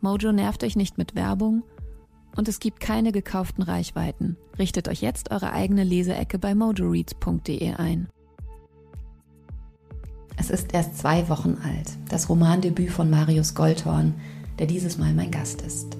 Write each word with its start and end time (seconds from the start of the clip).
Mojo 0.00 0.32
nervt 0.32 0.62
euch 0.64 0.76
nicht 0.76 0.98
mit 0.98 1.14
Werbung 1.14 1.62
und 2.36 2.48
es 2.48 2.60
gibt 2.60 2.80
keine 2.80 3.12
gekauften 3.12 3.62
Reichweiten. 3.62 4.36
Richtet 4.58 4.88
euch 4.88 5.00
jetzt 5.00 5.30
eure 5.30 5.52
eigene 5.52 5.84
Leseecke 5.84 6.38
bei 6.38 6.54
mojoreads.de 6.54 7.74
ein. 7.74 8.08
Es 10.36 10.50
ist 10.50 10.74
erst 10.74 10.98
zwei 10.98 11.28
Wochen 11.28 11.56
alt, 11.64 11.96
das 12.10 12.28
Romandebüt 12.28 12.90
von 12.90 13.08
Marius 13.08 13.54
Goldhorn, 13.54 14.14
der 14.58 14.66
dieses 14.66 14.98
Mal 14.98 15.14
mein 15.14 15.30
Gast 15.30 15.62
ist. 15.62 15.96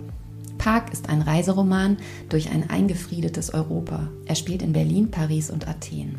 Park 0.58 0.92
ist 0.92 1.08
ein 1.08 1.22
Reiseroman 1.22 1.96
durch 2.28 2.50
ein 2.50 2.68
eingefriedetes 2.68 3.54
Europa. 3.54 4.08
Er 4.26 4.34
spielt 4.34 4.62
in 4.62 4.72
Berlin, 4.72 5.10
Paris 5.10 5.50
und 5.50 5.68
Athen. 5.68 6.18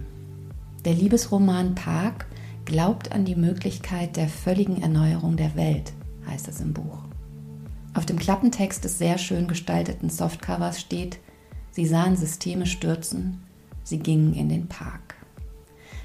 Der 0.86 0.94
Liebesroman 0.94 1.76
Park 1.76 2.28
glaubt 2.66 3.12
an 3.12 3.26
die 3.26 3.36
Möglichkeit 3.36 4.16
der 4.16 4.28
völligen 4.28 4.82
Erneuerung 4.82 5.38
der 5.38 5.56
Welt, 5.56 5.94
heißt 6.28 6.48
es 6.48 6.60
im 6.60 6.74
Buch. 6.74 7.07
Auf 7.98 8.06
dem 8.06 8.20
Klappentext 8.20 8.84
des 8.84 9.00
sehr 9.00 9.18
schön 9.18 9.48
gestalteten 9.48 10.12
Softcovers 10.12 10.80
steht, 10.80 11.18
sie 11.72 11.88
sahen 11.88 12.16
Systeme 12.16 12.68
stürzen, 12.68 13.42
sie 13.84 13.98
gingen 13.98 14.36
in 14.36 14.50
den 14.50 14.68
Park. 14.68 15.16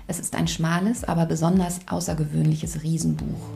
Es 0.07 0.19
ist 0.19 0.35
ein 0.35 0.49
schmales, 0.49 1.05
aber 1.05 1.27
besonders 1.27 1.81
außergewöhnliches 1.87 2.83
Riesenbuch. 2.83 3.47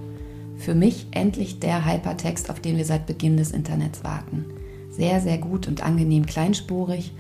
Für 0.59 0.75
mich 0.75 1.07
endlich 1.13 1.61
der 1.61 1.87
Hypertext, 1.87 2.51
auf 2.51 2.61
den 2.61 2.77
wir 2.77 2.85
seit 2.85 3.07
Beginn 3.07 3.39
des 3.39 3.53
Internets 3.53 4.05
warten. 4.05 4.45
Sehr, 4.91 5.23
sehr 5.23 5.39
gut 5.39 5.67
und 5.67 5.83
angenehm 5.83 6.27
kleinspurig 6.27 7.13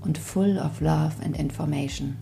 und 0.00 0.16
full 0.16 0.56
of 0.56 0.80
love 0.80 1.16
and 1.22 1.36
information. 1.38 2.16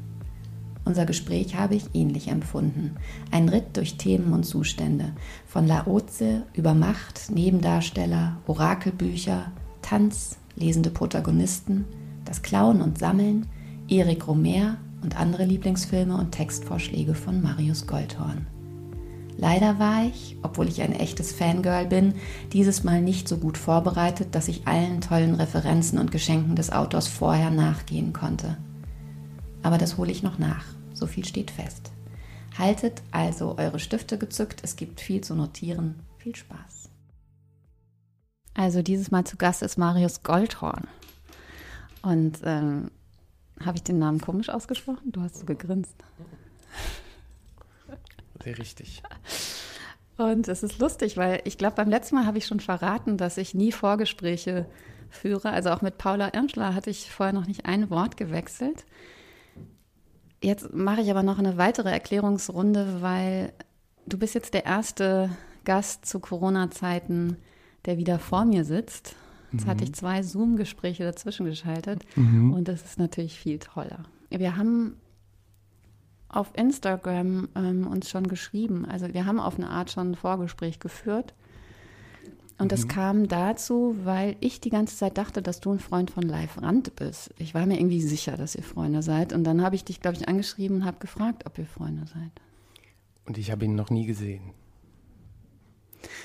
Unser 0.90 1.06
Gespräch 1.06 1.54
habe 1.54 1.76
ich 1.76 1.84
ähnlich 1.94 2.26
empfunden. 2.26 2.96
Ein 3.30 3.48
Ritt 3.48 3.76
durch 3.76 3.96
Themen 3.96 4.32
und 4.32 4.42
Zustände. 4.42 5.12
Von 5.46 5.68
Laoze 5.68 6.42
über 6.52 6.74
Macht, 6.74 7.30
Nebendarsteller, 7.30 8.38
Orakelbücher, 8.48 9.52
Tanz, 9.82 10.38
lesende 10.56 10.90
Protagonisten, 10.90 11.84
das 12.24 12.42
Klauen 12.42 12.82
und 12.82 12.98
Sammeln, 12.98 13.46
Erik 13.86 14.26
Romer 14.26 14.78
und 15.00 15.16
andere 15.16 15.44
Lieblingsfilme 15.44 16.16
und 16.16 16.32
Textvorschläge 16.32 17.14
von 17.14 17.40
Marius 17.40 17.86
Goldhorn. 17.86 18.48
Leider 19.36 19.78
war 19.78 20.06
ich, 20.06 20.38
obwohl 20.42 20.66
ich 20.66 20.82
ein 20.82 20.92
echtes 20.92 21.30
Fangirl 21.30 21.86
bin, 21.86 22.14
dieses 22.52 22.82
Mal 22.82 23.00
nicht 23.00 23.28
so 23.28 23.36
gut 23.36 23.58
vorbereitet, 23.58 24.34
dass 24.34 24.48
ich 24.48 24.66
allen 24.66 25.00
tollen 25.00 25.36
Referenzen 25.36 26.00
und 26.00 26.10
Geschenken 26.10 26.56
des 26.56 26.72
Autors 26.72 27.06
vorher 27.06 27.52
nachgehen 27.52 28.12
konnte. 28.12 28.56
Aber 29.62 29.78
das 29.78 29.96
hole 29.98 30.10
ich 30.10 30.22
noch 30.22 30.38
nach, 30.38 30.64
so 31.00 31.06
viel 31.06 31.24
steht 31.24 31.50
fest. 31.50 31.90
Haltet 32.56 33.02
also 33.10 33.56
eure 33.58 33.80
Stifte 33.80 34.18
gezückt, 34.18 34.60
es 34.62 34.76
gibt 34.76 35.00
viel 35.00 35.22
zu 35.22 35.34
notieren. 35.34 36.00
Viel 36.18 36.36
Spaß. 36.36 36.90
Also 38.54 38.82
dieses 38.82 39.10
Mal 39.10 39.24
zu 39.24 39.36
Gast 39.36 39.62
ist 39.62 39.78
Marius 39.78 40.22
Goldhorn. 40.22 40.86
Und 42.02 42.40
ähm, 42.44 42.90
habe 43.64 43.76
ich 43.76 43.82
den 43.82 43.98
Namen 43.98 44.20
komisch 44.20 44.50
ausgesprochen? 44.50 45.12
Du 45.12 45.22
hast 45.22 45.38
so 45.38 45.46
gegrinst. 45.46 45.94
Sehr 48.42 48.58
richtig. 48.58 49.02
Und 50.16 50.48
es 50.48 50.62
ist 50.62 50.78
lustig, 50.78 51.16
weil 51.16 51.40
ich 51.44 51.56
glaube, 51.56 51.76
beim 51.76 51.88
letzten 51.88 52.16
Mal 52.16 52.26
habe 52.26 52.38
ich 52.38 52.46
schon 52.46 52.60
verraten, 52.60 53.16
dass 53.16 53.38
ich 53.38 53.54
nie 53.54 53.72
Vorgespräche 53.72 54.66
führe. 55.08 55.50
Also 55.50 55.70
auch 55.70 55.80
mit 55.80 55.96
Paula 55.98 56.32
Irnschler 56.34 56.74
hatte 56.74 56.90
ich 56.90 57.10
vorher 57.10 57.32
noch 57.32 57.46
nicht 57.46 57.64
ein 57.66 57.88
Wort 57.88 58.16
gewechselt. 58.16 58.84
Jetzt 60.42 60.72
mache 60.72 61.02
ich 61.02 61.10
aber 61.10 61.22
noch 61.22 61.38
eine 61.38 61.56
weitere 61.58 61.90
Erklärungsrunde, 61.90 63.02
weil 63.02 63.52
du 64.06 64.18
bist 64.18 64.34
jetzt 64.34 64.54
der 64.54 64.64
erste 64.64 65.30
Gast 65.64 66.06
zu 66.06 66.18
Corona-Zeiten, 66.18 67.36
der 67.84 67.98
wieder 67.98 68.18
vor 68.18 68.44
mir 68.44 68.64
sitzt. 68.64 69.14
Jetzt 69.52 69.66
mhm. 69.66 69.70
hatte 69.70 69.84
ich 69.84 69.94
zwei 69.94 70.22
Zoom-Gespräche 70.22 71.04
dazwischen 71.04 71.46
geschaltet 71.46 72.04
mhm. 72.16 72.54
und 72.54 72.68
das 72.68 72.82
ist 72.82 72.98
natürlich 72.98 73.38
viel 73.38 73.58
toller. 73.58 74.04
Wir 74.30 74.56
haben 74.56 74.96
auf 76.28 76.52
Instagram 76.54 77.48
ähm, 77.56 77.86
uns 77.86 78.08
schon 78.08 78.28
geschrieben. 78.28 78.86
Also 78.86 79.12
wir 79.12 79.26
haben 79.26 79.40
auf 79.40 79.56
eine 79.56 79.68
Art 79.68 79.90
schon 79.90 80.12
ein 80.12 80.14
Vorgespräch 80.14 80.78
geführt. 80.78 81.34
Und 82.60 82.72
das 82.72 82.84
mhm. 82.84 82.88
kam 82.88 83.28
dazu, 83.28 83.96
weil 84.04 84.36
ich 84.40 84.60
die 84.60 84.68
ganze 84.68 84.94
Zeit 84.94 85.16
dachte, 85.16 85.40
dass 85.40 85.60
du 85.60 85.72
ein 85.72 85.78
Freund 85.78 86.10
von 86.10 86.22
Live 86.22 86.60
Rand 86.60 86.94
bist. 86.94 87.34
Ich 87.38 87.54
war 87.54 87.64
mir 87.64 87.78
irgendwie 87.78 88.02
sicher, 88.02 88.36
dass 88.36 88.54
ihr 88.54 88.62
Freunde 88.62 89.02
seid. 89.02 89.32
Und 89.32 89.44
dann 89.44 89.62
habe 89.62 89.76
ich 89.76 89.84
dich, 89.84 90.00
glaube 90.00 90.18
ich, 90.18 90.28
angeschrieben 90.28 90.78
und 90.78 90.84
habe 90.84 90.98
gefragt, 90.98 91.46
ob 91.46 91.56
ihr 91.56 91.66
Freunde 91.66 92.06
seid. 92.06 92.30
Und 93.24 93.38
ich 93.38 93.50
habe 93.50 93.64
ihn 93.64 93.74
noch 93.74 93.88
nie 93.88 94.04
gesehen. 94.04 94.52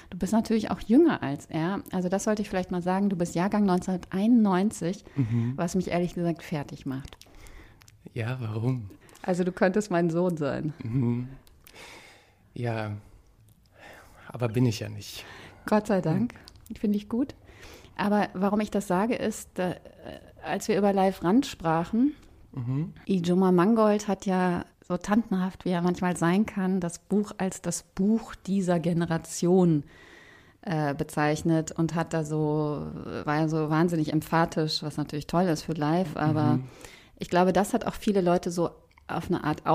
Du 0.10 0.18
bist 0.18 0.34
natürlich 0.34 0.72
auch 0.72 0.82
jünger 0.82 1.24
als 1.24 1.46
er. 1.46 1.82
Also 1.92 2.10
das 2.10 2.26
sollte 2.26 2.42
ich 2.42 2.50
vielleicht 2.50 2.72
mal 2.72 2.82
sagen. 2.82 3.10
Du 3.10 3.16
bist 3.16 3.34
Jahrgang 3.34 3.70
1991, 3.70 5.06
mhm. 5.16 5.54
was 5.56 5.76
mich 5.76 5.88
ehrlich 5.88 6.16
gesagt 6.16 6.44
fertig 6.44 6.86
macht. 6.86 7.18
Ja, 8.14 8.38
warum? 8.42 8.90
Also 9.22 9.46
du 9.46 9.54
könntest 9.54 9.90
mein 9.90 10.10
Sohn 10.10 10.36
sein. 10.36 10.74
Mhm. 10.84 11.30
Ja, 12.54 12.92
aber 14.28 14.50
bin 14.50 14.66
ich 14.66 14.82
ja 14.82 14.90
nicht. 14.90 15.26
Gott 15.66 15.88
sei 15.88 16.02
Dank, 16.02 16.34
mhm. 16.70 16.76
finde 16.76 16.98
ich 16.98 17.10
gut. 17.10 17.36
Aber 17.96 18.30
warum 18.34 18.60
ich 18.60 18.72
das 18.72 18.88
sage, 18.88 19.16
ist, 19.16 19.58
äh, 19.60 19.76
als 20.44 20.68
wir 20.68 20.78
über 20.78 20.94
Live 20.94 21.24
Rand 21.24 21.46
sprachen, 21.46 22.14
mhm. 22.52 22.94
Ijoma 23.06 23.52
Mangold 23.52 24.08
hat 24.08 24.26
ja 24.26 24.66
so 24.88 24.98
tantenhaft, 24.98 25.66
wie 25.66 25.70
er 25.70 25.82
manchmal 25.82 26.16
sein 26.16 26.46
kann, 26.46 26.80
das 26.80 27.00
Buch 27.00 27.32
als 27.38 27.62
das 27.62 27.84
Buch 27.84 28.36
dieser 28.36 28.80
Generation 28.80 29.84
äh, 30.62 30.94
bezeichnet 30.94 31.72
und 31.72 31.96
hat 31.96 32.14
da 32.14 32.24
so, 32.24 32.88
war 33.24 33.38
ja 33.38 33.48
so 33.48 33.70
wahnsinnig 33.70 34.14
emphatisch, 34.14 34.84
was 34.84 34.98
natürlich 34.98 35.28
toll 35.28 35.46
ist 35.46 35.64
für 35.64 35.74
Live, 35.74 36.16
aber 36.16 36.54
mhm. 36.54 36.64
ich 37.18 37.30
glaube, 37.30 37.54
das 37.54 37.74
hat 37.74 37.86
auch 37.86 37.96
viele 37.96 38.22
Leute 38.22 38.52
so 38.52 38.70
auf 39.08 39.30
eine 39.30 39.44
Art 39.44 39.66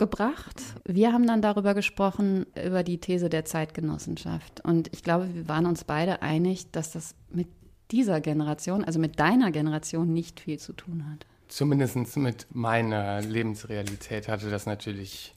aufgebracht. 0.00 0.56
Wir 0.84 1.12
haben 1.12 1.26
dann 1.26 1.42
darüber 1.42 1.74
gesprochen, 1.74 2.46
über 2.64 2.82
die 2.82 2.98
These 2.98 3.28
der 3.28 3.44
Zeitgenossenschaft. 3.44 4.64
Und 4.64 4.90
ich 4.92 5.02
glaube, 5.02 5.34
wir 5.34 5.48
waren 5.48 5.66
uns 5.66 5.84
beide 5.84 6.22
einig, 6.22 6.70
dass 6.70 6.92
das 6.92 7.14
mit 7.30 7.48
dieser 7.90 8.20
Generation, 8.20 8.84
also 8.84 8.98
mit 8.98 9.18
deiner 9.18 9.50
Generation, 9.50 10.12
nicht 10.12 10.40
viel 10.40 10.58
zu 10.58 10.72
tun 10.72 11.04
hat. 11.10 11.26
Zumindest 11.48 12.16
mit 12.16 12.46
meiner 12.50 13.20
Lebensrealität 13.20 14.28
hatte 14.28 14.50
das 14.50 14.66
natürlich 14.66 15.34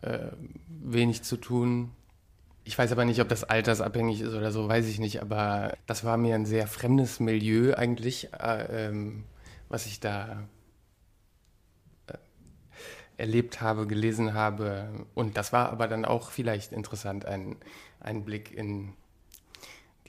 äh, 0.00 0.30
wenig 0.68 1.22
zu 1.22 1.36
tun. 1.36 1.90
Ich 2.64 2.78
weiß 2.78 2.90
aber 2.92 3.04
nicht, 3.04 3.20
ob 3.20 3.28
das 3.28 3.44
altersabhängig 3.44 4.22
ist 4.22 4.34
oder 4.34 4.50
so, 4.50 4.68
weiß 4.68 4.88
ich 4.88 4.98
nicht. 4.98 5.20
Aber 5.20 5.76
das 5.86 6.04
war 6.04 6.16
mir 6.16 6.34
ein 6.34 6.46
sehr 6.46 6.66
fremdes 6.66 7.20
Milieu 7.20 7.74
eigentlich, 7.74 8.30
äh, 8.32 8.88
ähm, 8.88 9.24
was 9.68 9.86
ich 9.86 10.00
da 10.00 10.48
erlebt 13.22 13.60
habe, 13.60 13.86
gelesen 13.86 14.34
habe. 14.34 15.06
Und 15.14 15.36
das 15.36 15.52
war 15.52 15.70
aber 15.70 15.88
dann 15.88 16.04
auch 16.04 16.30
vielleicht 16.32 16.72
interessant, 16.72 17.24
ein, 17.24 17.56
ein 18.00 18.24
Blick 18.24 18.52
in 18.52 18.94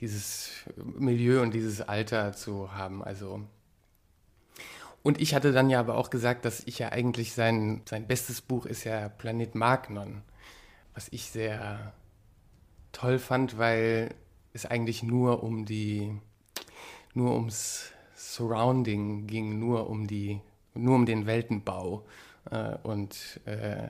dieses 0.00 0.50
Milieu 0.76 1.40
und 1.40 1.54
dieses 1.54 1.80
Alter 1.80 2.32
zu 2.32 2.74
haben. 2.74 3.02
Also 3.02 3.46
und 5.04 5.20
ich 5.20 5.34
hatte 5.34 5.52
dann 5.52 5.68
ja 5.68 5.80
aber 5.80 5.96
auch 5.96 6.08
gesagt, 6.08 6.46
dass 6.46 6.66
ich 6.66 6.78
ja 6.78 6.90
eigentlich 6.90 7.34
sein, 7.34 7.82
sein 7.84 8.06
bestes 8.06 8.40
Buch 8.40 8.64
ist 8.64 8.84
ja 8.84 9.10
Planet 9.10 9.54
Magnon, 9.54 10.22
was 10.94 11.08
ich 11.10 11.30
sehr 11.30 11.92
toll 12.90 13.18
fand, 13.18 13.58
weil 13.58 14.14
es 14.54 14.64
eigentlich 14.64 15.02
nur 15.02 15.42
um 15.42 15.66
die, 15.66 16.18
nur 17.12 17.34
ums 17.34 17.92
Surrounding 18.16 19.26
ging, 19.26 19.58
nur 19.58 19.90
um 19.90 20.06
die, 20.06 20.40
nur 20.72 20.94
um 20.94 21.04
den 21.04 21.26
Weltenbau. 21.26 22.06
Äh, 22.50 22.76
und 22.82 23.40
äh, 23.44 23.88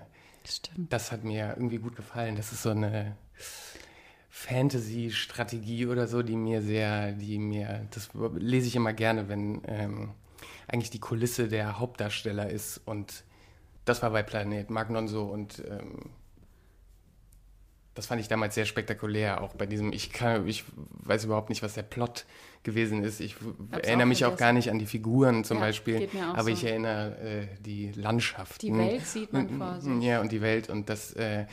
das 0.77 1.12
hat 1.12 1.25
mir 1.25 1.55
irgendwie 1.56 1.79
gut 1.79 1.97
gefallen. 1.97 2.37
Das 2.37 2.53
ist 2.53 2.62
so 2.62 2.71
eine 2.71 3.17
Fantasy-Strategie 4.31 5.87
oder 5.87 6.06
so, 6.06 6.23
die 6.23 6.37
mir 6.37 6.61
sehr, 6.61 7.12
die 7.12 7.39
mir, 7.39 7.87
das 7.91 8.11
lese 8.35 8.67
ich 8.67 8.77
immer 8.77 8.93
gerne, 8.93 9.29
wenn 9.29 9.62
ähm, 9.67 10.12
eigentlich 10.69 10.91
die 10.91 11.01
Kulisse 11.01 11.49
der 11.49 11.79
Hauptdarsteller 11.79 12.51
ist. 12.51 12.79
Und 12.85 13.25
das 13.85 14.03
war 14.03 14.11
bei 14.11 14.23
Planet 14.23 14.71
Magnon 14.71 15.09
so 15.09 15.25
und 15.25 15.62
ähm, 15.69 16.11
das 17.94 18.06
fand 18.06 18.20
ich 18.20 18.29
damals 18.29 18.55
sehr 18.55 18.64
spektakulär, 18.64 19.41
auch 19.41 19.55
bei 19.55 19.67
diesem, 19.67 19.93
ich 19.93 20.12
kann, 20.12 20.46
ich 20.49 20.64
weiß 21.05 21.25
überhaupt 21.25 21.49
nicht, 21.49 21.62
was 21.62 21.75
der 21.75 21.82
Plot 21.82 22.25
gewesen 22.64 23.05
ist. 23.05 23.20
Ich 23.20 23.37
Hab's 23.70 23.87
erinnere 23.87 24.06
auch 24.06 24.08
mich 24.08 24.25
auch 24.25 24.37
gar 24.37 24.52
nicht 24.52 24.70
an 24.70 24.79
die 24.79 24.87
Figuren 24.87 25.44
zum 25.44 25.58
ja, 25.58 25.64
Beispiel, 25.64 26.08
aber 26.32 26.44
so. 26.44 26.49
ich 26.49 26.64
erinnere 26.64 27.17
äh, 27.19 27.46
die 27.61 27.93
Landschaft. 27.93 28.62
Die 28.62 28.76
Welt 28.76 29.06
sieht 29.06 29.32
man 29.32 29.49
vor 29.49 29.81
sich. 29.81 30.02
Ja, 30.02 30.20
und 30.20 30.32
die 30.32 30.41
Welt 30.41 30.69
und 30.69 30.88
das, 30.88 31.12
äh, 31.12 31.46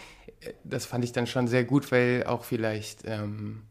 das 0.64 0.86
fand 0.86 1.04
ich 1.04 1.12
dann 1.12 1.28
schon 1.28 1.48
sehr 1.48 1.64
gut, 1.64 1.92
weil 1.92 2.24
auch 2.26 2.44
vielleicht 2.44 3.02
ähm, 3.06 3.62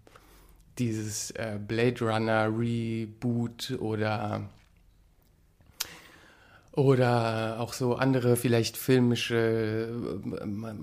dieses 0.78 1.32
äh, 1.32 1.58
Blade 1.66 2.04
Runner 2.04 2.48
Reboot 2.56 3.76
oder 3.80 4.48
oder 6.72 7.58
auch 7.58 7.72
so 7.72 7.96
andere 7.96 8.36
vielleicht 8.36 8.76
filmische 8.76 9.88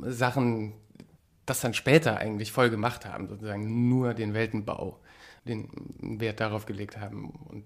äh, 0.05 0.11
Sachen 0.11 0.73
das 1.47 1.61
dann 1.61 1.73
später 1.73 2.17
eigentlich 2.17 2.51
voll 2.51 2.69
gemacht 2.69 3.05
haben, 3.05 3.27
sozusagen 3.27 3.89
nur 3.89 4.13
den 4.13 4.35
Weltenbau, 4.35 4.99
den 5.45 5.69
Wert 5.99 6.39
darauf 6.39 6.65
gelegt 6.65 6.99
haben. 6.99 7.31
Und 7.49 7.65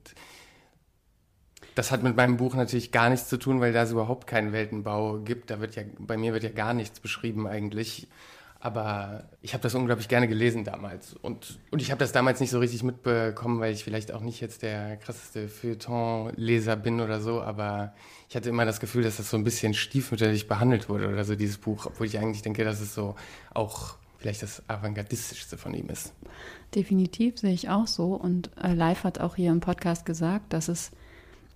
das 1.76 1.92
hat 1.92 2.04
mit 2.04 2.16
meinem 2.16 2.38
Buch 2.38 2.54
natürlich 2.54 2.92
gar 2.92 3.10
nichts 3.10 3.28
zu 3.28 3.38
tun, 3.38 3.60
weil 3.60 3.74
da 3.74 3.84
es 3.84 3.92
überhaupt 3.92 4.28
keinen 4.28 4.54
Weltenbau 4.54 5.20
gibt. 5.20 5.50
Da 5.50 5.60
wird 5.60 5.76
ja, 5.76 5.84
bei 5.98 6.16
mir 6.16 6.32
wird 6.32 6.44
ja 6.44 6.52
gar 6.52 6.74
nichts 6.74 7.00
beschrieben 7.00 7.48
eigentlich. 7.48 8.08
Aber 8.64 9.24
ich 9.42 9.54
habe 9.54 9.64
das 9.64 9.74
unglaublich 9.74 10.08
gerne 10.08 10.28
gelesen 10.28 10.64
damals. 10.64 11.14
Und, 11.14 11.60
und 11.72 11.82
ich 11.82 11.90
habe 11.90 11.98
das 11.98 12.12
damals 12.12 12.40
nicht 12.40 12.52
so 12.52 12.60
richtig 12.60 12.84
mitbekommen, 12.84 13.60
weil 13.60 13.74
ich 13.74 13.84
vielleicht 13.84 14.12
auch 14.12 14.22
nicht 14.22 14.40
jetzt 14.40 14.62
der 14.62 14.98
krasseste 14.98 15.48
Feuilleton-Leser 15.48 16.76
bin 16.76 17.02
oder 17.02 17.22
so. 17.22 17.42
Aber 17.42 17.96
ich 18.30 18.36
hatte 18.36 18.50
immer 18.50 18.64
das 18.64 18.80
Gefühl, 18.80 19.02
dass 19.02 19.18
das 19.18 19.32
so 19.32 19.38
ein 19.38 19.44
bisschen 19.44 19.74
stiefmütterlich 19.74 20.48
behandelt 20.48 20.90
wurde 20.90 21.10
oder 21.10 21.24
so, 21.24 21.36
dieses 21.36 21.58
Buch. 21.58 21.88
Obwohl 21.88 22.06
ich 22.06 22.20
eigentlich 22.20 22.44
denke, 22.44 22.64
dass 22.64 22.82
es 22.82 22.94
so 22.94 23.16
auch 23.52 23.96
vielleicht 24.20 24.44
das 24.44 24.62
avantgardistischste 24.70 25.58
von 25.58 25.74
ihm 25.74 25.90
ist. 25.90 26.14
Definitiv 26.76 27.40
sehe 27.40 27.54
ich 27.54 27.70
auch 27.70 27.88
so. 27.88 28.14
Und 28.14 28.52
äh, 28.62 28.76
Live 28.76 29.04
hat 29.04 29.20
auch 29.20 29.36
hier 29.36 29.50
im 29.50 29.60
Podcast 29.60 30.06
gesagt, 30.06 30.54
dass 30.54 30.68
es 30.68 30.92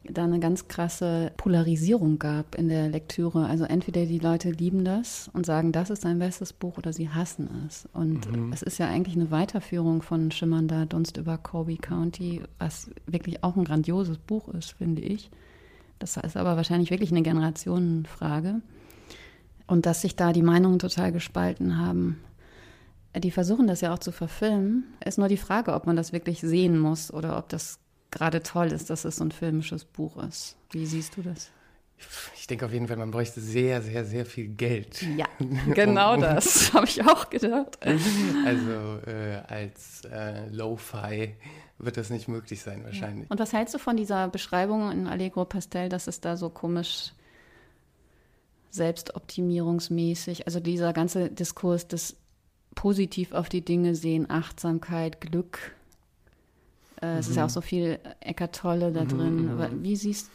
da 0.10 0.24
eine 0.24 0.40
ganz 0.40 0.68
krasse 0.68 1.32
Polarisierung 1.38 2.20
gab 2.20 2.56
in 2.56 2.70
der 2.70 2.90
Lektüre. 2.90 3.46
Also 3.46 3.64
entweder 3.66 4.06
die 4.06 4.20
Leute 4.20 4.52
lieben 4.52 4.86
das 4.86 5.30
und 5.34 5.46
sagen, 5.46 5.72
das 5.72 5.90
ist 5.90 6.02
sein 6.02 6.20
bestes 6.20 6.54
Buch 6.54 6.78
oder 6.78 6.94
sie 6.94 7.10
hassen 7.10 7.50
es. 7.68 7.88
Und 7.94 8.32
mhm. 8.32 8.54
es 8.54 8.62
ist 8.62 8.78
ja 8.78 8.88
eigentlich 8.88 9.16
eine 9.16 9.32
Weiterführung 9.32 10.02
von 10.02 10.32
Schimmernder 10.32 10.86
Dunst 10.86 11.18
über 11.18 11.38
Colby 11.38 11.78
County, 11.78 12.42
was 12.60 12.90
wirklich 13.06 13.44
auch 13.44 13.56
ein 13.56 13.64
grandioses 13.64 14.18
Buch 14.18 14.48
ist, 14.50 14.74
finde 14.74 15.02
ich. 15.02 15.30
Das 16.00 16.18
ist 16.18 16.38
aber 16.38 16.56
wahrscheinlich 16.58 16.92
wirklich 16.92 17.12
eine 17.12 17.22
Generationenfrage. 17.22 18.62
Und 19.68 19.86
dass 19.86 20.02
sich 20.02 20.16
da 20.16 20.32
die 20.34 20.44
Meinungen 20.44 20.80
total 20.80 21.12
gespalten 21.12 21.78
haben. 21.78 22.20
Die 23.18 23.32
versuchen 23.32 23.66
das 23.66 23.82
ja 23.82 23.94
auch 23.94 24.00
zu 24.00 24.12
verfilmen. 24.12 24.84
Ist 25.04 25.18
nur 25.18 25.30
die 25.30 25.38
Frage, 25.38 25.74
ob 25.74 25.88
man 25.88 25.96
das 25.96 26.12
wirklich 26.14 26.42
sehen 26.42 26.78
muss 26.78 27.12
oder 27.12 27.38
ob 27.38 27.50
das 27.50 27.80
gerade 28.16 28.42
toll 28.42 28.72
ist, 28.72 28.90
dass 28.90 29.06
es 29.06 29.18
so 29.18 29.26
ein 29.26 29.32
filmisches 29.32 29.86
Buch 29.86 30.18
ist. 30.18 30.56
Wie 30.72 30.86
siehst 30.86 31.18
du 31.18 31.22
das? 31.22 31.52
Ich 32.36 32.48
denke 32.48 32.66
auf 32.66 32.74
jeden 32.74 32.88
Fall, 32.88 32.98
man 32.98 33.12
bräuchte 33.12 33.40
sehr, 33.40 33.82
sehr, 33.82 34.06
sehr 34.06 34.26
viel 34.26 34.48
Geld. 34.48 35.02
Ja, 35.18 35.28
genau 35.74 36.18
das 36.18 36.74
habe 36.74 36.86
ich 36.86 37.04
auch 37.06 37.30
gedacht. 37.30 37.78
Also 37.82 39.00
äh, 39.08 39.42
als 39.48 40.02
äh, 40.12 40.48
Lo-Fi 40.50 41.36
wird 41.78 41.98
das 41.98 42.10
nicht 42.10 42.28
möglich 42.28 42.62
sein 42.62 42.84
wahrscheinlich. 42.84 43.26
Ja. 43.26 43.32
Und 43.32 43.40
was 43.40 43.54
hältst 43.54 43.74
du 43.74 43.80
von 43.80 43.98
dieser 43.98 44.28
Beschreibung 44.28 44.92
in 44.92 45.08
Allegro 45.08 45.46
Pastel, 45.46 45.90
dass 45.90 46.08
es 46.08 46.22
da 46.22 46.38
so 46.38 46.50
komisch 46.50 47.12
selbstoptimierungsmäßig, 48.72 50.48
also 50.48 50.60
dieser 50.60 50.94
ganze 50.94 51.30
Diskurs 51.30 51.88
des 51.88 52.18
positiv 52.76 53.32
auf 53.32 53.50
die 53.50 53.64
Dinge 53.64 53.96
sehen, 53.96 54.30
Achtsamkeit, 54.30 55.22
Glück, 55.22 55.76
es 57.02 57.26
mhm. 57.26 57.32
ist 57.32 57.36
ja 57.36 57.44
auch 57.44 57.50
mhm. 57.50 57.54
so 57.54 57.62
viel 57.62 58.00
Eckart 58.22 58.56
Tolle 58.56 58.92
da 58.92 59.04
drin. 59.04 59.56
Mhm. 59.56 59.84
Wie 59.84 59.96
siehst 59.96 60.32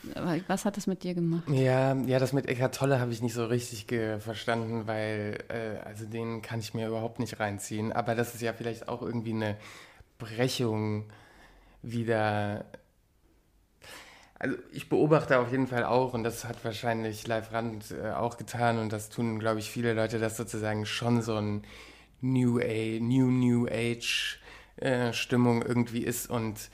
was 0.47 0.65
hat 0.65 0.77
das 0.77 0.87
mit 0.87 1.03
dir 1.03 1.15
gemacht? 1.15 1.49
Ja, 1.49 1.95
ja, 1.95 2.19
das 2.19 2.33
mit 2.33 2.47
Eckart 2.47 2.75
Tolle 2.75 3.01
habe 3.01 3.13
ich 3.13 3.23
nicht 3.23 3.35
so 3.35 3.47
richtig 3.47 3.87
verstanden, 4.19 4.87
weil 4.87 5.39
äh, 5.49 5.79
also 5.87 6.05
den 6.05 6.43
kann 6.43 6.61
ich 6.61 6.75
mir 6.75 6.89
überhaupt 6.89 7.19
nicht 7.19 7.41
reinziehen. 7.41 7.93
Aber 7.93 8.15
das 8.15 8.35
ist 8.35 8.43
ja 8.43 8.53
vielleicht 8.53 8.89
auch 8.89 9.03
irgendwie 9.03 9.33
eine 9.33 9.57
Brechung 10.19 11.07
wieder. 11.83 12.65
Also 14.39 14.57
ich 14.73 14.89
beobachte 14.89 15.39
auf 15.39 15.51
jeden 15.51 15.67
Fall 15.67 15.85
auch, 15.85 16.15
und 16.15 16.25
das 16.25 16.47
hat 16.47 16.65
wahrscheinlich 16.65 17.27
Live 17.27 17.53
Rand 17.53 17.91
äh, 17.91 18.13
auch 18.13 18.39
getan, 18.39 18.79
und 18.79 18.91
das 18.93 19.11
tun, 19.11 19.39
glaube 19.39 19.61
ich, 19.61 19.71
viele 19.71 19.93
Leute, 19.93 20.19
dass 20.19 20.37
sozusagen 20.37 20.87
schon 20.87 21.21
so 21.21 21.37
ein 21.37 21.63
New 22.23 22.59
Age, 22.59 23.01
New 23.01 23.31
New 23.31 23.67
Age 23.67 24.40
äh, 24.81 25.13
Stimmung 25.13 25.63
irgendwie 25.63 26.03
ist 26.03 26.29
und 26.29 26.71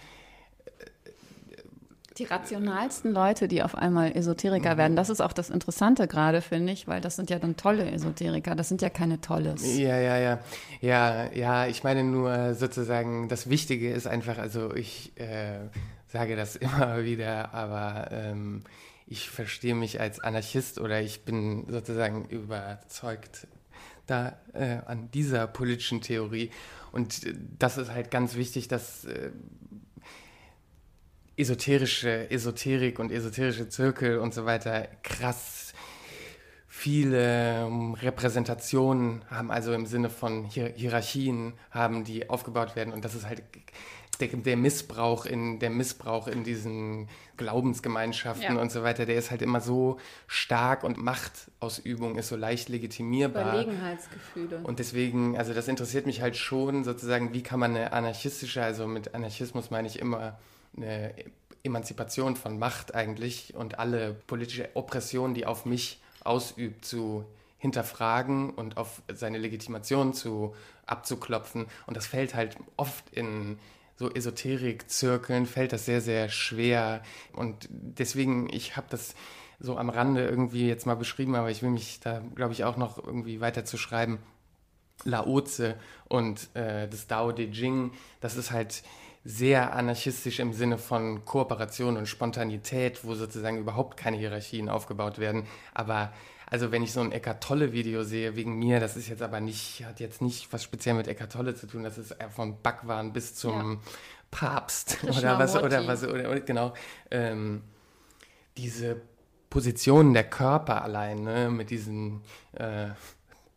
die 2.18 2.24
rationalsten 2.24 3.12
Leute, 3.12 3.46
die 3.46 3.62
auf 3.62 3.74
einmal 3.74 4.16
Esoteriker 4.16 4.74
mhm. 4.74 4.78
werden, 4.78 4.96
das 4.96 5.10
ist 5.10 5.20
auch 5.20 5.32
das 5.32 5.50
Interessante 5.50 6.08
gerade, 6.08 6.40
finde 6.40 6.72
ich, 6.72 6.88
weil 6.88 7.00
das 7.00 7.16
sind 7.16 7.28
ja 7.28 7.38
dann 7.38 7.56
tolle 7.56 7.90
Esoteriker, 7.90 8.54
das 8.54 8.68
sind 8.68 8.80
ja 8.80 8.88
keine 8.88 9.20
Tolles. 9.20 9.76
Ja, 9.76 9.98
ja, 9.98 10.16
ja. 10.16 10.38
Ja, 10.80 11.32
ja, 11.32 11.66
ich 11.66 11.84
meine 11.84 12.04
nur 12.04 12.54
sozusagen, 12.54 13.28
das 13.28 13.50
Wichtige 13.50 13.90
ist 13.90 14.06
einfach, 14.06 14.38
also 14.38 14.74
ich 14.74 15.12
äh, 15.20 15.68
sage 16.06 16.36
das 16.36 16.56
immer 16.56 17.04
wieder, 17.04 17.52
aber 17.52 18.08
ähm, 18.12 18.64
ich 19.06 19.28
verstehe 19.28 19.74
mich 19.74 20.00
als 20.00 20.18
Anarchist 20.20 20.80
oder 20.80 21.00
ich 21.00 21.24
bin 21.24 21.66
sozusagen 21.68 22.24
überzeugt 22.28 23.46
da 24.06 24.36
äh, 24.52 24.78
an 24.86 25.10
dieser 25.10 25.46
politischen 25.46 26.00
Theorie. 26.00 26.50
Und 26.96 27.26
das 27.58 27.76
ist 27.76 27.90
halt 27.90 28.10
ganz 28.10 28.36
wichtig, 28.36 28.68
dass 28.68 29.04
äh, 29.04 29.30
esoterische 31.36 32.30
Esoterik 32.30 32.98
und 32.98 33.12
esoterische 33.12 33.68
Zirkel 33.68 34.18
und 34.18 34.32
so 34.32 34.46
weiter 34.46 34.88
krass 35.02 35.74
viele 36.66 37.66
ähm, 37.66 37.92
Repräsentationen 37.92 39.22
haben, 39.28 39.50
also 39.50 39.74
im 39.74 39.84
Sinne 39.84 40.08
von 40.08 40.46
Hier 40.46 40.72
Hierarchien 40.74 41.52
haben, 41.70 42.02
die 42.04 42.30
aufgebaut 42.30 42.76
werden. 42.76 42.94
Und 42.94 43.04
das 43.04 43.14
ist 43.14 43.26
halt 43.26 43.42
der, 44.20 44.28
der, 44.28 44.56
Missbrauch 44.56 45.26
in 45.26 45.58
der 45.58 45.70
Missbrauch 45.70 46.28
in 46.28 46.44
diesen 46.44 47.08
Glaubensgemeinschaften 47.36 48.56
ja. 48.56 48.60
und 48.60 48.72
so 48.72 48.82
weiter, 48.82 49.06
der 49.06 49.16
ist 49.16 49.30
halt 49.30 49.42
immer 49.42 49.60
so 49.60 49.98
stark 50.26 50.84
und 50.84 50.96
Machtausübung 50.96 52.16
ist 52.16 52.28
so 52.28 52.36
leicht 52.36 52.68
legitimierbar. 52.68 53.52
Überlegenheitsgefühle. 53.52 54.60
Und 54.62 54.78
deswegen, 54.78 55.36
also 55.36 55.52
das 55.52 55.68
interessiert 55.68 56.06
mich 56.06 56.20
halt 56.20 56.36
schon 56.36 56.84
sozusagen, 56.84 57.32
wie 57.32 57.42
kann 57.42 57.60
man 57.60 57.76
eine 57.76 57.92
anarchistische, 57.92 58.62
also 58.62 58.86
mit 58.86 59.14
Anarchismus 59.14 59.70
meine 59.70 59.88
ich 59.88 59.98
immer 59.98 60.38
eine 60.76 61.14
Emanzipation 61.62 62.36
von 62.36 62.58
Macht 62.58 62.94
eigentlich 62.94 63.54
und 63.54 63.78
alle 63.78 64.14
politische 64.26 64.70
Oppression, 64.74 65.34
die 65.34 65.46
auf 65.46 65.66
mich 65.66 66.00
ausübt, 66.24 66.84
zu 66.84 67.24
hinterfragen 67.58 68.50
und 68.50 68.76
auf 68.76 69.02
seine 69.12 69.38
Legitimation 69.38 70.14
zu 70.14 70.54
abzuklopfen. 70.86 71.66
Und 71.86 71.96
das 71.96 72.06
fällt 72.06 72.34
halt 72.34 72.56
oft 72.76 73.10
in 73.10 73.58
so 73.96 74.10
Esoterik-Zirkeln 74.10 75.46
fällt 75.46 75.72
das 75.72 75.86
sehr, 75.86 76.00
sehr 76.00 76.28
schwer. 76.28 77.02
Und 77.32 77.68
deswegen, 77.70 78.48
ich 78.52 78.76
habe 78.76 78.86
das 78.90 79.14
so 79.58 79.78
am 79.78 79.88
Rande 79.88 80.26
irgendwie 80.26 80.68
jetzt 80.68 80.86
mal 80.86 80.96
beschrieben, 80.96 81.34
aber 81.34 81.50
ich 81.50 81.62
will 81.62 81.70
mich 81.70 82.00
da, 82.00 82.22
glaube 82.34 82.52
ich, 82.52 82.64
auch 82.64 82.76
noch 82.76 83.02
irgendwie 83.02 83.40
weiter 83.40 83.64
zu 83.64 83.78
schreiben. 83.78 84.18
Laoze 85.04 85.76
und 86.08 86.48
äh, 86.54 86.88
das 86.88 87.06
Dao 87.06 87.30
De 87.30 87.46
Jing, 87.46 87.92
das 88.20 88.36
ist 88.36 88.50
halt 88.50 88.82
sehr 89.24 89.74
anarchistisch 89.74 90.38
im 90.38 90.52
Sinne 90.52 90.78
von 90.78 91.24
Kooperation 91.24 91.96
und 91.96 92.06
Spontanität, 92.06 93.04
wo 93.04 93.14
sozusagen 93.14 93.58
überhaupt 93.58 93.96
keine 93.96 94.16
Hierarchien 94.16 94.68
aufgebaut 94.68 95.18
werden. 95.18 95.46
Aber 95.74 96.12
also 96.48 96.70
wenn 96.70 96.82
ich 96.82 96.92
so 96.92 97.00
ein 97.00 97.12
Eckart 97.12 97.42
Tolle 97.42 97.72
Video 97.72 98.04
sehe 98.04 98.36
wegen 98.36 98.58
mir, 98.58 98.80
das 98.80 98.96
ist 98.96 99.08
jetzt 99.08 99.22
aber 99.22 99.40
nicht, 99.40 99.84
hat 99.84 100.00
jetzt 100.00 100.22
nicht 100.22 100.52
was 100.52 100.62
speziell 100.62 100.94
mit 100.94 101.08
Eckart 101.08 101.32
Tolle 101.32 101.54
zu 101.54 101.66
tun, 101.66 101.82
das 101.82 101.98
ist 101.98 102.14
von 102.34 102.62
Backwaren 102.62 103.12
bis 103.12 103.34
zum 103.34 103.72
ja. 103.72 103.78
Papst 104.30 104.98
oder 105.04 105.38
was, 105.38 105.56
oder 105.56 105.86
was, 105.86 106.04
oder, 106.04 106.30
oder 106.30 106.40
genau, 106.40 106.72
ähm, 107.10 107.62
diese 108.56 109.00
Positionen 109.50 110.12
der 110.14 110.24
Körper 110.24 110.82
allein, 110.82 111.22
ne, 111.22 111.50
mit 111.50 111.70
diesen 111.70 112.22
äh, 112.52 112.88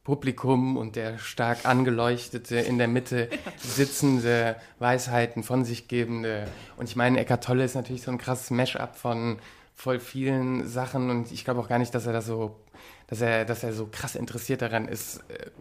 Publikum 0.03 0.77
und 0.77 0.95
der 0.95 1.19
stark 1.19 1.65
angeleuchtete, 1.65 2.55
in 2.55 2.77
der 2.77 2.87
Mitte 2.87 3.29
sitzende, 3.57 4.55
Weisheiten 4.79 5.43
von 5.43 5.65
sich 5.65 5.87
gebende. 5.87 6.47
Und 6.77 6.89
ich 6.89 6.95
meine, 6.95 7.19
Eckart 7.19 7.43
Tolle 7.43 7.63
ist 7.63 7.75
natürlich 7.75 8.01
so 8.01 8.11
ein 8.11 8.17
krasses 8.17 8.49
Mash-up 8.49 8.97
von 8.97 9.37
voll 9.79 10.01
vielen 10.01 10.67
Sachen 10.67 11.09
und 11.09 11.31
ich 11.31 11.45
glaube 11.45 11.61
auch 11.61 11.69
gar 11.69 11.79
nicht, 11.79 11.95
dass 11.95 12.05
er 12.05 12.11
das 12.11 12.25
so, 12.25 12.59
dass 13.07 13.21
er, 13.21 13.45
dass 13.45 13.63
er 13.63 13.71
so 13.71 13.87
krass 13.89 14.15
interessiert 14.15 14.61
daran 14.61 14.89
ist, 14.89 15.19
äh, 15.29 15.51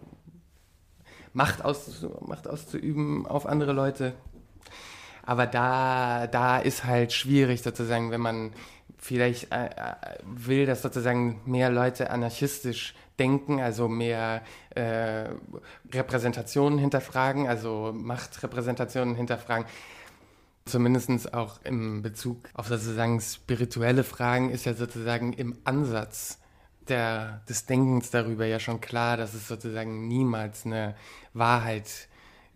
Macht, 1.32 1.64
aus, 1.64 2.04
Macht 2.26 2.48
auszuüben 2.48 3.26
auf 3.28 3.46
andere 3.46 3.72
Leute. 3.72 4.14
Aber 5.22 5.46
da, 5.46 6.26
da 6.26 6.58
ist 6.58 6.84
halt 6.84 7.12
schwierig 7.12 7.62
sozusagen, 7.62 8.10
wenn 8.10 8.20
man 8.20 8.52
vielleicht 8.96 9.52
äh, 9.52 9.66
äh, 9.66 9.94
will, 10.24 10.66
dass 10.66 10.82
sozusagen 10.82 11.40
mehr 11.44 11.70
Leute 11.70 12.10
anarchistisch 12.10 12.96
denken, 13.20 13.60
also 13.60 13.86
mehr 13.86 14.42
äh, 14.70 15.26
Repräsentationen 15.94 16.80
hinterfragen, 16.80 17.46
also 17.46 17.92
Machtrepräsentationen 17.94 19.14
hinterfragen. 19.14 19.66
Zumindest 20.68 21.34
auch 21.34 21.60
im 21.64 22.02
Bezug 22.02 22.48
auf 22.54 22.68
sozusagen 22.68 23.20
spirituelle 23.20 24.04
Fragen 24.04 24.50
ist 24.50 24.66
ja 24.66 24.74
sozusagen 24.74 25.32
im 25.32 25.56
Ansatz 25.64 26.38
der, 26.88 27.42
des 27.48 27.66
Denkens 27.66 28.10
darüber 28.10 28.46
ja 28.46 28.60
schon 28.60 28.80
klar, 28.80 29.16
dass 29.16 29.34
es 29.34 29.48
sozusagen 29.48 30.08
niemals 30.08 30.64
eine 30.64 30.94
Wahrheit 31.34 32.08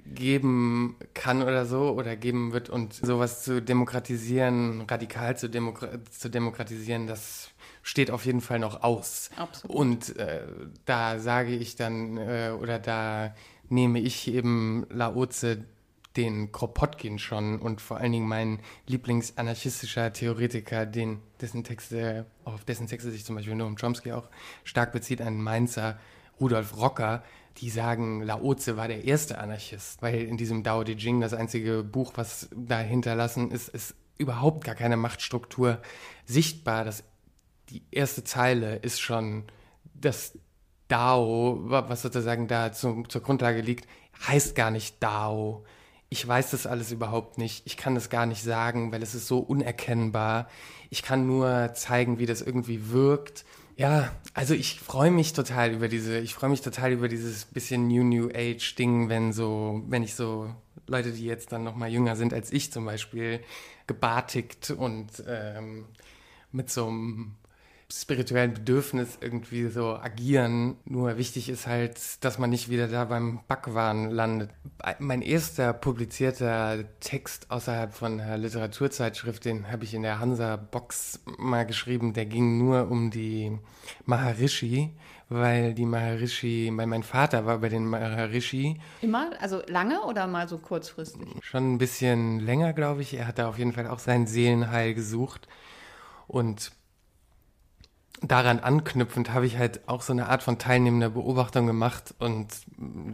geben 0.04 0.96
kann 1.14 1.42
oder 1.42 1.64
so 1.64 1.90
oder 1.92 2.16
geben 2.16 2.52
wird 2.52 2.68
und 2.68 2.94
sowas 2.94 3.44
zu 3.44 3.62
demokratisieren, 3.62 4.82
radikal 4.82 5.36
zu, 5.36 5.48
Demokra 5.48 5.88
zu 6.10 6.28
demokratisieren, 6.28 7.06
das 7.06 7.50
steht 7.82 8.10
auf 8.10 8.26
jeden 8.26 8.40
Fall 8.40 8.58
noch 8.58 8.82
aus. 8.82 9.30
Absolut. 9.36 9.76
Und 9.76 10.16
äh, 10.16 10.42
da 10.84 11.18
sage 11.18 11.54
ich 11.54 11.76
dann 11.76 12.16
äh, 12.16 12.52
oder 12.58 12.78
da 12.78 13.34
nehme 13.68 14.00
ich 14.00 14.28
eben 14.28 14.86
Laoze 14.90 15.64
den 16.16 16.52
Kropotkin 16.52 17.18
schon 17.18 17.58
und 17.58 17.80
vor 17.80 17.98
allen 17.98 18.12
Dingen 18.12 18.28
mein 18.28 18.60
Lieblingsanarchistischer 18.86 20.12
Theoretiker, 20.12 20.86
den, 20.86 21.20
dessen 21.40 21.64
Texte, 21.64 22.26
auf 22.44 22.64
dessen 22.64 22.86
Texte 22.86 23.10
sich 23.10 23.24
zum 23.24 23.36
Beispiel 23.36 23.54
Noam 23.54 23.76
Chomsky 23.76 24.12
auch 24.12 24.28
stark 24.64 24.92
bezieht, 24.92 25.20
ein 25.20 25.40
Mainzer 25.40 25.98
Rudolf 26.40 26.76
Rocker, 26.76 27.22
die 27.58 27.70
sagen, 27.70 28.22
Laoze 28.22 28.76
war 28.76 28.88
der 28.88 29.04
erste 29.04 29.38
Anarchist, 29.38 30.02
weil 30.02 30.22
in 30.22 30.36
diesem 30.36 30.62
Dao 30.62 30.84
De 30.84 30.96
Jing 30.96 31.20
das 31.20 31.34
einzige 31.34 31.82
Buch, 31.82 32.12
was 32.16 32.48
da 32.54 32.78
hinterlassen 32.78 33.50
ist, 33.50 33.68
ist 33.68 33.94
überhaupt 34.18 34.64
gar 34.64 34.74
keine 34.74 34.96
Machtstruktur 34.96 35.80
sichtbar. 36.24 36.84
Das, 36.84 37.04
die 37.70 37.82
erste 37.90 38.24
Zeile 38.24 38.76
ist 38.76 39.00
schon 39.00 39.44
das 39.94 40.38
Dao, 40.88 41.58
was 41.62 42.02
sozusagen 42.02 42.48
da 42.48 42.72
zu, 42.72 43.04
zur 43.08 43.22
Grundlage 43.22 43.60
liegt, 43.60 43.86
heißt 44.26 44.54
gar 44.54 44.70
nicht 44.70 45.02
Dao. 45.02 45.64
Ich 46.12 46.26
weiß 46.26 46.50
das 46.50 46.66
alles 46.66 46.92
überhaupt 46.92 47.38
nicht. 47.38 47.62
Ich 47.64 47.76
kann 47.76 47.94
das 47.94 48.10
gar 48.10 48.26
nicht 48.26 48.42
sagen, 48.42 48.92
weil 48.92 49.02
es 49.02 49.14
ist 49.14 49.26
so 49.26 49.38
unerkennbar. 49.38 50.48
Ich 50.90 51.02
kann 51.02 51.26
nur 51.26 51.72
zeigen, 51.74 52.18
wie 52.18 52.26
das 52.26 52.42
irgendwie 52.42 52.90
wirkt 52.90 53.44
ja, 53.76 54.12
also 54.34 54.54
ich 54.54 54.80
freue 54.80 55.10
mich 55.10 55.32
total 55.32 55.72
über 55.72 55.88
diese, 55.88 56.18
ich 56.18 56.34
freue 56.34 56.50
mich 56.50 56.60
total 56.60 56.92
über 56.92 57.08
dieses 57.08 57.46
bisschen 57.46 57.88
New 57.88 58.04
New 58.04 58.28
Age 58.28 58.74
Ding, 58.74 59.08
wenn 59.08 59.32
so, 59.32 59.82
wenn 59.88 60.02
ich 60.02 60.14
so 60.14 60.54
Leute, 60.86 61.12
die 61.12 61.24
jetzt 61.24 61.52
dann 61.52 61.64
noch 61.64 61.74
mal 61.74 61.88
jünger 61.88 62.16
sind 62.16 62.34
als 62.34 62.52
ich 62.52 62.70
zum 62.72 62.84
Beispiel, 62.84 63.40
gebartigt 63.86 64.70
und 64.70 65.08
ähm, 65.26 65.86
mit 66.52 66.70
so 66.70 66.86
einem 66.86 67.34
spirituellen 68.00 68.54
Bedürfnis 68.54 69.18
irgendwie 69.20 69.68
so 69.68 69.96
agieren. 69.96 70.76
Nur 70.84 71.18
wichtig 71.18 71.48
ist 71.48 71.66
halt, 71.66 72.24
dass 72.24 72.38
man 72.38 72.50
nicht 72.50 72.70
wieder 72.70 72.88
da 72.88 73.04
beim 73.04 73.40
Backwaren 73.48 74.10
landet. 74.10 74.50
Mein 74.98 75.20
erster 75.20 75.72
publizierter 75.72 76.84
Text 77.00 77.50
außerhalb 77.50 77.92
von 77.92 78.20
einer 78.20 78.38
Literaturzeitschrift, 78.38 79.44
den 79.44 79.70
habe 79.70 79.84
ich 79.84 79.94
in 79.94 80.02
der 80.02 80.18
Hansa-Box 80.18 81.20
mal 81.38 81.66
geschrieben. 81.66 82.14
Der 82.14 82.24
ging 82.24 82.58
nur 82.58 82.90
um 82.90 83.10
die 83.10 83.58
Maharishi, 84.06 84.96
weil 85.28 85.74
die 85.74 85.86
Maharishi, 85.86 86.72
weil 86.74 86.86
mein 86.86 87.02
Vater 87.02 87.44
war 87.44 87.58
bei 87.58 87.68
den 87.68 87.86
Maharishi. 87.86 88.80
Immer? 89.02 89.32
Also 89.40 89.60
lange 89.66 90.02
oder 90.02 90.26
mal 90.26 90.48
so 90.48 90.58
kurzfristig? 90.58 91.28
Schon 91.42 91.74
ein 91.74 91.78
bisschen 91.78 92.40
länger, 92.40 92.72
glaube 92.72 93.02
ich. 93.02 93.14
Er 93.14 93.26
hat 93.26 93.38
da 93.38 93.48
auf 93.48 93.58
jeden 93.58 93.72
Fall 93.72 93.86
auch 93.86 93.98
sein 93.98 94.26
Seelenheil 94.26 94.94
gesucht. 94.94 95.46
Und 96.26 96.72
daran 98.22 98.60
anknüpfend 98.60 99.32
habe 99.32 99.46
ich 99.46 99.58
halt 99.58 99.88
auch 99.88 100.02
so 100.02 100.12
eine 100.12 100.28
Art 100.28 100.42
von 100.42 100.58
teilnehmender 100.58 101.10
Beobachtung 101.10 101.66
gemacht 101.66 102.14
und 102.18 102.48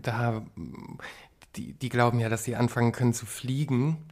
da, 0.02 0.42
die, 1.56 1.72
die 1.72 1.88
glauben 1.88 2.20
ja, 2.20 2.28
dass 2.28 2.44
sie 2.44 2.56
anfangen 2.56 2.92
können 2.92 3.14
zu 3.14 3.26
fliegen, 3.26 4.06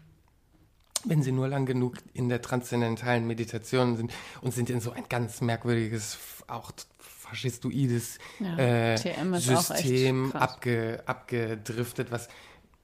wenn 1.05 1.23
sie 1.23 1.33
nur 1.33 1.49
lang 1.49 1.67
genug 1.67 1.97
in 2.15 2.29
der 2.29 2.43
transzendentalen 2.43 3.27
Meditation 3.27 3.97
sind 3.97 4.13
und 4.41 4.53
sind 4.53 4.71
in 4.71 4.81
so 4.81 4.91
ein 4.91 5.05
ganz 5.09 5.41
merkwürdiges, 5.41 6.19
auch 6.49 6.73
faschistoides 6.99 8.19
ja, 8.41 8.57
äh, 8.95 8.97
System 9.39 10.33
abge, 10.33 11.03
abgedriftet, 11.07 12.11
was 12.11 12.29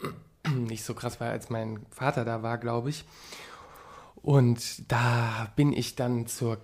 nicht 0.54 0.84
so 0.84 0.94
krass 0.94 1.20
war, 1.20 1.30
als 1.30 1.50
mein 1.50 1.86
Vater 1.90 2.24
da 2.24 2.42
war, 2.42 2.58
glaube 2.58 2.90
ich. 2.90 3.04
Und 4.16 4.90
da 4.90 5.52
bin 5.56 5.72
ich 5.72 5.96
dann 5.96 6.26
zur 6.26 6.58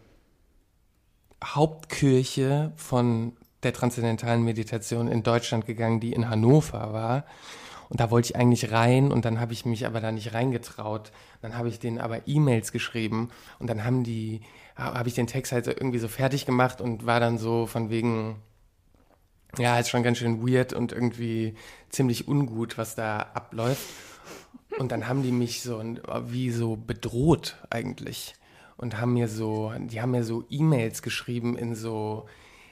Hauptkirche 1.45 2.73
von 2.77 3.37
der 3.63 3.73
transzendentalen 3.73 4.43
Meditation 4.45 5.09
in 5.09 5.23
Deutschland 5.23 5.67
gegangen, 5.67 6.01
die 6.01 6.13
in 6.13 6.29
Hannover 6.31 6.93
war. 6.93 7.25
Und 7.89 8.01
da 8.01 8.11
wollte 8.11 8.31
ich 8.31 8.37
eigentlich 8.37 8.71
rein 8.71 9.11
und 9.11 9.25
dann 9.25 9.41
habe 9.41 9.53
ich 9.53 9.65
mich 9.65 9.87
aber 9.87 10.01
da 10.01 10.13
nicht 10.13 10.35
reingetraut. 10.35 11.11
Dann 11.41 11.57
habe 11.57 11.69
ich 11.69 11.79
denen 11.79 11.99
aber 11.99 12.29
E-Mails 12.29 12.71
geschrieben 12.71 13.31
und 13.59 13.69
dann 13.69 13.85
haben 13.85 14.05
die, 14.05 14.43
habe 14.77 15.09
ich 15.09 15.15
den 15.15 15.27
Text 15.27 15.53
halt 15.53 15.67
irgendwie 15.67 15.99
so 15.99 16.09
fertig 16.09 16.45
gemacht 16.45 16.81
und 16.81 17.07
war 17.07 17.19
dann 17.19 17.39
so 17.39 17.67
von 17.67 17.89
wegen, 17.89 18.37
ja, 19.57 19.79
ist 19.79 19.89
schon 19.89 20.03
ganz 20.03 20.19
schön 20.19 20.47
weird 20.47 20.75
und 20.75 20.93
irgendwie 20.93 21.55
ziemlich 21.89 22.29
ungut, 22.29 22.77
was 22.77 22.95
da 22.95 23.21
abläuft. 23.33 23.87
Und 24.79 24.93
dann 24.93 25.09
haben 25.09 25.23
die 25.23 25.33
mich 25.33 25.63
so 25.63 25.83
wie 26.27 26.51
so 26.51 26.77
bedroht 26.77 27.57
eigentlich 27.71 28.35
und 28.79 28.99
haben 28.99 29.13
mir 29.13 29.29
so, 29.29 29.73
die 29.79 30.01
haben 30.01 30.13
mir 30.13 30.25
so 30.25 30.45
E-Mails 30.49 31.03
geschrieben 31.03 31.59
in 31.59 31.75
so 31.75 32.27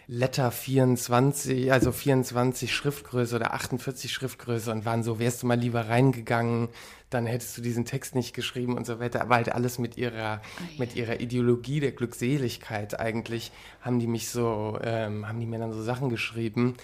Letter 0.08 0.52
24, 0.52 1.72
also 1.72 1.90
24 1.90 2.72
Schriftgröße 2.72 3.34
oder 3.34 3.52
48 3.54 4.12
Schriftgröße 4.12 4.70
und 4.70 4.84
waren 4.84 5.02
so, 5.02 5.18
wärst 5.18 5.42
du 5.42 5.48
mal 5.48 5.58
lieber 5.58 5.88
reingegangen, 5.88 6.68
dann 7.10 7.26
hättest 7.26 7.58
du 7.58 7.62
diesen 7.62 7.84
Text 7.84 8.14
nicht 8.14 8.32
geschrieben 8.32 8.76
und 8.76 8.86
so 8.86 9.00
weiter. 9.00 9.20
Aber 9.20 9.34
halt 9.34 9.50
alles 9.50 9.80
mit 9.80 9.96
ihrer, 9.96 10.40
oh, 10.60 10.78
mit 10.78 10.94
ihrer 10.94 11.20
Ideologie 11.20 11.80
der 11.80 11.90
Glückseligkeit 11.90 12.98
eigentlich 13.00 13.50
haben 13.80 13.98
die 13.98 14.06
mich 14.06 14.28
so, 14.28 14.78
ähm, 14.82 15.26
haben 15.26 15.40
die 15.40 15.46
mir 15.46 15.58
dann 15.58 15.72
so 15.72 15.82
Sachen 15.82 16.08
geschrieben, 16.08 16.76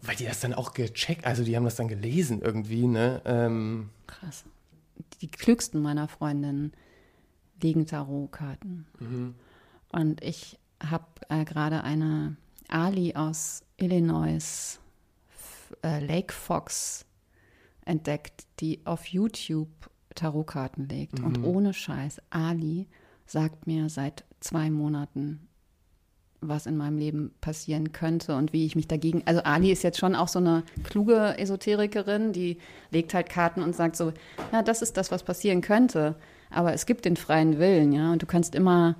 weil 0.00 0.16
die 0.16 0.24
das 0.24 0.40
dann 0.40 0.54
auch 0.54 0.72
gecheckt, 0.72 1.26
also 1.26 1.44
die 1.44 1.56
haben 1.56 1.64
das 1.64 1.76
dann 1.76 1.88
gelesen 1.88 2.40
irgendwie, 2.40 2.86
ne? 2.86 3.20
Ähm, 3.26 3.90
Krass. 4.06 4.44
Die 5.20 5.30
klügsten 5.30 5.82
meiner 5.82 6.08
Freundinnen 6.08 6.72
liegen 7.62 7.86
Tarotkarten. 7.86 8.86
Mhm. 8.98 9.34
Und 9.90 10.22
ich 10.22 10.58
habe 10.82 11.06
äh, 11.28 11.44
gerade 11.44 11.84
eine 11.84 12.36
Ali 12.68 13.14
aus 13.14 13.62
Illinois, 13.76 14.78
äh, 15.82 16.04
Lake 16.04 16.32
Fox, 16.32 17.06
entdeckt, 17.84 18.46
die 18.60 18.80
auf 18.84 19.06
YouTube 19.06 19.68
Tarotkarten 20.14 20.88
legt. 20.88 21.18
Mhm. 21.18 21.24
Und 21.24 21.44
ohne 21.44 21.74
Scheiß, 21.74 22.20
Ali 22.30 22.88
sagt 23.26 23.66
mir 23.66 23.88
seit 23.88 24.24
zwei 24.40 24.70
Monaten, 24.70 25.48
was 26.40 26.66
in 26.66 26.76
meinem 26.76 26.98
Leben 26.98 27.32
passieren 27.40 27.92
könnte 27.92 28.36
und 28.36 28.52
wie 28.52 28.66
ich 28.66 28.74
mich 28.74 28.88
dagegen. 28.88 29.22
Also 29.26 29.42
Ali 29.44 29.70
ist 29.70 29.84
jetzt 29.84 29.98
schon 29.98 30.16
auch 30.16 30.28
so 30.28 30.40
eine 30.40 30.64
kluge 30.82 31.38
Esoterikerin, 31.38 32.32
die 32.32 32.58
legt 32.90 33.14
halt 33.14 33.28
Karten 33.28 33.62
und 33.62 33.76
sagt 33.76 33.96
so, 33.96 34.12
ja, 34.52 34.62
das 34.62 34.82
ist 34.82 34.96
das, 34.96 35.10
was 35.10 35.22
passieren 35.22 35.60
könnte. 35.60 36.16
Aber 36.52 36.72
es 36.72 36.86
gibt 36.86 37.04
den 37.04 37.16
freien 37.16 37.58
Willen, 37.58 37.92
ja, 37.92 38.12
und 38.12 38.22
du 38.22 38.26
kannst 38.26 38.54
immer 38.54 38.96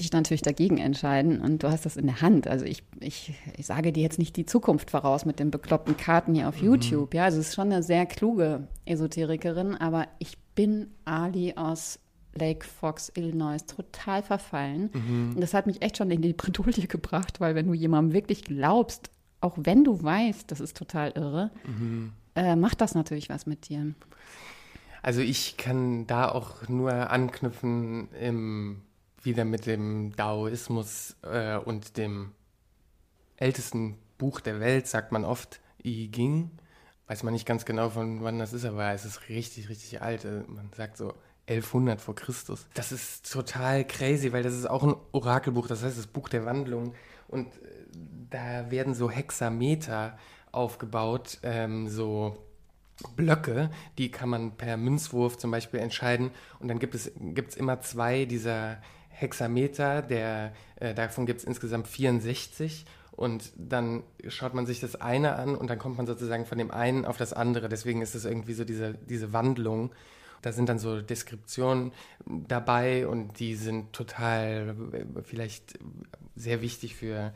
dich 0.00 0.12
natürlich 0.12 0.42
dagegen 0.42 0.78
entscheiden 0.78 1.40
und 1.40 1.62
du 1.62 1.70
hast 1.70 1.84
das 1.84 1.96
in 1.96 2.06
der 2.06 2.20
Hand. 2.22 2.48
Also 2.48 2.64
ich, 2.64 2.82
ich, 3.00 3.34
ich 3.56 3.66
sage 3.66 3.92
dir 3.92 4.02
jetzt 4.02 4.18
nicht 4.18 4.36
die 4.36 4.46
Zukunft 4.46 4.90
voraus 4.90 5.24
mit 5.24 5.38
den 5.38 5.50
bekloppten 5.50 5.96
Karten 5.96 6.34
hier 6.34 6.48
auf 6.48 6.60
mhm. 6.60 6.68
YouTube. 6.68 7.14
Ja, 7.14 7.24
also 7.24 7.38
es 7.38 7.48
ist 7.48 7.54
schon 7.54 7.70
eine 7.70 7.82
sehr 7.82 8.06
kluge 8.06 8.66
Esoterikerin, 8.86 9.76
aber 9.76 10.08
ich 10.18 10.38
bin 10.54 10.88
Ali 11.04 11.54
aus 11.56 11.98
Lake 12.34 12.64
Fox, 12.64 13.12
Illinois, 13.14 13.58
total 13.66 14.22
verfallen. 14.22 14.90
Mhm. 14.92 15.32
Und 15.34 15.40
das 15.40 15.54
hat 15.54 15.66
mich 15.66 15.82
echt 15.82 15.98
schon 15.98 16.10
in 16.10 16.22
die 16.22 16.32
Bredouille 16.32 16.86
gebracht, 16.86 17.40
weil 17.40 17.54
wenn 17.54 17.66
du 17.66 17.74
jemandem 17.74 18.14
wirklich 18.14 18.44
glaubst, 18.44 19.10
auch 19.40 19.56
wenn 19.56 19.84
du 19.84 20.02
weißt, 20.02 20.50
das 20.50 20.60
ist 20.60 20.76
total 20.76 21.12
irre, 21.12 21.50
mhm. 21.66 22.12
äh, 22.34 22.56
macht 22.56 22.80
das 22.80 22.94
natürlich 22.94 23.28
was 23.28 23.46
mit 23.46 23.68
dir. 23.68 23.94
Also 25.02 25.20
ich 25.20 25.56
kann 25.56 26.06
da 26.06 26.28
auch 26.28 26.68
nur 26.68 27.10
anknüpfen 27.10 28.12
im, 28.14 28.82
wieder 29.22 29.44
mit 29.44 29.66
dem 29.66 30.14
Daoismus 30.16 31.16
äh, 31.22 31.56
und 31.56 31.96
dem 31.96 32.32
ältesten 33.36 33.96
Buch 34.18 34.40
der 34.40 34.60
Welt, 34.60 34.86
sagt 34.86 35.12
man 35.12 35.24
oft, 35.24 35.60
I 35.84 36.08
Ging. 36.08 36.50
Weiß 37.06 37.22
man 37.22 37.32
nicht 37.32 37.46
ganz 37.46 37.64
genau, 37.64 37.88
von 37.90 38.22
wann 38.22 38.38
das 38.38 38.52
ist, 38.52 38.64
aber 38.64 38.92
es 38.92 39.04
ist 39.04 39.28
richtig, 39.28 39.68
richtig 39.68 40.02
alt. 40.02 40.24
Also 40.24 40.44
man 40.46 40.70
sagt 40.76 40.96
so 40.96 41.14
1100 41.48 42.00
vor 42.00 42.14
Christus. 42.14 42.66
Das 42.74 42.92
ist 42.92 43.30
total 43.32 43.84
crazy, 43.84 44.32
weil 44.32 44.42
das 44.42 44.54
ist 44.54 44.68
auch 44.68 44.84
ein 44.84 44.94
Orakelbuch, 45.12 45.66
das 45.66 45.82
heißt 45.82 45.98
das 45.98 46.06
Buch 46.06 46.28
der 46.28 46.44
Wandlung. 46.44 46.94
Und 47.26 47.48
äh, 47.48 47.86
da 48.30 48.70
werden 48.70 48.94
so 48.94 49.10
Hexameter 49.10 50.16
aufgebaut, 50.52 51.38
ähm, 51.42 51.88
so 51.88 52.36
Blöcke, 53.16 53.70
die 53.98 54.10
kann 54.10 54.28
man 54.28 54.56
per 54.56 54.76
Münzwurf 54.76 55.38
zum 55.38 55.50
Beispiel 55.50 55.80
entscheiden. 55.80 56.30
Und 56.58 56.68
dann 56.68 56.78
gibt 56.78 56.94
es 56.94 57.12
gibt's 57.16 57.56
immer 57.56 57.80
zwei 57.80 58.24
dieser 58.24 58.78
Hexameter, 59.08 60.02
der, 60.02 60.52
äh, 60.76 60.94
davon 60.94 61.26
gibt 61.26 61.40
es 61.40 61.44
insgesamt 61.44 61.88
64. 61.88 62.86
Und 63.12 63.52
dann 63.56 64.02
schaut 64.28 64.54
man 64.54 64.64
sich 64.64 64.80
das 64.80 64.96
eine 64.96 65.36
an 65.36 65.54
und 65.54 65.68
dann 65.68 65.78
kommt 65.78 65.98
man 65.98 66.06
sozusagen 66.06 66.46
von 66.46 66.56
dem 66.56 66.70
einen 66.70 67.04
auf 67.04 67.18
das 67.18 67.34
andere. 67.34 67.68
Deswegen 67.68 68.00
ist 68.00 68.14
es 68.14 68.24
irgendwie 68.24 68.54
so 68.54 68.64
diese, 68.64 68.94
diese 68.94 69.32
Wandlung. 69.34 69.92
Da 70.40 70.52
sind 70.52 70.70
dann 70.70 70.78
so 70.78 71.02
Deskriptionen 71.02 71.92
dabei 72.24 73.06
und 73.06 73.38
die 73.38 73.56
sind 73.56 73.92
total 73.92 74.74
äh, 74.92 75.22
vielleicht 75.22 75.78
sehr 76.34 76.62
wichtig 76.62 76.94
für 76.96 77.34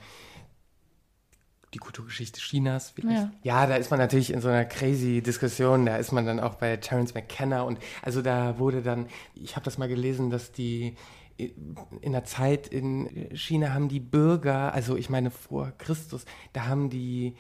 die 1.75 1.79
Kulturgeschichte 1.79 2.41
Chinas 2.41 2.91
vielleicht. 2.91 3.29
Ja. 3.43 3.63
ja. 3.63 3.67
da 3.67 3.77
ist 3.77 3.91
man 3.91 3.99
natürlich 3.99 4.33
in 4.33 4.41
so 4.41 4.49
einer 4.49 4.65
crazy 4.65 5.21
Diskussion. 5.21 5.87
Da 5.87 5.97
ist 5.97 6.13
man 6.13 6.25
dann 6.25 6.41
auch 6.41 6.55
bei 6.55 6.77
Terence 6.77 7.15
McKenna 7.15 7.63
und 7.63 7.79
also 8.03 8.23
da 8.23 8.59
wurde 8.59 8.83
dann, 8.83 9.07
ich 9.35 9.57
habe 9.57 9.65
das 9.65 9.79
mal 9.79 9.89
gelesen, 9.89 10.31
dass 10.31 10.53
die 10.53 10.97
in 11.37 12.13
der 12.13 12.25
Zeit 12.25 12.69
in 12.69 13.29
China 13.35 13.75
haben 13.75 13.89
die 13.89 13.99
Bürger, 13.99 14.73
also 14.73 14.97
ich 14.97 15.11
meine 15.11 15.33
vor 15.33 15.73
Christus, 15.79 16.25
da 16.53 16.67
haben 16.67 16.91
die 16.91 17.35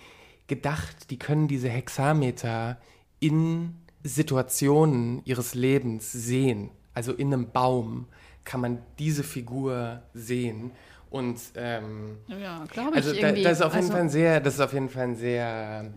gedacht, 0.49 1.11
die 1.11 1.19
können 1.19 1.47
diese 1.47 1.69
Hexameter 1.69 2.81
in 3.21 3.77
Situationen 4.03 5.23
ihres 5.25 5.55
Lebens 5.55 6.11
sehen. 6.11 6.71
Also 6.93 7.13
in 7.13 7.33
einem 7.33 7.51
Baum 7.53 8.07
kann 8.45 8.61
man 8.61 8.83
diese 8.99 9.23
Figur 9.23 10.03
sehen 10.13 10.73
und 11.15 11.39
ähm, 11.55 12.17
ja, 12.27 12.65
glaube 12.73 12.99
ich. 12.99 13.07
Also 13.07 13.13
da, 13.13 13.31
das 13.31 13.53
ist 13.53 13.63
auf 13.63 13.73
jeden 13.73 13.85
also, 13.85 13.93
Fall 13.93 14.01
ein 14.01 14.09
sehr, 14.09 14.41
das 14.41 14.55
ist 14.55 14.61
auf 14.61 14.73
jeden 14.73 14.89
Fall 14.89 15.05
ein 15.05 15.15
sehr 15.15 15.93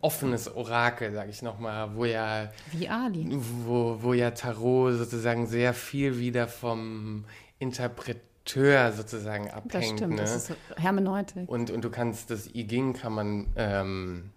offenes 0.00 0.56
Orakel, 0.56 1.12
sage 1.12 1.28
ich 1.28 1.42
nochmal, 1.42 1.94
wo 1.94 2.06
ja 2.06 2.50
wie 2.72 2.88
Ali, 2.88 3.26
wo, 3.66 3.98
wo 4.00 4.14
ja 4.14 4.30
Tarot 4.30 4.94
sozusagen 4.94 5.46
sehr 5.46 5.74
viel 5.74 6.18
wieder 6.18 6.48
vom 6.48 7.26
Interpreteur 7.58 8.92
sozusagen 8.92 9.50
abhängt. 9.50 9.74
Das 9.74 9.86
stimmt, 9.88 10.14
ne? 10.14 10.22
das 10.22 10.48
ist 10.48 10.56
Hermeneutik. 10.78 11.46
Und, 11.46 11.70
und 11.70 11.84
du 11.84 11.90
kannst 11.90 12.30
das 12.30 12.46
I 12.54 12.64
Ging 12.64 12.94
kann 12.94 13.12
man 13.12 13.46
ähm, 13.56 14.30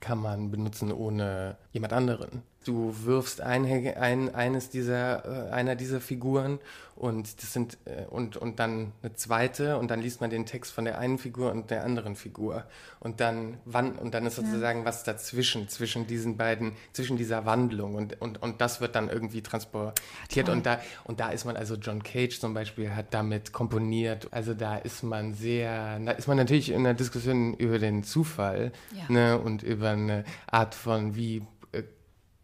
kann 0.00 0.18
man 0.18 0.50
benutzen 0.50 0.90
ohne 0.90 1.56
jemand 1.72 1.92
anderen. 1.92 2.42
Du 2.64 2.94
wirfst 3.04 3.40
ein, 3.40 3.64
ein, 3.96 4.34
eines 4.34 4.68
dieser, 4.68 5.48
äh, 5.48 5.50
einer 5.52 5.74
dieser 5.74 6.00
Figuren 6.00 6.58
und 6.98 7.40
das 7.40 7.52
sind 7.52 7.78
äh, 7.84 8.04
und, 8.10 8.36
und 8.36 8.58
dann 8.58 8.92
eine 9.02 9.14
zweite 9.14 9.78
und 9.78 9.90
dann 9.90 10.00
liest 10.00 10.20
man 10.20 10.30
den 10.30 10.44
Text 10.44 10.72
von 10.72 10.84
der 10.84 10.98
einen 10.98 11.16
Figur 11.16 11.52
und 11.52 11.70
der 11.70 11.84
anderen 11.84 12.16
Figur 12.16 12.64
und 12.98 13.20
dann 13.20 13.58
wann 13.64 13.96
und 13.96 14.14
dann 14.14 14.26
ist 14.26 14.34
sozusagen 14.34 14.80
ja. 14.80 14.84
was 14.84 15.04
dazwischen 15.04 15.68
zwischen 15.68 16.08
diesen 16.08 16.36
beiden 16.36 16.72
zwischen 16.92 17.16
dieser 17.16 17.46
Wandlung 17.46 17.94
und 17.94 18.20
und, 18.20 18.42
und 18.42 18.60
das 18.60 18.80
wird 18.80 18.96
dann 18.96 19.08
irgendwie 19.08 19.42
transportiert 19.42 20.48
ja, 20.48 20.52
und 20.52 20.66
da 20.66 20.80
und 21.04 21.20
da 21.20 21.30
ist 21.30 21.44
man 21.44 21.56
also 21.56 21.76
John 21.76 22.02
Cage 22.02 22.40
zum 22.40 22.52
Beispiel 22.52 22.94
hat 22.94 23.14
damit 23.14 23.52
komponiert 23.52 24.26
also 24.32 24.54
da 24.54 24.76
ist 24.76 25.04
man 25.04 25.34
sehr 25.34 26.00
da 26.00 26.10
ist 26.10 26.26
man 26.26 26.36
natürlich 26.36 26.70
in 26.70 26.82
der 26.82 26.94
Diskussion 26.94 27.54
über 27.54 27.78
den 27.78 28.02
Zufall 28.02 28.72
ja. 28.92 29.04
ne, 29.08 29.38
und 29.38 29.62
über 29.62 29.90
eine 29.90 30.24
Art 30.50 30.74
von 30.74 31.14
wie 31.14 31.42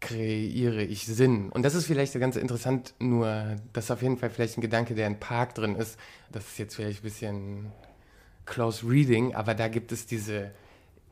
kreiere 0.05 0.83
ich 0.83 1.05
Sinn? 1.05 1.49
Und 1.49 1.63
das 1.63 1.73
ist 1.73 1.87
vielleicht 1.87 2.13
ganz 2.19 2.35
interessant, 2.35 2.93
nur 2.99 3.55
das 3.73 3.85
ist 3.85 3.91
auf 3.91 4.01
jeden 4.01 4.17
Fall 4.17 4.29
vielleicht 4.29 4.57
ein 4.57 4.61
Gedanke, 4.61 4.93
der 4.93 5.07
in 5.07 5.19
Park 5.19 5.55
drin 5.55 5.75
ist. 5.75 5.97
Das 6.31 6.45
ist 6.45 6.59
jetzt 6.59 6.75
vielleicht 6.75 7.01
ein 7.01 7.03
bisschen 7.03 7.71
close 8.45 8.87
reading, 8.87 9.33
aber 9.33 9.55
da 9.55 9.67
gibt 9.67 9.91
es 9.91 10.05
diese 10.05 10.51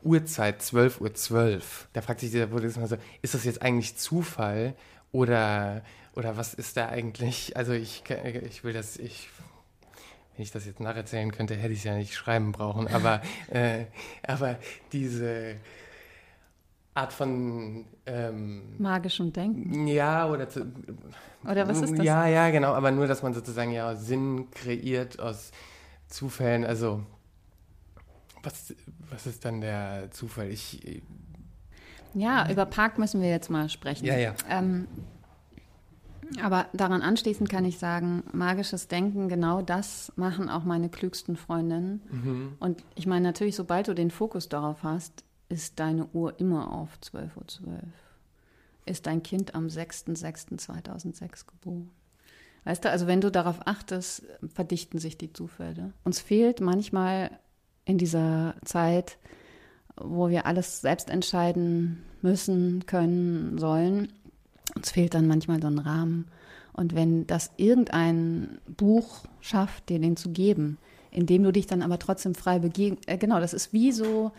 Uhrzeit 0.02 0.60
12.12 0.60 1.00
Uhr. 1.00 1.14
12. 1.14 1.88
Da 1.92 2.02
fragt 2.02 2.20
sich 2.20 2.30
dieser 2.30 2.46
Buddhismus 2.46 2.90
so, 2.90 2.96
ist 3.22 3.34
das 3.34 3.44
jetzt 3.44 3.62
eigentlich 3.62 3.96
Zufall 3.96 4.74
oder, 5.10 5.82
oder 6.14 6.36
was 6.36 6.54
ist 6.54 6.76
da 6.76 6.88
eigentlich? 6.88 7.56
Also 7.56 7.72
ich, 7.72 8.04
ich 8.48 8.62
will 8.62 8.72
das, 8.72 8.96
ich 8.96 9.28
wenn 10.36 10.42
ich 10.42 10.50
das 10.50 10.66
jetzt 10.66 10.80
nacherzählen 10.80 11.30
könnte, 11.30 11.54
hätte 11.54 11.72
ich 11.72 11.78
es 11.78 11.84
ja 11.84 11.94
nicht 11.94 12.14
schreiben 12.14 12.52
brauchen. 12.52 12.88
Aber, 12.88 13.22
äh, 13.50 13.84
aber 14.26 14.58
diese, 14.92 15.56
Art 16.94 17.12
von 17.12 17.86
ähm, 18.06 18.76
magischem 18.78 19.32
Denken. 19.32 19.86
Ja, 19.88 20.28
oder 20.28 20.48
zu, 20.48 20.72
Oder 21.48 21.66
was 21.68 21.82
ist 21.82 21.98
das? 21.98 22.04
Ja, 22.04 22.26
ja, 22.28 22.50
genau, 22.50 22.72
aber 22.72 22.92
nur, 22.92 23.08
dass 23.08 23.22
man 23.22 23.34
sozusagen 23.34 23.72
ja 23.72 23.96
Sinn 23.96 24.50
kreiert 24.52 25.18
aus 25.18 25.50
Zufällen. 26.06 26.64
Also 26.64 27.04
was, 28.44 28.74
was 29.10 29.26
ist 29.26 29.44
dann 29.44 29.60
der 29.60 30.08
Zufall? 30.12 30.50
Ich 30.50 31.02
ja, 32.14 32.48
über 32.50 32.64
Park 32.64 32.98
müssen 32.98 33.20
wir 33.20 33.28
jetzt 33.28 33.50
mal 33.50 33.68
sprechen. 33.68 34.06
Ja, 34.06 34.16
ja. 34.16 34.34
Ähm, 34.48 34.86
aber 36.42 36.66
daran 36.72 37.02
anschließend 37.02 37.50
kann 37.50 37.64
ich 37.64 37.78
sagen, 37.78 38.22
magisches 38.32 38.88
Denken, 38.88 39.28
genau 39.28 39.62
das 39.62 40.12
machen 40.16 40.48
auch 40.48 40.64
meine 40.64 40.88
klügsten 40.88 41.36
Freundinnen. 41.36 42.02
Mhm. 42.10 42.52
Und 42.60 42.84
ich 42.94 43.06
meine, 43.06 43.22
natürlich, 43.22 43.56
sobald 43.56 43.88
du 43.88 43.94
den 43.94 44.10
Fokus 44.10 44.48
darauf 44.48 44.82
hast, 44.82 45.24
ist 45.48 45.78
deine 45.80 46.06
Uhr 46.12 46.38
immer 46.40 46.72
auf 46.72 46.98
12.12 47.02 47.36
Uhr. 47.36 47.48
12. 47.48 47.82
Ist 48.86 49.06
dein 49.06 49.22
Kind 49.22 49.54
am 49.54 49.66
6.6.2006 49.66 51.46
geboren? 51.46 51.90
Weißt 52.64 52.84
du, 52.84 52.90
also 52.90 53.06
wenn 53.06 53.20
du 53.20 53.30
darauf 53.30 53.66
achtest, 53.66 54.24
verdichten 54.52 54.98
sich 54.98 55.18
die 55.18 55.32
Zufälle. 55.32 55.92
Uns 56.04 56.20
fehlt 56.20 56.60
manchmal 56.60 57.30
in 57.84 57.98
dieser 57.98 58.54
Zeit, 58.64 59.18
wo 59.96 60.28
wir 60.28 60.46
alles 60.46 60.80
selbst 60.80 61.10
entscheiden 61.10 62.02
müssen, 62.22 62.86
können, 62.86 63.58
sollen, 63.58 64.08
uns 64.74 64.90
fehlt 64.90 65.14
dann 65.14 65.28
manchmal 65.28 65.60
so 65.60 65.68
ein 65.68 65.78
Rahmen. 65.78 66.26
Und 66.72 66.94
wenn 66.94 67.26
das 67.26 67.52
irgendein 67.56 68.58
Buch 68.66 69.24
schafft, 69.40 69.88
dir 69.88 70.00
den 70.00 70.16
zu 70.16 70.30
geben, 70.30 70.78
indem 71.10 71.44
du 71.44 71.52
dich 71.52 71.66
dann 71.66 71.82
aber 71.82 71.98
trotzdem 71.98 72.34
frei 72.34 72.58
begegnest, 72.58 73.08
äh, 73.08 73.16
genau, 73.16 73.38
das 73.38 73.54
ist 73.54 73.72
wie 73.72 73.92
so, 73.92 74.32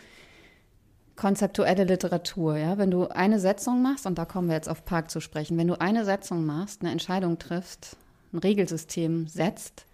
konzeptuelle 1.16 1.86
Literatur, 1.86 2.58
ja, 2.58 2.78
wenn 2.78 2.92
du 2.92 3.08
eine 3.08 3.40
Setzung 3.40 3.82
machst, 3.82 4.06
und 4.06 4.18
da 4.18 4.26
kommen 4.26 4.48
wir 4.50 4.56
jetzt 4.56 4.70
auf 4.70 4.86
Park 4.86 5.10
zu 5.10 5.22
sprechen, 5.22 5.58
wenn 5.58 5.68
du 5.68 5.80
eine 5.80 6.06
Setzung 6.06 6.46
machst, 6.46 6.82
eine 6.82 6.92
Entscheidung 6.92 7.40
triffst, 7.40 7.98
ein 8.34 8.40
Regelsystem 8.40 9.28
setzt, 9.28 9.86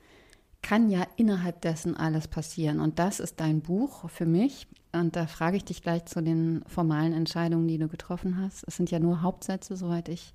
kann 0.62 0.90
ja 0.90 1.06
innerhalb 1.16 1.62
dessen 1.62 1.98
alles 1.98 2.28
passieren. 2.28 2.80
Und 2.80 3.00
das 3.00 3.20
ist 3.20 3.40
dein 3.40 3.62
Buch 3.62 4.10
für 4.10 4.26
mich. 4.26 4.68
Und 4.94 5.16
da 5.16 5.26
frage 5.26 5.58
ich 5.58 5.66
dich 5.66 5.82
gleich 5.82 6.06
zu 6.06 6.22
den 6.22 6.64
formalen 6.68 7.14
Entscheidungen, 7.14 7.68
die 7.68 7.78
du 7.78 7.88
getroffen 7.88 8.38
hast. 8.42 8.64
Es 8.68 8.76
sind 8.76 8.92
ja 8.92 9.00
nur 9.00 9.22
Hauptsätze, 9.22 9.76
soweit 9.76 10.10
ich 10.10 10.34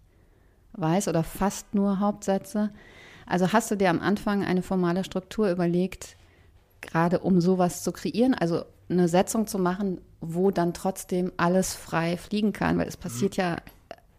weiß, 0.72 1.08
oder 1.08 1.22
fast 1.22 1.74
nur 1.74 2.00
Hauptsätze. 2.00 2.70
Also 3.26 3.52
hast 3.52 3.70
du 3.70 3.76
dir 3.76 3.90
am 3.90 4.00
Anfang 4.00 4.44
eine 4.44 4.62
formale 4.62 5.04
Struktur 5.04 5.50
überlegt, 5.50 6.16
gerade 6.80 7.20
um 7.20 7.40
sowas 7.40 7.82
zu 7.82 7.92
kreieren? 7.92 8.34
Also 8.34 8.64
eine 8.88 9.08
Setzung 9.08 9.46
zu 9.46 9.58
machen, 9.58 10.00
wo 10.20 10.50
dann 10.50 10.74
trotzdem 10.74 11.32
alles 11.36 11.74
frei 11.74 12.16
fliegen 12.16 12.52
kann, 12.52 12.78
weil 12.78 12.88
es 12.88 12.96
passiert 12.96 13.36
mhm. 13.36 13.42
ja, 13.42 13.56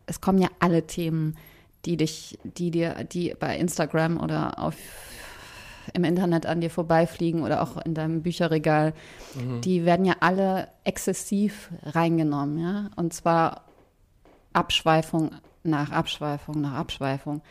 es 0.06 0.22
kommen 0.22 0.40
ja 0.40 0.50
alle 0.60 0.88
Themen, 0.88 1.38
die 1.86 1.98
dich, 1.98 2.38
die 2.44 2.72
dir, 2.72 3.04
die 3.06 3.36
bei 3.40 3.58
Instagram 3.58 4.20
oder 4.20 4.60
auf 4.60 4.76
im 5.94 6.04
Internet 6.04 6.46
an 6.46 6.60
dir 6.60 6.70
vorbeifliegen 6.70 7.44
oder 7.44 7.62
auch 7.62 7.78
in 7.78 7.94
deinem 7.94 8.22
Bücherregal, 8.22 8.94
mhm. 9.36 9.62
die 9.62 9.86
werden 9.86 10.06
ja 10.06 10.16
alle 10.20 10.68
exzessiv 10.84 11.70
reingenommen, 11.84 12.60
ja, 12.60 12.90
und 12.98 13.14
zwar 13.14 13.64
Abschweifung 14.54 15.32
nach 15.64 15.92
Abschweifung 15.92 16.62
nach 16.62 16.74
Abschweifung. 16.74 17.42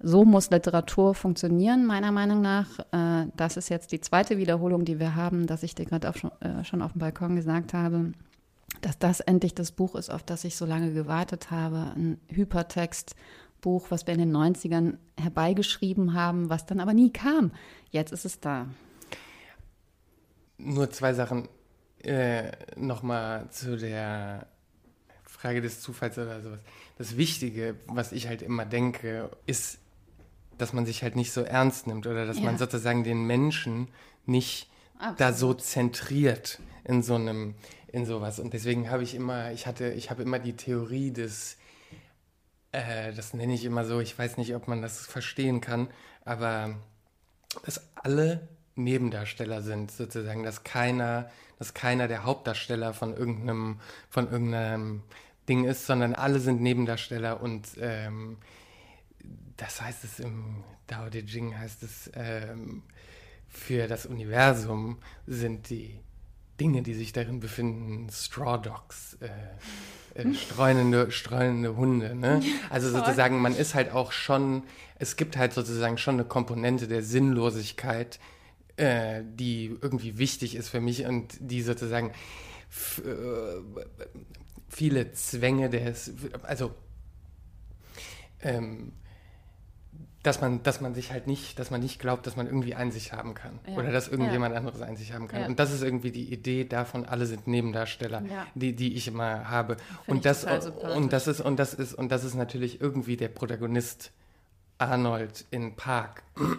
So 0.00 0.24
muss 0.24 0.50
Literatur 0.50 1.14
funktionieren, 1.14 1.84
meiner 1.84 2.12
Meinung 2.12 2.40
nach. 2.40 2.78
Äh, 2.92 3.26
das 3.36 3.56
ist 3.56 3.68
jetzt 3.68 3.90
die 3.90 4.00
zweite 4.00 4.38
Wiederholung, 4.38 4.84
die 4.84 5.00
wir 5.00 5.16
haben, 5.16 5.46
dass 5.46 5.64
ich 5.64 5.74
dir 5.74 5.86
gerade 5.86 6.12
äh, 6.40 6.64
schon 6.64 6.82
auf 6.82 6.92
dem 6.92 7.00
Balkon 7.00 7.34
gesagt 7.34 7.74
habe, 7.74 8.12
dass 8.80 8.98
das 8.98 9.20
endlich 9.20 9.54
das 9.54 9.72
Buch 9.72 9.96
ist, 9.96 10.10
auf 10.10 10.22
das 10.22 10.44
ich 10.44 10.56
so 10.56 10.66
lange 10.66 10.92
gewartet 10.92 11.50
habe. 11.50 11.92
Ein 11.96 12.20
Hypertextbuch, 12.28 13.90
was 13.90 14.06
wir 14.06 14.14
in 14.14 14.20
den 14.20 14.36
90ern 14.36 14.98
herbeigeschrieben 15.20 16.14
haben, 16.14 16.48
was 16.48 16.64
dann 16.64 16.78
aber 16.78 16.94
nie 16.94 17.12
kam. 17.12 17.50
Jetzt 17.90 18.12
ist 18.12 18.24
es 18.24 18.38
da. 18.38 18.66
Nur 20.58 20.90
zwei 20.90 21.12
Sachen 21.12 21.48
äh, 22.04 22.52
nochmal 22.76 23.50
zu 23.50 23.76
der 23.76 24.46
Frage 25.24 25.60
des 25.60 25.80
Zufalls 25.80 26.16
oder 26.18 26.40
sowas. 26.40 26.60
Das 26.98 27.16
Wichtige, 27.16 27.76
was 27.86 28.12
ich 28.12 28.28
halt 28.28 28.42
immer 28.42 28.64
denke, 28.64 29.30
ist 29.46 29.78
dass 30.58 30.72
man 30.72 30.86
sich 30.86 31.02
halt 31.02 31.16
nicht 31.16 31.32
so 31.32 31.42
ernst 31.42 31.86
nimmt 31.86 32.06
oder 32.06 32.26
dass 32.26 32.38
ja. 32.38 32.44
man 32.44 32.58
sozusagen 32.58 33.04
den 33.04 33.24
Menschen 33.26 33.88
nicht 34.26 34.68
Absolut. 34.98 35.20
da 35.20 35.32
so 35.32 35.54
zentriert 35.54 36.58
in 36.84 37.02
so 37.02 37.14
einem, 37.14 37.54
in 37.92 38.04
sowas. 38.04 38.38
Und 38.38 38.52
deswegen 38.52 38.90
habe 38.90 39.02
ich 39.02 39.14
immer, 39.14 39.52
ich 39.52 39.66
hatte, 39.66 39.90
ich 39.92 40.10
habe 40.10 40.22
immer 40.22 40.38
die 40.38 40.54
Theorie 40.54 41.12
des, 41.12 41.56
äh, 42.72 43.12
das 43.12 43.34
nenne 43.34 43.54
ich 43.54 43.64
immer 43.64 43.84
so, 43.84 44.00
ich 44.00 44.18
weiß 44.18 44.36
nicht, 44.36 44.54
ob 44.54 44.68
man 44.68 44.82
das 44.82 45.06
verstehen 45.06 45.60
kann, 45.60 45.88
aber 46.24 46.76
dass 47.64 47.80
alle 47.94 48.48
Nebendarsteller 48.74 49.62
sind, 49.62 49.90
sozusagen, 49.90 50.42
dass 50.42 50.64
keiner, 50.64 51.30
dass 51.58 51.74
keiner 51.74 52.08
der 52.08 52.24
Hauptdarsteller 52.24 52.94
von 52.94 53.16
irgendeinem, 53.16 53.80
von 54.08 54.30
irgendeinem 54.30 55.02
Ding 55.48 55.64
ist, 55.64 55.86
sondern 55.86 56.14
alle 56.14 56.40
sind 56.40 56.60
Nebendarsteller 56.60 57.42
und 57.42 57.66
ähm, 57.80 58.36
das 59.58 59.82
heißt 59.82 60.04
es 60.04 60.20
im 60.20 60.64
Dao 60.86 61.10
De 61.10 61.22
Jing 61.22 61.56
heißt 61.58 61.82
es 61.82 62.10
ähm, 62.14 62.82
für 63.48 63.86
das 63.86 64.06
Universum 64.06 64.98
sind 65.26 65.68
die 65.68 66.00
Dinge, 66.60 66.82
die 66.82 66.94
sich 66.94 67.12
darin 67.12 67.40
befinden, 67.40 68.08
Straw 68.10 68.58
Dogs, 68.58 69.16
äh, 69.20 70.20
äh, 70.20 70.34
streunende, 70.34 71.10
streunende 71.10 71.76
Hunde. 71.76 72.14
Ne? 72.14 72.42
Also 72.70 72.90
sozusagen, 72.90 73.40
man 73.40 73.54
ist 73.54 73.74
halt 73.74 73.92
auch 73.92 74.12
schon, 74.12 74.64
es 74.98 75.16
gibt 75.16 75.36
halt 75.36 75.52
sozusagen 75.52 75.98
schon 75.98 76.14
eine 76.14 76.24
Komponente 76.24 76.88
der 76.88 77.02
Sinnlosigkeit, 77.02 78.18
äh, 78.76 79.22
die 79.24 79.76
irgendwie 79.80 80.18
wichtig 80.18 80.54
ist 80.54 80.68
für 80.68 80.80
mich 80.80 81.04
und 81.06 81.36
die 81.40 81.62
sozusagen 81.62 82.10
äh, 82.10 82.12
viele 84.68 85.12
Zwänge 85.12 85.70
des, 85.70 86.12
also 86.42 86.74
ähm, 88.42 88.92
dass 90.28 90.42
man, 90.42 90.62
dass 90.62 90.82
man 90.82 90.94
sich 90.94 91.10
halt 91.10 91.26
nicht, 91.26 91.58
dass 91.58 91.70
man 91.70 91.80
nicht 91.80 91.98
glaubt, 91.98 92.26
dass 92.26 92.36
man 92.36 92.46
irgendwie 92.46 92.74
Einsicht 92.74 93.14
haben 93.14 93.32
kann. 93.32 93.58
Ja. 93.66 93.76
Oder 93.76 93.90
dass 93.90 94.08
irgendjemand 94.08 94.52
ja. 94.52 94.58
anderes 94.58 94.82
Einsicht 94.82 95.14
haben 95.14 95.26
kann. 95.26 95.40
Ja. 95.40 95.46
Und 95.46 95.58
das 95.58 95.72
ist 95.72 95.82
irgendwie 95.82 96.10
die 96.10 96.30
Idee 96.30 96.64
davon, 96.64 97.06
alle 97.06 97.24
sind 97.24 97.46
Nebendarsteller, 97.46 98.22
die, 98.54 98.76
die 98.76 98.94
ich 98.94 99.08
immer 99.08 99.48
habe. 99.48 99.78
und 100.06 100.26
das, 100.26 100.44
und 100.44 101.14
das 101.14 101.26
ist, 101.28 101.40
und 101.40 101.58
das 101.58 101.72
ist, 101.72 101.94
und 101.94 102.12
das 102.12 102.24
ist 102.24 102.34
natürlich 102.34 102.78
irgendwie 102.78 103.16
der 103.16 103.28
Protagonist 103.28 104.12
Arnold 104.76 105.46
in 105.50 105.74
Park. 105.76 106.22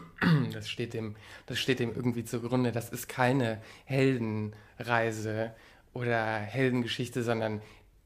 Das 0.51 0.67
steht 0.67 0.93
dem, 0.93 1.15
das 1.45 1.60
steht 1.60 1.79
dem 1.79 1.95
irgendwie 1.95 2.25
zugrunde. 2.25 2.71
Das 2.71 2.89
ist 2.89 3.08
keine 3.08 3.62
Heldenreise 3.86 5.53
oder 5.93 6.38
Heldengeschichte, 6.38 7.23
sondern 7.23 7.62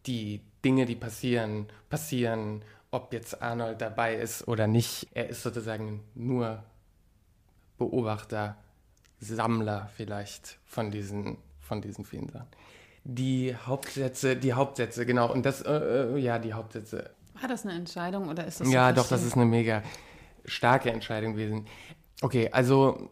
die 0.05 0.41
Dinge, 0.63 0.85
die 0.85 0.95
passieren, 0.95 1.67
passieren 1.89 2.63
ob 2.93 3.11
jetzt 3.11 3.41
Arnold 3.41 3.81
dabei 3.81 4.15
ist 4.15 4.47
oder 4.47 4.67
nicht. 4.67 5.07
Er 5.13 5.27
ist 5.27 5.41
sozusagen 5.41 6.01
nur 6.13 6.63
Beobachter, 7.77 8.55
Sammler 9.19 9.89
vielleicht 9.95 10.59
von 10.65 10.91
diesen, 10.91 11.37
von 11.59 11.81
diesen 11.81 12.05
vielen 12.05 12.29
Sachen. 12.29 12.47
Die 13.03 13.55
Hauptsätze, 13.55 14.35
die 14.35 14.53
Hauptsätze, 14.53 15.05
genau. 15.05 15.31
Und 15.31 15.45
das, 15.45 15.61
äh, 15.61 15.73
äh 15.73 16.17
ja, 16.19 16.37
die 16.39 16.53
Hauptsätze. 16.53 17.09
War 17.39 17.49
das 17.49 17.65
eine 17.65 17.73
Entscheidung 17.73 18.29
oder 18.29 18.45
ist 18.45 18.61
das? 18.61 18.71
Ja, 18.71 18.91
doch, 18.91 19.07
das 19.07 19.23
ist 19.23 19.35
eine 19.35 19.45
mega 19.45 19.81
starke 20.45 20.91
Entscheidung 20.91 21.33
gewesen. 21.33 21.65
Okay, 22.21 22.49
also 22.51 23.09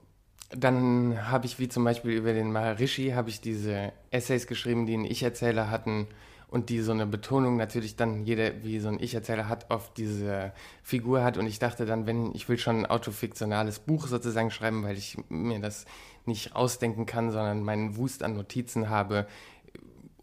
dann 0.51 1.29
habe 1.29 1.45
ich 1.47 1.57
wie 1.59 1.69
zum 1.69 1.83
Beispiel 1.83 2.11
über 2.11 2.33
den 2.33 2.51
Maharishi 2.51 3.11
habe 3.11 3.29
ich 3.29 3.41
diese 3.41 3.93
Essays 4.11 4.47
geschrieben, 4.47 4.85
die 4.85 4.93
einen 4.93 5.05
Ich-Erzähler 5.05 5.71
hatten 5.71 6.07
und 6.51 6.69
die 6.69 6.81
so 6.81 6.91
eine 6.91 7.07
Betonung 7.07 7.55
natürlich 7.55 7.95
dann 7.95 8.25
jeder, 8.25 8.63
wie 8.63 8.79
so 8.79 8.89
ein 8.89 8.99
Ich-Erzähler 8.99 9.47
hat, 9.47 9.71
auf 9.71 9.93
diese 9.93 10.51
Figur 10.83 11.23
hat. 11.23 11.37
Und 11.37 11.47
ich 11.47 11.59
dachte 11.59 11.85
dann, 11.85 12.05
wenn 12.05 12.35
ich 12.35 12.49
will 12.49 12.57
schon 12.57 12.81
ein 12.81 12.85
autofiktionales 12.85 13.79
Buch 13.79 14.05
sozusagen 14.05 14.51
schreiben, 14.51 14.83
weil 14.83 14.97
ich 14.97 15.17
mir 15.29 15.59
das 15.59 15.85
nicht 16.25 16.53
ausdenken 16.53 17.05
kann, 17.05 17.31
sondern 17.31 17.63
meinen 17.63 17.95
Wust 17.95 18.21
an 18.21 18.35
Notizen 18.35 18.89
habe 18.89 19.27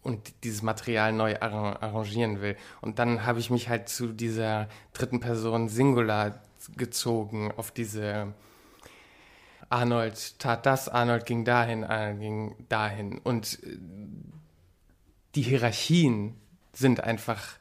und 0.03 0.31
dieses 0.43 0.61
Material 0.61 1.13
neu 1.13 1.35
arrangieren 1.39 2.41
will. 2.41 2.55
Und 2.79 2.99
dann 2.99 3.25
habe 3.25 3.39
ich 3.39 3.49
mich 3.49 3.67
halt 3.67 3.89
zu 3.89 4.13
dieser 4.13 4.69
dritten 4.93 5.19
Person 5.19 5.67
Singular 5.67 6.43
gezogen, 6.77 7.51
auf 7.57 7.71
diese 7.71 8.33
Arnold 9.69 10.39
tat 10.39 10.65
das, 10.67 10.89
Arnold 10.89 11.25
ging 11.25 11.43
dahin, 11.43 11.83
Arnold 11.83 12.19
ging 12.19 12.55
dahin. 12.69 13.17
Und 13.17 13.59
die 15.35 15.41
Hierarchien 15.41 16.35
sind 16.73 17.01
einfach 17.01 17.57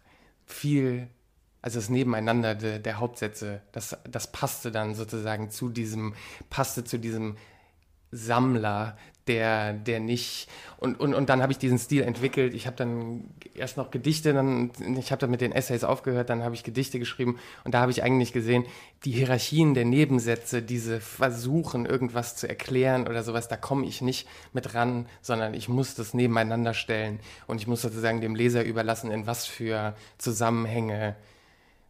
viel, 0.46 1.08
also 1.62 1.78
das 1.78 1.88
Nebeneinander 1.88 2.54
der, 2.54 2.78
der 2.78 2.98
Hauptsätze, 2.98 3.62
das, 3.72 3.96
das 4.08 4.32
passte 4.32 4.70
dann 4.70 4.94
sozusagen 4.94 5.50
zu 5.50 5.68
diesem, 5.68 6.14
passte 6.50 6.84
zu 6.84 6.98
diesem 6.98 7.36
Sammler, 8.10 8.96
der, 9.28 9.72
der 9.74 10.00
nicht. 10.00 10.48
Und, 10.78 10.98
und, 11.00 11.12
und 11.14 11.28
dann 11.28 11.42
habe 11.42 11.52
ich 11.52 11.58
diesen 11.58 11.78
Stil 11.78 12.02
entwickelt. 12.02 12.54
Ich 12.54 12.66
habe 12.66 12.76
dann 12.76 13.24
erst 13.54 13.76
noch 13.76 13.90
Gedichte, 13.90 14.32
dann, 14.32 14.70
ich 14.96 15.10
habe 15.10 15.20
dann 15.20 15.30
mit 15.30 15.40
den 15.40 15.52
Essays 15.52 15.84
aufgehört, 15.84 16.30
dann 16.30 16.42
habe 16.42 16.54
ich 16.54 16.62
Gedichte 16.62 16.98
geschrieben 16.98 17.38
und 17.64 17.74
da 17.74 17.80
habe 17.80 17.90
ich 17.90 18.02
eigentlich 18.02 18.32
gesehen, 18.32 18.64
die 19.04 19.10
Hierarchien 19.10 19.74
der 19.74 19.84
Nebensätze, 19.84 20.62
diese 20.62 21.00
Versuchen, 21.00 21.84
irgendwas 21.84 22.36
zu 22.36 22.48
erklären 22.48 23.08
oder 23.08 23.22
sowas, 23.22 23.48
da 23.48 23.56
komme 23.56 23.86
ich 23.86 24.02
nicht 24.02 24.28
mit 24.52 24.74
ran, 24.74 25.06
sondern 25.20 25.54
ich 25.54 25.68
muss 25.68 25.94
das 25.94 26.14
nebeneinander 26.14 26.74
stellen 26.74 27.20
und 27.46 27.60
ich 27.60 27.66
muss 27.66 27.82
sozusagen 27.82 28.20
dem 28.20 28.34
Leser 28.34 28.64
überlassen, 28.64 29.10
in 29.10 29.26
was 29.26 29.46
für 29.46 29.94
Zusammenhänge 30.18 31.16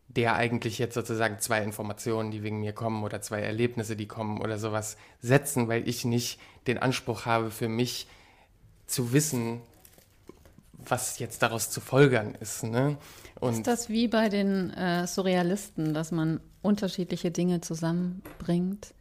der 0.09 0.35
eigentlich 0.37 0.79
jetzt 0.79 0.95
sozusagen 0.95 1.39
zwei 1.39 1.63
Informationen, 1.63 2.31
die 2.31 2.43
wegen 2.43 2.61
mir 2.61 2.73
kommen 2.73 3.05
oder 3.05 3.21
zwei 3.21 3.41
Erlebnisse, 3.41 3.95
die 3.95 4.09
kommen 4.09 4.41
oder 4.41 4.59
sowas 4.59 4.97
setzen, 5.21 5.69
weil 5.69 5.87
ich 5.87 6.05
nicht 6.05 6.41
den 6.67 6.79
Anspruch 6.79 7.27
habe 7.27 7.51
für 7.51 7.69
mich 7.69 8.09
zu 8.87 9.13
wissen, 9.13 9.61
was 10.73 11.19
jetzt 11.19 11.43
daraus 11.43 11.71
zu 11.71 11.81
folgern 11.81 12.35
ist. 12.41 12.65
Ne? 12.65 12.97
Und 13.39 13.53
ist 13.53 13.67
das 13.67 13.89
wie 13.91 14.09
bei 14.09 14.31
den 14.31 14.71
äh, 14.71 15.07
Surrealisten, 15.07 15.93
dass 15.93 16.11
man 16.11 16.41
unterschiedliche 16.63 17.31
Dinge 17.31 17.61
zusammenbringt, 17.61 18.95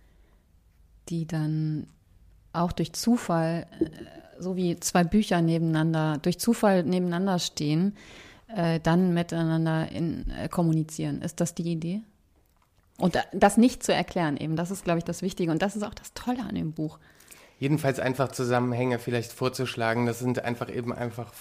die 1.09 1.25
dann 1.25 1.87
auch 2.51 2.73
durch 2.73 2.91
Zufall, 2.93 3.65
äh, 3.79 3.85
so 4.39 4.55
wie 4.57 4.77
zwei 4.79 5.05
Bücher 5.05 5.41
nebeneinander, 5.41 6.17
durch 6.21 6.39
Zufall 6.39 6.83
nebeneinander 6.83 7.39
stehen, 7.39 7.95
äh, 8.55 8.79
dann 8.79 9.13
miteinander 9.13 9.91
in, 9.91 10.29
äh, 10.31 10.47
kommunizieren. 10.49 11.21
Ist 11.21 11.39
das 11.41 11.55
die 11.55 11.71
Idee? 11.71 12.01
Und 12.97 13.17
das 13.31 13.57
nicht 13.57 13.83
zu 13.83 13.93
erklären 13.93 14.37
eben, 14.37 14.55
das 14.55 14.71
ist, 14.71 14.83
glaube 14.83 14.99
ich, 14.99 15.03
das 15.05 15.21
Wichtige. 15.21 15.51
Und 15.51 15.61
das 15.61 15.75
ist 15.75 15.83
auch 15.83 15.93
das 15.93 16.13
Tolle 16.13 16.41
an 16.41 16.55
dem 16.55 16.73
Buch. 16.73 16.97
Jedenfalls 17.59 17.99
einfach 17.99 18.31
Zusammenhänge 18.31 18.99
vielleicht 18.99 19.31
vorzuschlagen. 19.31 20.05
Das 20.05 20.19
sind 20.19 20.43
einfach 20.43 20.73
eben 20.73 20.93
einfach, 20.93 21.31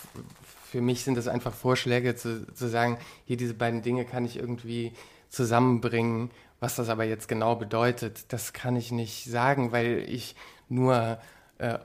für 0.65 0.81
mich 0.81 1.05
sind 1.05 1.17
das 1.17 1.29
einfach 1.29 1.55
Vorschläge 1.55 2.15
zu, 2.15 2.47
zu 2.53 2.69
sagen, 2.69 2.99
hier 3.25 3.37
diese 3.37 3.55
beiden 3.55 3.83
Dinge 3.83 4.05
kann 4.05 4.25
ich 4.25 4.39
irgendwie 4.39 4.93
zusammenbringen. 5.29 6.31
Was 6.59 6.77
das 6.77 6.89
aber 6.89 7.05
jetzt 7.05 7.29
genau 7.29 7.57
bedeutet, 7.57 8.33
das 8.33 8.53
kann 8.55 8.77
ich 8.77 8.93
nicht 8.93 9.25
sagen, 9.25 9.73
weil 9.73 10.05
ich 10.09 10.37
nur 10.69 11.19
äh, 11.59 11.79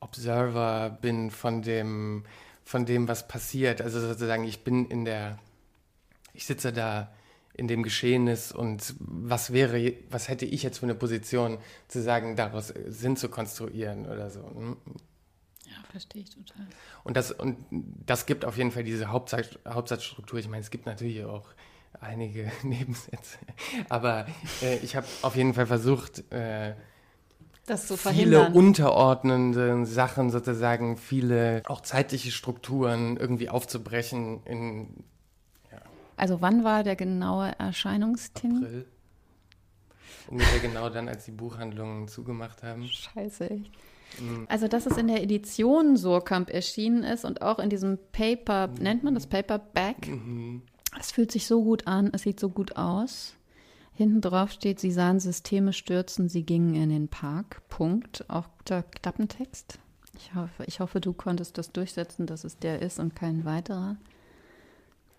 Observer 0.00 0.98
bin 1.00 1.30
von 1.30 1.62
dem, 1.62 2.24
von 2.66 2.84
dem, 2.84 3.06
was 3.06 3.28
passiert. 3.28 3.80
Also 3.80 4.00
sozusagen, 4.00 4.42
ich 4.42 4.64
bin 4.64 4.86
in 4.86 5.04
der, 5.04 5.38
ich 6.34 6.46
sitze 6.46 6.72
da 6.72 7.14
in 7.54 7.68
dem 7.68 7.84
Geschehnis 7.84 8.50
und 8.50 8.96
was 8.98 9.52
wäre, 9.52 9.94
was 10.10 10.28
hätte 10.28 10.44
ich 10.44 10.64
jetzt 10.64 10.78
für 10.78 10.86
eine 10.86 10.96
Position 10.96 11.58
zu 11.86 12.02
sagen, 12.02 12.34
daraus 12.34 12.74
Sinn 12.88 13.16
zu 13.16 13.28
konstruieren 13.28 14.06
oder 14.06 14.30
so. 14.30 14.40
Hm? 14.40 14.76
Ja, 15.64 15.76
verstehe 15.92 16.22
ich 16.22 16.30
total. 16.30 16.66
Und 17.04 17.16
das, 17.16 17.30
und 17.30 17.56
das 17.70 18.26
gibt 18.26 18.44
auf 18.44 18.56
jeden 18.56 18.72
Fall 18.72 18.82
diese 18.82 19.12
Hauptsatz, 19.12 19.56
Hauptsatzstruktur. 19.66 20.40
Ich 20.40 20.48
meine, 20.48 20.62
es 20.62 20.72
gibt 20.72 20.86
natürlich 20.86 21.24
auch 21.24 21.46
einige 22.00 22.50
Nebensätze, 22.64 23.38
aber 23.88 24.26
äh, 24.60 24.78
ich 24.78 24.96
habe 24.96 25.06
auf 25.22 25.36
jeden 25.36 25.54
Fall 25.54 25.66
versucht, 25.66 26.30
äh, 26.32 26.74
das 27.66 27.86
zu 27.86 27.96
verhindern. 27.96 28.52
Viele 28.52 28.58
unterordnende 28.58 29.84
Sachen 29.86 30.30
sozusagen, 30.30 30.96
viele 30.96 31.62
auch 31.66 31.80
zeitliche 31.80 32.30
Strukturen 32.30 33.16
irgendwie 33.16 33.48
aufzubrechen. 33.48 34.42
In, 34.44 35.04
ja. 35.70 35.78
Also 36.16 36.40
wann 36.40 36.64
war 36.64 36.82
der 36.82 36.96
genaue 36.96 37.52
Erscheinungstermin? 37.58 38.64
April. 38.64 38.86
Ungefähr 40.28 40.60
genau 40.60 40.88
dann, 40.90 41.08
als 41.08 41.24
die 41.24 41.30
Buchhandlungen 41.30 42.08
zugemacht 42.08 42.62
haben. 42.62 42.88
Scheiße, 42.88 43.50
echt. 43.50 43.70
Mhm. 44.20 44.46
Also, 44.48 44.66
dass 44.68 44.86
es 44.86 44.96
in 44.96 45.08
der 45.08 45.22
Edition 45.22 45.96
Surkamp 45.96 46.50
erschienen 46.50 47.04
ist 47.04 47.24
und 47.24 47.42
auch 47.42 47.58
in 47.58 47.70
diesem 47.70 47.98
Paper, 48.12 48.68
nennt 48.80 49.04
man 49.04 49.14
das 49.14 49.26
Paperback? 49.26 50.08
Mhm. 50.08 50.62
Es 50.98 51.12
fühlt 51.12 51.30
sich 51.30 51.46
so 51.46 51.62
gut 51.62 51.86
an, 51.86 52.10
es 52.12 52.22
sieht 52.22 52.40
so 52.40 52.48
gut 52.48 52.76
aus. 52.76 53.35
Hinten 53.96 54.20
drauf 54.20 54.50
steht, 54.50 54.78
sie 54.78 54.92
sahen 54.92 55.20
Systeme 55.20 55.72
stürzen, 55.72 56.28
sie 56.28 56.42
gingen 56.42 56.74
in 56.74 56.90
den 56.90 57.08
Park. 57.08 57.62
Punkt. 57.70 58.28
Auch 58.28 58.46
guter 58.58 58.82
Klappentext. 58.82 59.78
Ich 60.18 60.34
hoffe, 60.34 60.64
ich 60.66 60.80
hoffe, 60.80 61.00
du 61.00 61.14
konntest 61.14 61.56
das 61.56 61.72
durchsetzen, 61.72 62.26
dass 62.26 62.44
es 62.44 62.58
der 62.58 62.82
ist 62.82 62.98
und 62.98 63.16
kein 63.16 63.46
weiterer. 63.46 63.96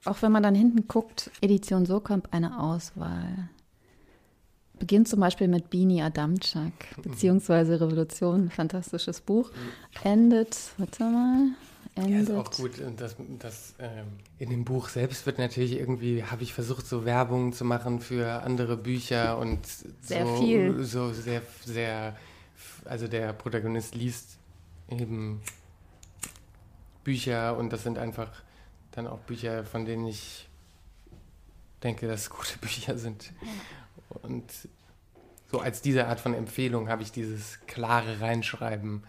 Auch 0.05 0.21
wenn 0.21 0.31
man 0.31 0.43
dann 0.43 0.53
hinten 0.53 0.87
guckt, 0.87 1.31
Edition 1.41 1.87
Sokamp 1.87 2.29
eine 2.31 2.59
Auswahl. 2.59 3.49
beginnt 4.79 5.07
zum 5.07 5.19
Beispiel 5.19 5.47
mit 5.47 5.71
Bini 5.71 6.03
Adamczak, 6.03 7.01
beziehungsweise 7.01 7.81
Revolution, 7.81 8.51
fantastisches 8.51 9.21
Buch. 9.21 9.49
Endet, 10.03 10.55
warte 10.77 11.03
mal, 11.03 11.47
endet. 11.97 12.13
Ja, 12.13 12.19
ist 12.19 12.31
auch 12.31 12.51
gut. 12.51 12.71
Das, 12.97 13.15
das 13.39 13.73
ähm, 13.79 14.07
in 14.39 14.49
dem 14.49 14.65
Buch 14.65 14.89
selbst 14.89 15.25
wird 15.25 15.37
natürlich 15.37 15.73
irgendwie, 15.73 16.23
habe 16.23 16.43
ich 16.43 16.53
versucht, 16.53 16.87
so 16.87 17.05
Werbung 17.05 17.53
zu 17.53 17.65
machen 17.65 17.99
für 17.99 18.43
andere 18.43 18.77
Bücher 18.77 19.37
und 19.37 19.59
sehr 20.01 20.25
so, 20.25 20.37
viel. 20.37 20.83
so 20.83 21.11
sehr, 21.13 21.41
sehr, 21.65 22.15
also 22.85 23.07
der 23.07 23.33
Protagonist 23.33 23.95
liest 23.95 24.37
eben 24.89 25.41
Bücher 27.03 27.57
und 27.57 27.71
das 27.71 27.83
sind 27.83 27.97
einfach 27.97 28.29
dann 28.91 29.07
auch 29.07 29.19
Bücher, 29.19 29.63
von 29.63 29.85
denen 29.85 30.07
ich 30.07 30.47
denke, 31.83 32.07
dass 32.07 32.21
es 32.21 32.29
gute 32.29 32.57
Bücher 32.61 32.97
sind. 32.97 33.31
Und 34.23 34.51
so 35.49 35.59
als 35.59 35.81
diese 35.81 36.07
Art 36.07 36.19
von 36.19 36.33
Empfehlung 36.33 36.89
habe 36.89 37.03
ich 37.03 37.11
dieses 37.11 37.59
klare 37.67 38.19
Reinschreiben 38.19 39.03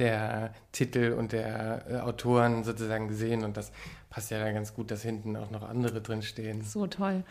der 0.00 0.52
Titel 0.72 1.14
und 1.16 1.30
der 1.32 1.86
äh, 1.88 1.96
Autoren 2.00 2.64
sozusagen 2.64 3.06
gesehen 3.06 3.44
und 3.44 3.56
das 3.56 3.70
passt 4.08 4.30
ja 4.32 4.42
dann 4.42 4.54
ganz 4.54 4.74
gut, 4.74 4.90
dass 4.90 5.02
hinten 5.02 5.36
auch 5.36 5.50
noch 5.52 5.62
andere 5.62 6.00
drinstehen. 6.00 6.62
So 6.62 6.88
toll. 6.88 7.22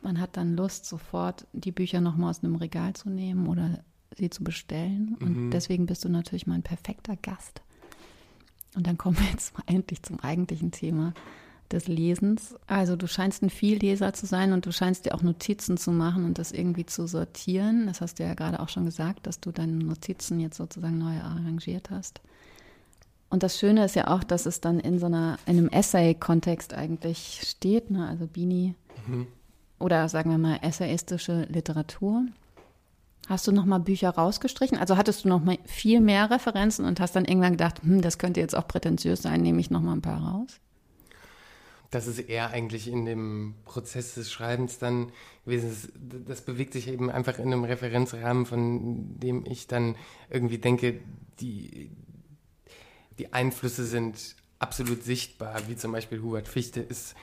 Man 0.00 0.18
hat 0.18 0.38
dann 0.38 0.56
Lust, 0.56 0.86
sofort 0.86 1.46
die 1.52 1.72
Bücher 1.72 2.00
nochmal 2.00 2.30
aus 2.30 2.42
einem 2.42 2.56
Regal 2.56 2.94
zu 2.94 3.10
nehmen 3.10 3.46
oder 3.46 3.80
sie 4.16 4.30
zu 4.30 4.42
bestellen. 4.42 5.16
Und 5.20 5.36
Mhm. 5.36 5.50
deswegen 5.50 5.84
bist 5.84 6.04
du 6.04 6.08
natürlich 6.08 6.46
mein 6.46 6.62
perfekter 6.62 7.14
Gast. 7.16 7.60
Und 8.74 8.86
dann 8.86 8.96
kommen 8.96 9.18
wir 9.18 9.26
jetzt 9.30 9.52
mal 9.54 9.64
endlich 9.66 10.02
zum 10.02 10.18
eigentlichen 10.20 10.70
Thema 10.70 11.12
des 11.72 11.88
Lesens. 11.88 12.56
Also 12.66 12.96
du 12.96 13.06
scheinst 13.06 13.42
ein 13.42 13.50
Vielleser 13.50 14.12
zu 14.12 14.26
sein 14.26 14.52
und 14.52 14.66
du 14.66 14.72
scheinst 14.72 15.04
dir 15.04 15.14
auch 15.14 15.22
Notizen 15.22 15.76
zu 15.76 15.92
machen 15.92 16.24
und 16.24 16.38
das 16.38 16.52
irgendwie 16.52 16.86
zu 16.86 17.06
sortieren. 17.06 17.86
Das 17.86 18.00
hast 18.00 18.18
du 18.18 18.24
ja 18.24 18.34
gerade 18.34 18.60
auch 18.60 18.68
schon 18.68 18.84
gesagt, 18.84 19.26
dass 19.26 19.40
du 19.40 19.52
deine 19.52 19.72
Notizen 19.72 20.40
jetzt 20.40 20.56
sozusagen 20.56 20.98
neu 20.98 21.18
arrangiert 21.20 21.90
hast. 21.90 22.20
Und 23.30 23.42
das 23.42 23.58
Schöne 23.58 23.84
ist 23.84 23.94
ja 23.94 24.08
auch, 24.08 24.24
dass 24.24 24.46
es 24.46 24.60
dann 24.60 24.80
in 24.80 24.98
so 24.98 25.06
einer, 25.06 25.38
in 25.46 25.58
einem 25.58 25.68
Essay-Kontext 25.68 26.72
eigentlich 26.72 27.42
steht, 27.44 27.90
ne? 27.90 28.08
also 28.08 28.26
Bini 28.26 28.74
oder 29.78 30.08
sagen 30.08 30.30
wir 30.30 30.38
mal 30.38 30.58
essayistische 30.62 31.42
Literatur. 31.42 32.24
Hast 33.28 33.46
du 33.46 33.52
noch 33.52 33.66
mal 33.66 33.78
Bücher 33.78 34.10
rausgestrichen? 34.10 34.78
Also 34.78 34.96
hattest 34.96 35.24
du 35.24 35.28
noch 35.28 35.44
mal 35.44 35.58
viel 35.66 36.00
mehr 36.00 36.30
Referenzen 36.30 36.86
und 36.86 36.98
hast 36.98 37.14
dann 37.14 37.26
irgendwann 37.26 37.52
gedacht, 37.52 37.82
hm, 37.82 38.00
das 38.00 38.18
könnte 38.18 38.40
jetzt 38.40 38.56
auch 38.56 38.66
prätentiös 38.66 39.20
sein, 39.20 39.42
nehme 39.42 39.60
ich 39.60 39.70
noch 39.70 39.82
mal 39.82 39.92
ein 39.92 40.02
paar 40.02 40.22
raus? 40.22 40.58
Das 41.90 42.06
ist 42.06 42.18
eher 42.18 42.50
eigentlich 42.50 42.88
in 42.88 43.06
dem 43.06 43.54
Prozess 43.64 44.14
des 44.14 44.30
Schreibens 44.30 44.78
dann 44.78 45.10
gewesen. 45.44 45.70
Das, 45.70 46.20
das 46.26 46.40
bewegt 46.42 46.74
sich 46.74 46.88
eben 46.88 47.10
einfach 47.10 47.38
in 47.38 47.46
einem 47.46 47.64
Referenzrahmen, 47.64 48.44
von 48.44 49.18
dem 49.18 49.46
ich 49.46 49.66
dann 49.66 49.96
irgendwie 50.28 50.58
denke, 50.58 51.00
die, 51.40 51.90
die 53.18 53.32
Einflüsse 53.32 53.84
sind 53.84 54.36
absolut 54.58 55.02
sichtbar, 55.02 55.62
wie 55.68 55.76
zum 55.76 55.92
Beispiel 55.92 56.20
Hubert 56.20 56.48
Fichte 56.48 56.80
ist 56.80 57.14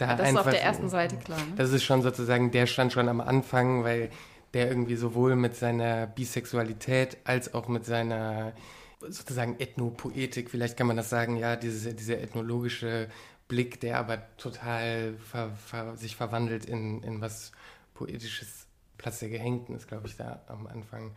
da 0.00 0.16
Das 0.16 0.20
ist 0.20 0.26
einfach. 0.28 0.46
auf 0.46 0.52
der 0.52 0.62
ersten 0.62 0.88
Seite 0.88 1.16
klar. 1.16 1.38
Ne? 1.38 1.54
Das 1.56 1.72
ist 1.72 1.84
schon 1.84 2.02
sozusagen, 2.02 2.50
der 2.50 2.66
stand 2.66 2.92
schon 2.92 3.08
am 3.08 3.20
Anfang, 3.20 3.84
weil 3.84 4.10
der 4.54 4.68
irgendwie 4.68 4.96
sowohl 4.96 5.36
mit 5.36 5.56
seiner 5.56 6.06
Bisexualität 6.06 7.18
als 7.24 7.54
auch 7.54 7.68
mit 7.68 7.84
seiner 7.84 8.52
sozusagen 9.00 9.58
Ethnopoetik, 9.58 10.50
vielleicht 10.50 10.76
kann 10.76 10.86
man 10.86 10.96
das 10.96 11.08
sagen, 11.08 11.36
ja, 11.36 11.56
diese, 11.56 11.94
dieser 11.94 12.20
ethnologische 12.20 13.08
Blick, 13.50 13.80
der 13.80 13.98
aber 13.98 14.22
total 14.36 15.14
ver, 15.18 15.50
ver, 15.50 15.96
sich 15.96 16.14
verwandelt 16.14 16.64
in, 16.64 17.02
in 17.02 17.20
was 17.20 17.50
Poetisches, 17.94 18.66
Platz 18.96 19.18
der 19.18 19.28
Gehängten 19.28 19.74
ist, 19.74 19.88
glaube 19.88 20.06
ich, 20.06 20.16
da 20.16 20.40
am 20.46 20.68
Anfang. 20.68 21.10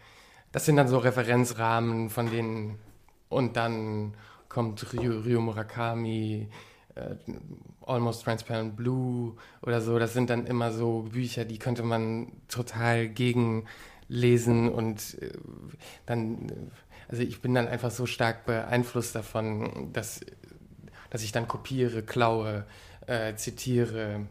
Das 0.51 0.65
sind 0.65 0.75
dann 0.75 0.87
so 0.87 0.97
Referenzrahmen, 0.97 2.09
von 2.09 2.29
denen 2.29 2.79
und 3.29 3.55
dann 3.55 4.15
kommt 4.49 4.93
Ryo, 4.93 5.19
Ryo 5.19 5.41
Murakami, 5.41 6.49
äh, 6.95 7.15
Almost 7.85 8.23
Transparent 8.23 8.75
Blue 8.75 9.35
oder 9.61 9.81
so. 9.81 9.99
Das 9.99 10.13
sind 10.13 10.29
dann 10.29 10.47
immer 10.47 10.71
so 10.71 11.03
Bücher, 11.03 11.45
die 11.45 11.59
könnte 11.59 11.83
man 11.83 12.31
total 12.47 13.09
gegenlesen 13.09 14.69
und 14.69 15.21
äh, 15.21 15.33
dann, 16.07 16.49
äh, 16.49 16.53
also 17.09 17.21
ich 17.21 17.41
bin 17.41 17.53
dann 17.53 17.67
einfach 17.67 17.91
so 17.91 18.07
stark 18.07 18.45
beeinflusst 18.45 19.13
davon, 19.15 19.91
dass, 19.93 20.21
dass 21.13 21.23
ich 21.23 21.31
dann 21.31 21.47
kopiere, 21.47 22.01
klaue, 22.01 22.65
äh, 23.07 23.35
zitiere. 23.35 24.21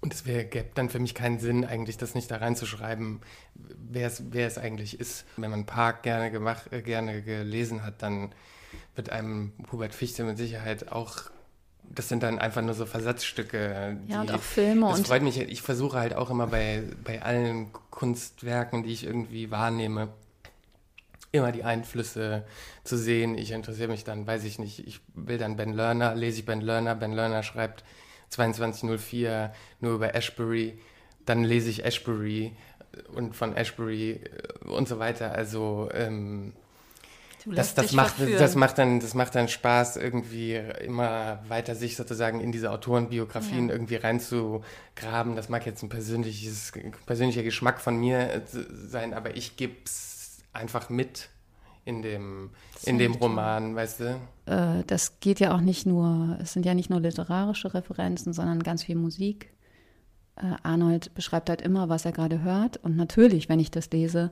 Und 0.00 0.14
es 0.14 0.22
gäbe 0.22 0.64
dann 0.74 0.88
für 0.90 1.00
mich 1.00 1.12
keinen 1.14 1.40
Sinn, 1.40 1.64
eigentlich 1.64 1.96
das 1.98 2.14
nicht 2.14 2.30
da 2.30 2.36
reinzuschreiben, 2.36 3.20
wer 3.90 4.06
es, 4.06 4.22
wer 4.30 4.46
es 4.46 4.56
eigentlich 4.56 5.00
ist. 5.00 5.24
Wenn 5.36 5.50
man 5.50 5.66
Park 5.66 6.04
gerne, 6.04 6.30
gemacht, 6.30 6.72
äh, 6.72 6.82
gerne 6.82 7.20
gelesen 7.20 7.84
hat, 7.84 8.00
dann 8.00 8.30
wird 8.94 9.10
einem 9.10 9.52
Hubert 9.72 9.92
Fichte 9.92 10.22
mit 10.22 10.38
Sicherheit 10.38 10.92
auch, 10.92 11.16
das 11.82 12.08
sind 12.08 12.22
dann 12.22 12.38
einfach 12.38 12.62
nur 12.62 12.74
so 12.74 12.86
Versatzstücke. 12.86 13.98
Ja, 14.06 14.20
und 14.20 14.30
die- 14.30 14.34
auch 14.34 14.40
Filme 14.40 14.86
Das 14.86 14.98
und 14.98 15.06
freut 15.08 15.22
mich, 15.22 15.40
ich 15.40 15.62
versuche 15.62 15.98
halt 15.98 16.14
auch 16.14 16.30
immer 16.30 16.46
bei, 16.46 16.84
bei 17.02 17.20
allen 17.22 17.72
Kunstwerken, 17.90 18.84
die 18.84 18.92
ich 18.92 19.02
irgendwie 19.04 19.50
wahrnehme, 19.50 20.10
immer 21.32 21.52
die 21.52 21.64
Einflüsse 21.64 22.44
zu 22.84 22.96
sehen. 22.96 23.36
Ich 23.36 23.50
interessiere 23.50 23.88
mich 23.88 24.04
dann, 24.04 24.26
weiß 24.26 24.44
ich 24.44 24.58
nicht, 24.58 24.86
ich 24.86 25.00
will 25.14 25.38
dann 25.38 25.56
Ben 25.56 25.72
Lerner, 25.72 26.14
lese 26.14 26.40
ich 26.40 26.46
Ben 26.46 26.60
Lerner, 26.60 26.94
Ben 26.94 27.12
Lerner 27.12 27.42
schreibt 27.42 27.84
2204 28.30 29.52
nur 29.80 29.94
über 29.94 30.14
Ashbury, 30.14 30.78
dann 31.24 31.44
lese 31.44 31.70
ich 31.70 31.84
Ashbury 31.84 32.52
und 33.14 33.36
von 33.36 33.56
Ashbury 33.56 34.12
äh, 34.12 34.68
und 34.68 34.88
so 34.88 34.98
weiter. 34.98 35.32
Also 35.32 35.88
ähm, 35.92 36.54
das, 37.46 37.74
das, 37.74 37.92
macht, 37.92 38.16
verführen. 38.16 38.38
das, 38.38 38.54
macht 38.56 38.78
dann, 38.78 39.00
das 39.00 39.14
macht 39.14 39.34
dann 39.34 39.48
Spaß, 39.48 39.96
irgendwie 39.96 40.54
immer 40.54 41.42
weiter 41.48 41.74
sich 41.74 41.96
sozusagen 41.96 42.40
in 42.40 42.52
diese 42.52 42.70
Autorenbiografien 42.70 43.68
Ja. 43.68 43.74
irgendwie 43.74 43.96
reinzugraben. 43.96 45.36
Das 45.36 45.48
mag 45.48 45.64
jetzt 45.64 45.82
ein 45.82 45.88
persönliches, 45.88 46.72
persönlicher 47.06 47.42
Geschmack 47.42 47.80
von 47.80 47.96
mir 47.96 48.18
äh, 48.18 48.40
sein, 48.44 49.14
aber 49.14 49.36
ich 49.36 49.56
gebe 49.56 49.74
es 49.84 50.17
einfach 50.58 50.90
mit 50.90 51.30
in 51.84 52.02
dem, 52.02 52.50
in 52.82 52.98
dem. 52.98 53.14
Roman, 53.14 53.74
weißt 53.74 54.00
du? 54.00 54.20
äh, 54.46 54.84
das 54.86 55.20
geht 55.20 55.40
ja 55.40 55.54
auch 55.54 55.60
nicht 55.60 55.86
nur, 55.86 56.38
es 56.40 56.52
sind 56.52 56.66
ja 56.66 56.74
nicht 56.74 56.90
nur 56.90 57.00
literarische 57.00 57.72
Referenzen, 57.72 58.32
sondern 58.32 58.62
ganz 58.62 58.84
viel 58.84 58.96
Musik. 58.96 59.50
Äh, 60.36 60.54
Arnold 60.62 61.14
beschreibt 61.14 61.48
halt 61.48 61.62
immer, 61.62 61.88
was 61.88 62.04
er 62.04 62.12
gerade 62.12 62.42
hört. 62.42 62.76
Und 62.78 62.96
natürlich, 62.96 63.48
wenn 63.48 63.60
ich 63.60 63.70
das 63.70 63.90
lese 63.90 64.30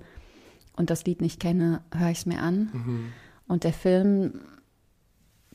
und 0.76 0.90
das 0.90 1.04
Lied 1.04 1.20
nicht 1.20 1.40
kenne, 1.40 1.82
höre 1.94 2.10
ich 2.10 2.18
es 2.18 2.26
mir 2.26 2.42
an. 2.42 3.12
Und 3.48 3.64
der 3.64 3.72
Film, 3.72 4.40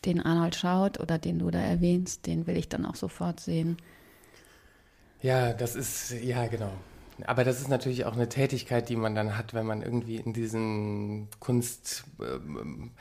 den 0.06 0.22
Arnold 0.22 0.56
schaut 0.56 1.00
oder 1.00 1.20
den 1.20 1.40
du 1.40 1.52
da 1.52 1.60
erwähnst, 1.60 2.26
den 2.26 2.48
will 2.48 2.58
ich 2.58 2.70
dann 2.70 2.86
auch 2.86 2.96
sofort 2.96 3.40
sehen. 3.40 3.78
Ja, 5.22 5.54
das 5.54 5.76
ist, 5.76 6.12
ja, 6.12 6.48
genau. 6.48 6.72
Aber 7.26 7.44
das 7.44 7.60
ist 7.62 7.70
natürlich 7.70 8.06
auch 8.06 8.14
eine 8.14 8.30
Tätigkeit, 8.30 8.90
die 8.90 8.96
man 8.96 9.16
dann 9.16 9.38
hat, 9.38 9.54
wenn 9.54 9.66
man 9.66 9.82
irgendwie 9.82 10.18
in 10.18 10.34
diesen 10.34 11.28
Kunstwelten 11.40 12.92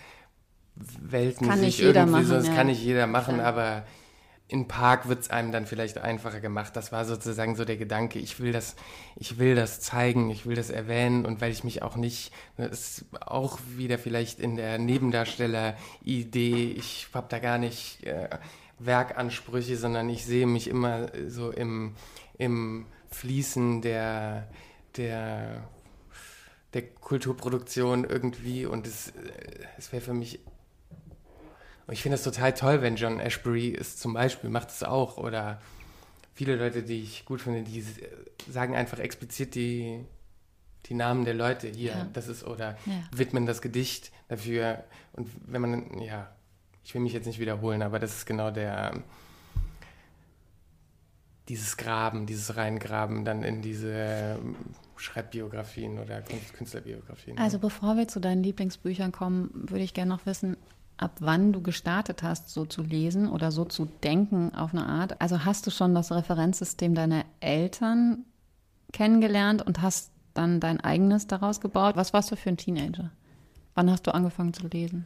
Kann 1.49 1.59
sich 1.59 1.81
irgendwie 1.83 2.25
so, 2.25 2.33
machen, 2.35 2.39
das 2.39 2.47
ja. 2.49 2.55
kann 2.55 2.67
nicht 2.67 2.83
jeder 2.83 3.07
machen, 3.07 3.39
Ja. 3.39 3.45
aber 3.45 3.85
in 4.51 4.67
Park 4.67 5.09
wird 5.09 5.21
es 5.21 5.31
einem 5.31 5.53
dann 5.53 5.65
vielleicht 5.65 5.99
einfacher 5.99 6.41
gemacht. 6.41 6.75
Das 6.75 6.91
war 6.91 7.05
sozusagen 7.05 7.55
so 7.55 7.65
der 7.65 7.77
Gedanke, 7.77 8.19
ich 8.19 8.41
will 8.41 8.51
das, 8.51 8.75
ich 9.15 9.39
will 9.39 9.55
das 9.55 9.81
zeigen, 9.81 10.29
ich 10.29 10.45
will 10.45 10.57
das 10.57 10.71
erwähnen 10.71 11.25
und 11.25 11.41
weil 11.41 11.53
ich 11.53 11.63
mich 11.63 11.83
auch 11.83 11.95
nicht, 11.95 12.33
das 12.57 12.71
ist 12.73 13.05
auch 13.21 13.61
wieder 13.77 13.97
vielleicht 13.97 14.41
in 14.41 14.57
der 14.57 14.79
Nebendarsteller-Idee, 14.79 16.73
ich 16.77 17.07
habe 17.15 17.27
da 17.29 17.39
gar 17.39 17.59
nicht 17.59 18.05
äh, 18.05 18.29
Werkansprüche, 18.81 19.77
sondern 19.77 20.09
ich 20.09 20.25
sehe 20.25 20.49
mich 20.49 20.67
immer 20.67 21.07
so 21.29 21.51
im, 21.53 21.95
im 22.37 22.87
Fließen 23.11 23.83
der, 23.83 24.49
der, 24.97 25.69
der 26.75 26.83
Kulturproduktion 26.83 28.05
irgendwie 28.05 28.67
und 28.67 28.87
es, 28.87 29.13
es 29.79 29.93
wäre 29.93 30.03
für 30.03 30.15
mich 30.15 30.41
und 31.87 31.95
ich 31.95 32.03
finde 32.03 32.15
es 32.17 32.23
total 32.23 32.55
toll, 32.55 32.83
wenn 32.83 32.95
John 32.97 33.19
Ashbery 33.19 33.75
es 33.75 33.97
zum 33.97 34.13
Beispiel 34.15 34.49
macht 34.49 34.69
es 34.71 34.85
auch 34.85 35.17
oder 35.17 35.61
viele 36.35 36.55
Leute, 36.55 36.85
die 36.85 37.03
ich 37.03 37.25
gut 37.25 37.41
finde, 37.41 37.63
die 37.63 37.85
sagen 38.49 38.77
einfach 38.77 39.01
explizit 39.01 39.57
die, 39.57 40.05
die 40.87 40.95
Namen 40.95 41.25
der 41.25 41.35
Leute 41.35 41.67
hier, 41.69 41.91
Ja. 41.91 42.07
das 42.13 42.29
ist 42.29 42.45
oder 42.45 42.79
Ja. 42.87 42.93
widmen 43.11 43.45
das 43.47 43.61
Gedicht 43.61 44.13
dafür 44.29 44.85
und 45.15 45.29
wenn 45.47 45.61
man 45.61 46.01
ja, 46.01 46.31
ich 46.85 46.95
will 46.95 47.01
mich 47.03 47.13
jetzt 47.13 47.27
nicht 47.27 47.41
wiederholen, 47.41 47.83
aber 47.83 47.99
das 47.99 48.15
ist 48.17 48.27
genau 48.27 48.53
der 48.53 49.03
dieses 51.51 51.77
Graben, 51.77 52.27
dieses 52.27 52.57
Reingraben 52.57 53.25
dann 53.25 53.43
in 53.43 53.61
diese 53.61 53.93
ähm, 53.93 54.55
Schreibbiografien 54.95 55.99
oder 55.99 56.23
Künstlerbiografien. 56.57 57.37
Also 57.39 57.59
bevor 57.59 57.97
wir 57.97 58.07
zu 58.07 58.21
deinen 58.21 58.45
Lieblingsbüchern 58.45 59.11
kommen, 59.11 59.51
würde 59.53 59.83
ich 59.83 59.93
gerne 59.93 60.11
noch 60.11 60.27
wissen, 60.27 60.57
ab 60.97 61.17
wann 61.19 61.53
du 61.53 61.61
gestartet 61.61 62.23
hast, 62.23 62.51
so 62.51 62.67
zu 62.67 62.83
lesen 62.83 63.29
oder 63.29 63.51
so 63.51 63.65
zu 63.65 63.87
denken 64.05 64.55
auf 64.55 64.73
eine 64.73 64.87
Art. 64.87 65.21
Also 65.21 65.45
hast 65.45 65.67
du 65.67 65.73
schon 65.73 65.93
das 65.93 66.13
Referenzsystem 66.13 66.95
deiner 66.95 67.25
Eltern 67.41 68.25
kennengelernt 68.93 69.67
und 69.67 69.83
hast 69.83 70.13
dann 70.35 70.61
dein 70.61 70.81
eigenes 70.81 71.27
daraus 71.27 71.61
gebaut. 71.61 71.97
Was 71.97 72.13
warst 72.13 72.31
du 72.31 72.37
für 72.37 72.51
ein 72.51 72.59
Teenager? 72.59 73.11
Wann 73.75 73.91
hast 73.91 74.07
du 74.07 74.15
angefangen 74.15 74.55
zu 74.55 74.69
lesen? 74.69 75.05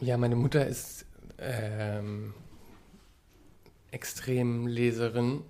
Ja, 0.00 0.16
meine 0.16 0.36
Mutter 0.36 0.64
ist 0.64 1.06
ähm, 1.38 2.34
Extremleserin, 3.90 5.42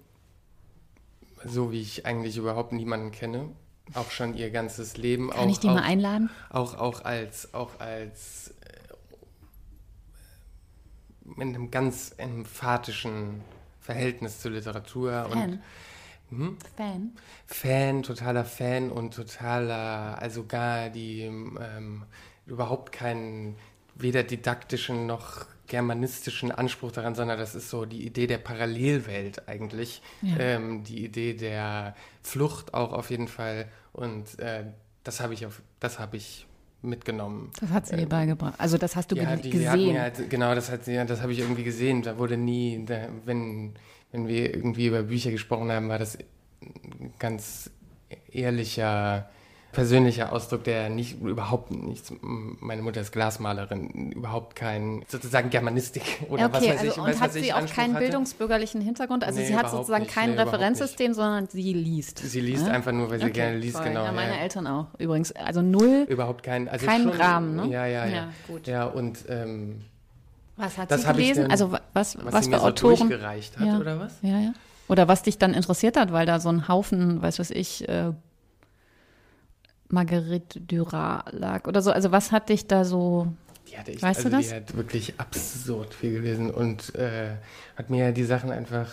so 1.44 1.72
wie 1.72 1.81
ich 1.81 2.07
eigentlich 2.07 2.37
überhaupt 2.37 2.72
niemanden 2.72 3.11
kenne. 3.11 3.51
Auch 3.94 4.11
schon 4.11 4.35
ihr 4.37 4.51
ganzes 4.51 4.96
Leben. 4.96 5.31
Kann 5.31 5.46
auch, 5.46 5.51
ich 5.51 5.61
die 5.61 5.68
auch, 5.68 5.75
mal 5.75 5.83
einladen? 5.83 6.31
Auch, 6.51 6.75
auch 6.75 7.05
als, 7.05 7.55
auch 7.55 7.79
als 7.79 8.55
äh, 8.61 8.94
mit 11.25 11.49
einem 11.49 11.70
ganz 11.70 12.14
emphatischen 12.16 13.42
Verhältnis 13.81 14.40
zur 14.40 14.51
Literatur. 14.53 15.29
Fan. 15.31 15.53
Und, 16.31 16.38
hm? 16.38 16.57
Fan? 16.77 17.12
Fan, 17.46 18.03
totaler 18.03 18.44
Fan 18.44 18.90
und 18.90 19.14
totaler, 19.14 20.20
also 20.20 20.44
gar 20.44 20.90
die 20.90 21.22
ähm, 21.22 22.05
überhaupt 22.46 22.90
keinen 22.90 23.57
weder 23.94 24.25
didaktischen 24.25 25.07
noch 25.07 25.46
germanistischen 25.66 26.50
Anspruch 26.52 26.92
daran, 26.92 27.14
sondern 27.14 27.38
das 27.38 27.55
ist 27.55 27.70
so 27.70 27.85
die 27.85 28.07
Idee 28.07 28.26
der 28.26 28.38
Parallelwelt 28.38 29.48
eigentlich, 29.48 30.02
Ja. 30.22 30.37
ähm, 30.38 30.85
die 30.85 31.05
Idee 31.05 31.35
der 31.35 31.94
Flucht 32.22 32.74
auch 32.74 32.92
auf 32.92 33.11
jeden 33.11 33.29
Fall 33.29 33.66
und 33.92 34.38
äh, 34.38 34.64
das 35.05 35.20
habe 35.20 35.35
ich 35.35 35.46
auf, 35.46 35.62
das 35.81 35.98
habe 35.98 36.16
ich 36.16 36.46
mitgenommen. 36.83 37.50
Das 37.61 37.70
hat 37.70 37.87
sie 37.87 37.96
dir 37.96 38.07
beigebracht. 38.07 38.55
Also 38.59 38.79
das 38.79 38.94
hast 38.96 39.11
du 39.11 39.16
Ja, 39.16 39.35
die, 39.37 39.50
gesehen. 39.50 39.94
ja 39.94 40.02
halt- 40.02 40.31
genau, 40.31 40.55
das 40.55 40.70
hat 40.70 40.85
sie, 40.85 40.92
ja, 40.94 41.05
das 41.05 41.20
habe 41.22 41.33
ich 41.33 41.38
irgendwie 41.40 41.64
gesehen. 41.64 42.02
Da 42.02 42.18
wurde 42.18 42.37
nie, 42.37 42.85
da, 42.87 43.09
wenn, 43.24 43.74
wenn 44.12 44.29
wir 44.29 44.55
irgendwie 44.55 44.87
über 44.87 45.02
Bücher 45.02 45.31
gesprochen 45.33 45.72
haben, 45.72 45.88
war 45.88 45.98
das 45.98 46.16
ganz 47.18 47.70
ehrlicher, 48.31 49.29
persönlicher 49.77 50.33
Ausdruck, 50.33 50.65
der 50.65 50.89
nicht 50.89 51.21
überhaupt 51.21 51.71
nichts. 51.71 52.12
Meine 52.23 52.81
Mutter 52.83 53.01
ist 53.03 53.12
Glasmalerin, 53.12 54.11
überhaupt 54.12 54.57
kein 54.57 55.05
sozusagen 55.07 55.51
Germanistik 55.51 56.03
oder 56.31 56.51
was 56.53 56.62
okay, 56.62 56.73
weiß 56.75 56.83
ich. 56.83 56.89
also, 56.91 57.03
weiß, 57.03 57.15
und 57.15 57.21
hat 57.21 57.29
was 57.29 57.37
ich 57.37 57.45
sie 57.45 57.53
auch 57.53 57.67
keinen 57.67 57.95
hatte. 57.95 58.05
bildungsbürgerlichen 58.05 58.81
Hintergrund? 58.81 59.23
Also 59.23 59.39
Nee, 59.39 59.47
sie 59.47 59.57
hat 59.57 59.71
sozusagen 59.71 60.07
kein 60.07 60.31
Nee, 60.31 60.41
Referenzsystem, 60.41 61.12
sondern 61.15 61.47
sie 61.49 61.73
liest. 61.75 62.19
Sie 62.19 62.41
liest 62.41 62.67
Ja? 62.67 62.73
einfach 62.73 62.93
nur, 62.93 63.11
weil 63.11 63.19
sie 63.19 63.27
Okay, 63.27 63.35
gerne 63.35 63.59
liest, 63.59 63.77
toll. 63.77 63.85
genau. 63.89 64.05
Ja, 64.05 64.12
meine 64.12 64.33
ja. 64.35 64.41
Eltern 64.41 64.67
auch 64.67 64.87
übrigens. 64.99 65.31
Also 65.33 65.61
null. 65.62 66.07
Überhaupt 66.09 66.43
kein, 66.43 66.69
also 66.69 66.87
Keinen 66.87 67.11
schon, 67.12 67.21
Rahmen, 67.21 67.57
ne? 67.57 67.67
Ja, 67.69 67.87
ja, 67.87 68.07
ja. 68.07 68.15
Ja, 68.17 68.29
gut. 68.49 68.67
Ja, 68.67 68.85
und 68.87 69.19
ähm, 69.29 69.83
Was 70.57 70.79
hat 70.79 70.89
sie 70.91 70.97
ich 71.01 71.07
gelesen? 71.07 71.43
dann- 71.43 71.51
also 71.51 71.71
wa- 71.73 71.81
was, 71.93 72.17
was, 72.25 72.33
was, 72.33 72.45
sie 72.47 72.51
für 72.51 72.57
mir 72.57 72.61
so 72.62 72.67
Autoren? 72.69 72.97
durchgereicht 73.09 73.59
hat, 73.59 73.67
Ja. 73.67 73.79
oder 73.79 74.01
was? 74.01 74.15
Ja, 74.23 74.41
ja. 74.41 74.53
Oder 74.89 75.07
was 75.07 75.23
dich 75.23 75.37
dann 75.37 75.53
interessiert 75.53 75.97
hat, 75.99 76.12
weil 76.12 76.27
da 76.27 76.41
so 76.41 76.49
ein 76.49 76.67
Haufen, 76.69 77.21
weiß 77.21 77.39
was 77.41 77.51
ich, 77.51 77.87
äh, 77.89 78.12
Marguerite 79.88 80.61
Duras 80.61 81.25
lag 81.33 81.66
oder 81.66 81.83
so. 81.83 81.90
Also 81.92 82.12
was 82.12 82.33
hat 82.33 82.49
dich 82.49 82.66
da 82.66 82.85
so 82.85 83.29
Die 83.70 83.79
hatte 83.79 83.92
ich, 83.92 84.03
Weißt 84.03 84.20
du 84.20 84.25
also 84.27 84.37
das? 84.37 84.49
die 84.49 84.55
hat 84.55 84.77
wirklich 84.77 85.14
absurd 85.18 85.94
viel 85.94 86.12
gelesen 86.12 86.51
und 86.51 86.94
äh, 86.94 87.31
hat 87.77 87.90
mir 87.90 88.12
die 88.12 88.25
Sachen 88.25 88.51
einfach 88.51 88.90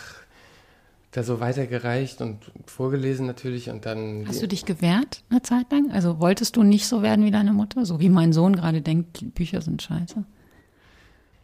da 1.12 1.22
so 1.24 1.40
weitergereicht 1.40 2.22
und 2.22 2.40
vorgelesen 2.66 3.28
natürlich 3.28 3.70
und 3.70 3.86
dann. 3.86 4.26
Hast 4.28 4.42
du 4.42 4.48
dich 4.48 4.66
gewehrt 4.66 5.24
eine 5.30 5.44
Zeit 5.44 5.72
lang? 5.72 5.92
Also 5.92 6.20
wolltest 6.20 6.56
du 6.56 6.64
nicht 6.64 6.88
so 6.88 7.04
werden 7.04 7.24
wie 7.26 7.30
deine 7.32 7.54
Mutter? 7.54 7.86
So 7.86 8.00
wie 8.00 8.10
mein 8.10 8.34
Sohn 8.34 8.56
gerade 8.56 8.82
denkt, 8.82 9.36
Bücher 9.36 9.62
sind 9.62 9.82
scheiße. 9.82 10.24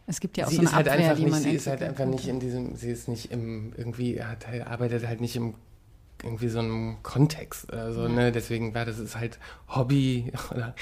Es 0.08 0.18
gibt 0.18 0.36
ja 0.36 0.46
auch 0.46 0.50
sie 0.50 0.56
so 0.56 0.62
eine 0.62 0.68
ist 0.70 0.74
halt 0.74 0.88
Abwehr, 0.88 1.04
einfach 1.10 1.16
die 1.24 1.30
nicht, 1.30 1.42
sie 1.42 1.50
ist 1.50 1.66
halt 1.68 1.82
einfach 1.84 2.04
nicht 2.04 2.26
in 2.26 2.40
diesem, 2.40 2.74
sie 2.74 2.90
ist 2.90 3.06
nicht 3.06 3.30
im, 3.30 3.72
irgendwie, 3.76 4.20
hat, 4.20 4.48
halt- 4.48 4.66
arbeitet 4.66 5.06
halt 5.06 5.20
nicht 5.20 5.36
im 5.36 5.54
irgendwie 6.22 6.48
so 6.48 6.58
einem 6.58 7.02
Kontext 7.02 7.72
oder 7.72 7.92
so, 7.92 8.08
ne? 8.08 8.32
Deswegen 8.32 8.74
war 8.74 8.84
das 8.84 8.98
ist 8.98 9.16
halt 9.16 9.38
Hobby 9.68 10.32
oder 10.50 10.74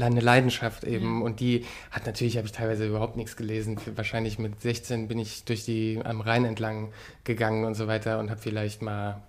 eine 0.00 0.20
Leidenschaft 0.20 0.84
eben. 0.84 1.22
Und 1.22 1.40
die 1.40 1.64
hat 1.90 2.06
natürlich, 2.06 2.36
habe 2.36 2.46
ich 2.46 2.52
teilweise 2.52 2.86
überhaupt 2.86 3.16
nichts 3.16 3.36
gelesen. 3.36 3.78
Wahrscheinlich 3.94 4.38
mit 4.38 4.60
16 4.60 5.08
bin 5.08 5.18
ich 5.18 5.44
durch 5.44 5.64
die 5.64 6.00
am 6.04 6.20
Rhein 6.20 6.44
entlang 6.44 6.92
gegangen 7.24 7.64
und 7.64 7.74
so 7.74 7.86
weiter 7.86 8.18
und 8.18 8.30
habe 8.30 8.40
vielleicht 8.40 8.82
mal 8.82 9.22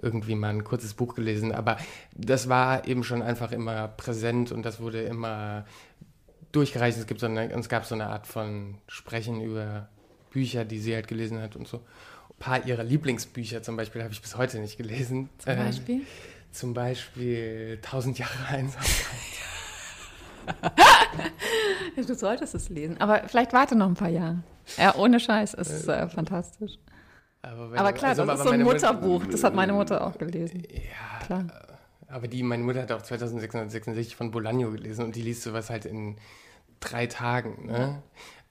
irgendwie 0.00 0.34
mal 0.34 0.50
ein 0.50 0.64
kurzes 0.64 0.94
Buch 0.94 1.14
gelesen. 1.14 1.52
Aber 1.52 1.76
das 2.14 2.48
war 2.48 2.86
eben 2.86 3.04
schon 3.04 3.22
einfach 3.22 3.52
immer 3.52 3.88
präsent 3.88 4.52
und 4.52 4.64
das 4.64 4.80
wurde 4.80 5.02
immer 5.02 5.64
durchgereicht. 6.52 6.98
Es, 6.98 7.06
gibt 7.06 7.20
so 7.20 7.26
eine, 7.26 7.50
es 7.50 7.68
gab 7.68 7.84
so 7.84 7.94
eine 7.94 8.08
Art 8.08 8.26
von 8.26 8.76
Sprechen 8.88 9.40
über 9.40 9.88
Bücher, 10.30 10.64
die 10.64 10.78
sie 10.78 10.94
halt 10.94 11.08
gelesen 11.08 11.40
hat 11.40 11.56
und 11.56 11.68
so. 11.68 11.80
Ein 12.42 12.58
paar 12.60 12.66
ihrer 12.66 12.82
Lieblingsbücher 12.82 13.62
zum 13.62 13.76
Beispiel 13.76 14.02
habe 14.02 14.12
ich 14.12 14.20
bis 14.20 14.36
heute 14.36 14.58
nicht 14.58 14.76
gelesen. 14.76 15.28
Zum 15.38 15.52
Ähm, 15.52 15.58
Beispiel? 15.64 16.00
zum 16.50 16.74
Beispiel 16.74 17.78
Tausend 17.82 18.18
Jahre 18.18 18.46
Einsamkeit. 18.48 18.90
Du 21.94 22.14
solltest 22.14 22.54
es 22.56 22.68
lesen. 22.68 23.00
Aber 23.00 23.22
vielleicht 23.28 23.52
warte 23.52 23.76
noch 23.76 23.86
ein 23.86 23.94
paar 23.94 24.08
Jahre. 24.08 24.42
Ja, 24.76 24.94
ohne 24.96 25.20
Scheiß, 25.20 25.54
es 25.54 25.70
ist 25.70 25.88
äh, 25.88 26.08
fantastisch. 26.08 26.72
Aber, 27.42 27.70
wenn- 27.70 27.78
Aber 27.78 27.92
klar, 27.92 28.10
also, 28.10 28.24
das 28.26 28.40
ist 28.40 28.44
so 28.46 28.50
ein 28.50 28.62
Mutter- 28.62 28.92
Mutterbuch. 28.92 29.26
Das 29.26 29.44
hat 29.44 29.54
meine 29.54 29.72
Mutter 29.72 30.04
auch 30.04 30.18
gelesen. 30.18 30.64
Ja, 30.72 31.24
Klar. 31.26 31.44
aber 32.08 32.26
die, 32.28 32.42
meine 32.42 32.64
Mutter 32.64 32.82
hat 32.82 32.90
auch 32.92 33.02
2666 33.02 34.16
von 34.16 34.32
Bolaño 34.32 34.72
gelesen 34.72 35.04
und 35.04 35.14
die 35.14 35.22
liest 35.22 35.42
sowas 35.42 35.70
halt 35.70 35.84
in 35.84 36.16
drei 36.80 37.06
Tagen. 37.06 37.66
Ne? 37.66 38.02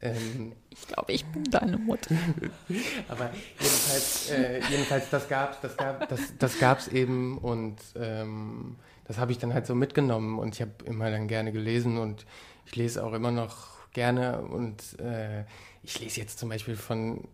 Ähm, 0.01 0.53
Ich 0.69 0.87
glaube, 0.87 1.11
ich 1.11 1.25
bin 1.25 1.43
deine 1.45 1.77
Mutter. 1.77 2.15
Aber 3.07 3.29
jedenfalls, 3.59 4.31
äh, 4.31 4.61
jedenfalls 4.69 5.09
das 5.09 5.27
gab's, 5.27 5.57
das 5.61 5.77
gab, 5.77 6.09
das, 6.09 6.19
das 6.39 6.59
gab's 6.59 6.87
eben 6.87 7.37
und 7.37 7.77
ähm, 7.95 8.77
das 9.05 9.17
habe 9.17 9.31
ich 9.31 9.37
dann 9.37 9.53
halt 9.53 9.67
so 9.67 9.75
mitgenommen 9.75 10.39
und 10.39 10.55
ich 10.55 10.61
habe 10.61 10.71
immer 10.85 11.11
dann 11.11 11.27
gerne 11.27 11.51
gelesen 11.51 11.97
und 11.97 12.25
ich 12.65 12.75
lese 12.75 13.03
auch 13.03 13.13
immer 13.13 13.31
noch 13.31 13.67
gerne 13.93 14.41
und 14.41 14.99
äh, 14.99 15.43
ich 15.83 15.99
lese 15.99 16.21
jetzt 16.21 16.39
zum 16.39 16.49
Beispiel 16.49 16.75
von 16.77 17.27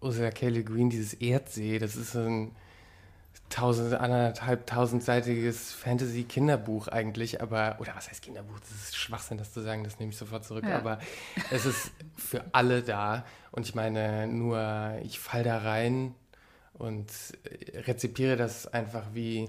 Ursula 0.00 0.30
K. 0.30 0.48
Le 0.48 0.64
Guin 0.64 0.88
dieses 0.90 1.14
Erdsee, 1.14 1.78
das 1.78 1.96
ist 1.96 2.12
so 2.12 2.20
ein 2.20 2.52
tausend, 3.50 3.92
anderthalb 3.94 4.66
tausendseitiges 4.66 5.72
Fantasy-Kinderbuch 5.72 6.88
eigentlich, 6.88 7.42
aber, 7.42 7.76
oder 7.80 7.94
was 7.94 8.08
heißt 8.08 8.22
Kinderbuch? 8.22 8.58
Das 8.60 8.70
ist 8.70 8.96
Schwachsinn, 8.96 9.36
das 9.38 9.52
zu 9.52 9.60
sagen, 9.60 9.84
das 9.84 9.98
nehme 9.98 10.12
ich 10.12 10.18
sofort 10.18 10.44
zurück, 10.44 10.64
Ja. 10.66 10.78
aber 10.78 10.98
es 11.50 11.66
ist 11.66 11.90
für 12.16 12.44
alle 12.52 12.82
da 12.82 13.24
und 13.52 13.66
ich 13.66 13.74
meine, 13.74 14.26
nur 14.26 14.94
ich 15.02 15.18
fall 15.18 15.42
da 15.44 15.58
rein 15.58 16.14
und 16.74 17.06
rezipiere 17.86 18.36
das 18.36 18.66
einfach 18.72 19.02
wie 19.12 19.48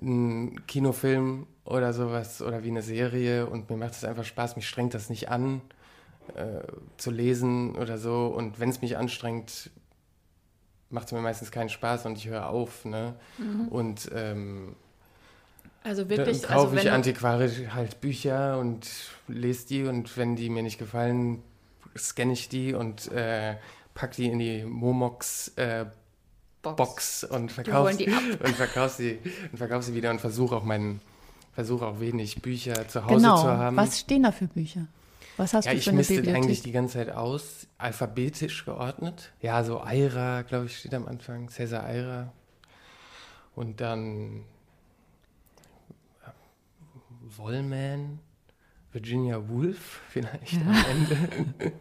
ein 0.00 0.66
Kinofilm 0.66 1.46
oder 1.64 1.92
sowas 1.92 2.42
oder 2.42 2.64
wie 2.64 2.70
eine 2.70 2.82
Serie 2.82 3.46
und 3.46 3.70
mir 3.70 3.76
macht 3.76 3.92
es 3.92 4.04
einfach 4.04 4.24
Spaß, 4.24 4.56
mich 4.56 4.68
strengt 4.68 4.94
das 4.94 5.10
nicht 5.10 5.28
an 5.28 5.60
äh, 6.34 6.60
zu 6.96 7.10
lesen 7.10 7.76
oder 7.76 7.98
so 7.98 8.26
und 8.26 8.58
wenn 8.58 8.68
es 8.70 8.80
mich 8.82 8.96
anstrengt, 8.96 9.70
macht 10.92 11.06
es 11.06 11.12
mir 11.12 11.20
meistens 11.20 11.50
keinen 11.50 11.68
Spaß 11.68 12.06
und 12.06 12.18
ich 12.18 12.28
höre 12.28 12.48
auf, 12.48 12.84
ne? 12.84 13.14
Und 13.70 14.10
ähm, 14.14 14.76
Also 15.82 16.02
dann 16.02 16.10
wirklich, 16.18 16.42
kaufe 16.42 16.52
also 16.52 16.72
wenn 16.72 16.78
ich 16.78 16.92
antiquarisch 16.92 17.52
halt 17.74 18.00
Bücher 18.00 18.58
und 18.58 18.88
lese 19.26 19.66
die 19.66 19.84
und 19.84 20.16
wenn 20.16 20.36
die 20.36 20.50
mir 20.50 20.62
nicht 20.62 20.78
gefallen, 20.78 21.42
scanne 21.96 22.32
ich 22.32 22.48
die 22.48 22.74
und 22.74 23.10
äh, 23.10 23.56
pack 23.94 24.12
die 24.12 24.26
in 24.26 24.38
die 24.38 24.64
Momox 24.64 25.48
äh, 25.56 25.86
Box. 26.62 26.76
Box 26.76 27.24
und 27.24 27.50
verkaufe 27.50 27.96
die 27.96 28.06
und 28.44 28.54
verkauf 28.54 28.92
sie 28.92 29.18
und 29.50 29.58
verkauf 29.58 29.82
sie 29.82 29.94
wieder 29.94 30.10
und 30.10 30.20
versuche 30.20 30.54
auch 30.54 30.62
meinen 30.62 31.00
versuche 31.54 31.86
auch 31.86 32.00
wenig 32.00 32.40
Bücher 32.40 32.88
zu 32.88 33.04
Hause 33.04 33.16
genau, 33.16 33.42
zu 33.42 33.48
haben. 33.48 33.76
was 33.76 34.00
stehen 34.00 34.22
da 34.22 34.32
für 34.32 34.46
Bücher? 34.46 34.86
Was 35.36 35.54
hast 35.54 35.64
ja, 35.64 35.72
du 35.72 35.78
ich 35.78 35.84
für 35.84 35.90
eine 35.90 35.98
misste 35.98 36.14
Bibliothek? 36.16 36.42
eigentlich 36.42 36.62
die 36.62 36.72
ganze 36.72 36.94
Zeit 36.94 37.10
aus, 37.10 37.66
alphabetisch 37.78 38.64
geordnet. 38.64 39.32
Ja, 39.40 39.64
so 39.64 39.80
Aira, 39.80 40.42
glaube 40.42 40.66
ich, 40.66 40.78
steht 40.78 40.94
am 40.94 41.06
Anfang, 41.08 41.48
Cäsar 41.48 41.84
Aira. 41.84 42.32
Und 43.54 43.80
dann 43.80 44.44
äh, 46.24 46.28
Wollman, 47.36 48.18
Virginia 48.92 49.48
Woolf 49.48 50.02
vielleicht 50.08 50.54
am 50.60 50.84
Ende. 50.90 51.72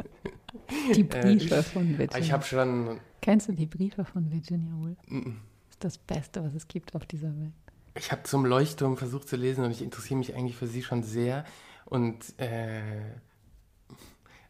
die 0.96 1.04
Briefe 1.04 1.64
von 1.64 1.98
Virginia. 1.98 2.18
Ich 2.26 2.32
habe 2.32 2.44
schon, 2.44 3.00
Kennst 3.22 3.48
du 3.50 3.52
die 3.54 3.66
Briefe 3.66 4.06
von 4.06 4.32
Virginia 4.32 4.72
Woolf? 4.78 4.98
mm, 5.08 5.38
Das 5.68 5.72
ist 5.72 5.84
das 5.84 5.98
Beste, 5.98 6.44
was 6.44 6.54
es 6.54 6.68
gibt 6.68 6.96
auf 6.96 7.06
dieser 7.06 7.36
Welt. 7.38 7.54
ich 7.96 8.12
habe 8.12 8.24
zum 8.24 8.46
Leuchtturm 8.46 8.98
versucht 8.98 9.28
zu 9.28 9.36
lesen 9.36 9.64
und 9.66 9.72
ich 9.72 9.82
interessiere 9.82 10.18
mich 10.20 10.34
eigentlich 10.36 10.56
für 10.56 10.68
sie 10.68 10.82
schon 10.84 11.04
sehr 11.04 11.44
und 11.86 12.38
äh, 12.40 12.82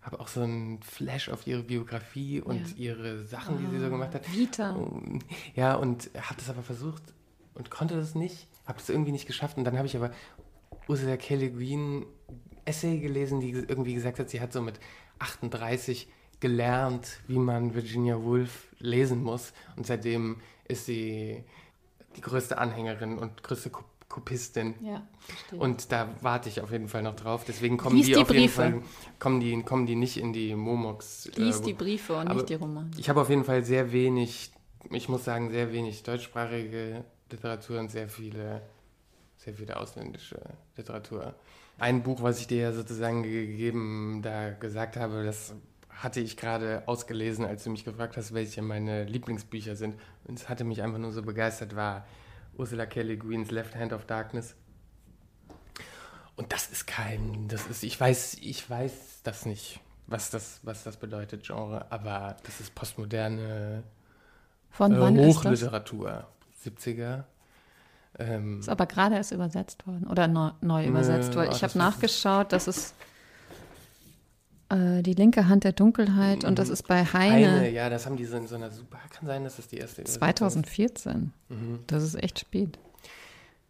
habe 0.01 0.19
auch 0.19 0.27
so 0.27 0.41
einen 0.41 0.81
Flash 0.81 1.29
auf 1.29 1.45
ihre 1.47 1.63
Biografie 1.63 2.41
und 2.41 2.77
Ja. 2.77 2.91
ihre 2.95 3.23
Sachen, 3.25 3.57
die 3.59 3.67
sie 3.67 3.79
so 3.79 3.89
gemacht 3.89 4.15
hat. 4.15 4.31
Vita. 4.33 4.75
Ja, 5.55 5.75
und 5.75 6.09
habe 6.15 6.35
das 6.37 6.49
aber 6.49 6.63
versucht 6.63 7.03
und 7.53 7.69
konnte 7.69 7.95
das 7.95 8.15
nicht, 8.15 8.47
habe 8.65 8.79
das 8.79 8.89
irgendwie 8.89 9.11
nicht 9.11 9.27
geschafft. 9.27 9.57
Und 9.57 9.63
dann 9.63 9.77
habe 9.77 9.87
ich 9.87 9.95
aber 9.95 10.11
Ursula 10.87 11.17
K. 11.17 11.35
Le 11.35 11.51
Guin 11.51 12.05
Essay 12.65 12.99
gelesen, 12.99 13.39
die 13.39 13.51
irgendwie 13.51 13.93
gesagt 13.93 14.19
hat, 14.19 14.29
sie 14.29 14.41
hat 14.41 14.53
so 14.53 14.61
mit 14.61 14.79
38 15.19 16.07
gelernt, 16.39 17.19
wie 17.27 17.37
man 17.37 17.75
Virginia 17.75 18.21
Woolf 18.23 18.67
lesen 18.79 19.23
muss. 19.23 19.53
Und 19.75 19.85
seitdem 19.85 20.37
ist 20.67 20.85
sie 20.87 21.43
die 22.15 22.21
größte 22.21 22.57
Anhängerin 22.57 23.17
und 23.19 23.43
größte 23.43 23.71
Kopistin. 24.11 24.75
Ja, 24.81 25.07
und 25.57 25.91
da 25.91 26.09
warte 26.21 26.49
ich 26.49 26.61
auf 26.61 26.71
jeden 26.71 26.89
Fall 26.89 27.01
noch 27.01 27.15
drauf. 27.15 27.45
Deswegen 27.47 27.77
kommen 27.77 27.95
Lies 27.95 28.07
die, 28.07 28.17
auf 28.17 28.29
jeden 28.29 28.41
Briefe. 28.41 28.55
Fall 28.55 28.81
kommen 29.19 29.39
die, 29.39 29.63
kommen 29.63 29.85
die 29.85 29.95
nicht 29.95 30.17
in 30.17 30.33
die 30.33 30.53
Momox. 30.53 31.31
Lies 31.35 31.61
äh, 31.61 31.63
die 31.63 31.73
Briefe 31.73 32.17
und 32.17 32.33
nicht 32.33 32.49
die 32.49 32.55
Romane. 32.55 32.91
Ich 32.97 33.09
habe 33.09 33.21
auf 33.21 33.29
jeden 33.29 33.45
Fall 33.45 33.63
sehr 33.63 33.91
wenig, 33.91 34.51
ich 34.91 35.09
muss 35.09 35.23
sagen, 35.23 35.49
sehr 35.49 35.71
wenig 35.71 36.03
deutschsprachige 36.03 37.05
Literatur 37.31 37.79
und 37.79 37.89
sehr 37.89 38.09
viele, 38.09 38.61
sehr 39.37 39.53
viele 39.53 39.77
ausländische 39.77 40.39
Literatur. 40.75 41.33
Ein 41.79 42.03
Buch, 42.03 42.21
was 42.21 42.39
ich 42.39 42.47
dir 42.47 42.61
ja 42.61 42.73
sozusagen 42.73 43.23
gegeben, 43.23 44.19
da 44.21 44.51
gesagt 44.51 44.97
habe, 44.97 45.23
das 45.23 45.55
hatte 45.89 46.19
ich 46.19 46.35
gerade 46.35 46.83
ausgelesen, 46.85 47.45
als 47.45 47.63
du 47.63 47.69
mich 47.69 47.85
gefragt 47.85 48.17
hast, 48.17 48.33
welche 48.33 48.61
meine 48.61 49.05
Lieblingsbücher 49.05 49.75
sind. 49.75 49.95
Und 50.25 50.37
es 50.37 50.49
hatte 50.49 50.63
mich 50.63 50.81
einfach 50.81 50.99
nur 50.99 51.11
so 51.11 51.21
begeistert, 51.21 51.75
war 51.75 52.05
Ursula 52.57 52.85
K. 52.85 53.01
Le 53.01 53.17
Guin's 53.17 53.51
Left 53.51 53.75
Hand 53.75 53.93
of 53.93 54.05
Darkness. 54.05 54.55
Und 56.35 56.53
das 56.53 56.67
ist 56.67 56.87
kein, 56.87 57.47
das 57.47 57.67
ist, 57.67 57.83
ich 57.83 57.99
weiß, 57.99 58.37
ich 58.41 58.67
weiß 58.67 59.21
das 59.23 59.45
nicht, 59.45 59.79
was 60.07 60.29
das, 60.29 60.59
was 60.63 60.83
das 60.83 60.97
bedeutet, 60.97 61.43
Genre, 61.45 61.91
aber 61.91 62.37
das 62.43 62.59
ist 62.59 62.73
postmoderne 62.73 63.83
Von 64.69 64.93
äh, 64.93 64.99
wann 64.99 65.15
ist 65.17 65.37
das? 65.37 65.45
Hochliteratur. 65.45 66.27
70er. 66.65 67.23
Ähm, 68.19 68.59
Ist 68.59 68.69
aber 68.69 68.85
gerade 68.85 69.15
erst 69.15 69.31
übersetzt 69.31 69.87
worden 69.87 70.05
oder 70.07 70.27
neu, 70.27 70.51
neu 70.61 70.85
übersetzt, 70.85 71.35
weil 71.35 71.47
ah, 71.47 71.51
ich 71.51 71.63
habe 71.63 71.77
nachgeschaut, 71.77 72.51
das 72.51 72.67
ist 72.67 72.93
äh, 74.71 75.01
die 75.03 75.13
linke 75.13 75.47
Hand 75.47 75.63
der 75.63 75.73
Dunkelheit 75.73 76.43
und 76.45 76.57
das 76.57 76.69
ist 76.69 76.87
bei 76.87 77.05
Heine, 77.05 77.51
Heine, 77.51 77.69
ja, 77.71 77.89
das 77.89 78.05
haben 78.05 78.17
die 78.17 78.25
so 78.25 78.37
in 78.37 78.47
so 78.47 78.55
einer 78.55 78.71
super, 78.71 78.97
kann 79.09 79.27
sein, 79.27 79.43
dass 79.43 79.57
das 79.57 79.67
die 79.67 79.77
erste 79.77 80.01
Übersetzung 80.01 80.21
2014. 80.21 81.33
Mhm. 81.49 81.79
Das 81.87 82.03
ist 82.03 82.15
echt 82.15 82.39
spät. 82.39 82.77
ist. 82.77 82.83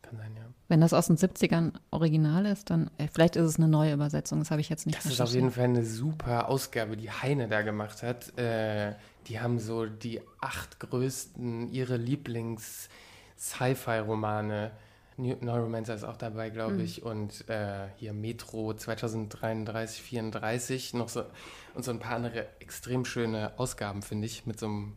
Kann 0.04 0.18
sein, 0.18 0.32
ja. 0.36 0.44
Wenn 0.68 0.82
das 0.82 0.94
aus 0.94 1.08
den 1.08 1.18
70ern 1.18 1.74
original 1.90 2.46
ist, 2.46 2.70
dann 2.70 2.92
äh, 2.98 3.08
vielleicht 3.12 3.36
ist 3.36 3.46
es 3.46 3.58
eine 3.58 3.68
neue 3.68 3.94
Übersetzung, 3.94 4.40
das 4.40 4.52
habe 4.52 4.62
ich 4.62 4.70
jetzt 4.70 4.86
nicht 4.86 4.98
Das 4.98 5.06
ist 5.06 5.20
auf 5.20 5.34
jeden 5.34 5.52
Fall 5.52 5.66
eine 5.66 5.84
super 5.84 6.48
Ausgabe, 6.50 6.96
die 6.96 7.12
Heine 7.12 7.48
da 7.48 7.62
gemacht 7.62 8.04
hat. 8.04 8.38
Äh, 8.38 8.94
die 9.28 9.40
haben 9.40 9.60
so 9.60 9.86
die 9.86 10.22
acht 10.40 10.80
größten, 10.80 11.72
ihre 11.72 11.98
Lieblings-Sci-Fi-Romane. 11.98 14.66
New 14.66 14.72
Neuromancer 15.22 15.96
ist 15.96 16.04
auch 16.04 16.18
dabei, 16.18 16.50
glaube 16.50 16.82
ich. 16.82 17.04
Und 17.04 17.48
äh, 17.50 17.88
hier 17.98 18.14
Metro 18.14 18.74
2033, 18.74 20.02
34. 20.02 20.94
Noch 20.96 21.10
so, 21.10 21.24
und 21.74 21.86
so 21.86 21.92
ein 21.92 22.00
paar 22.00 22.16
andere 22.16 22.48
extrem 22.60 23.06
schöne 23.06 23.54
Ausgaben, 23.58 24.02
finde 24.02 24.28
ich, 24.28 24.46
mit 24.46 24.60
so 24.60 24.66
einem 24.66 24.94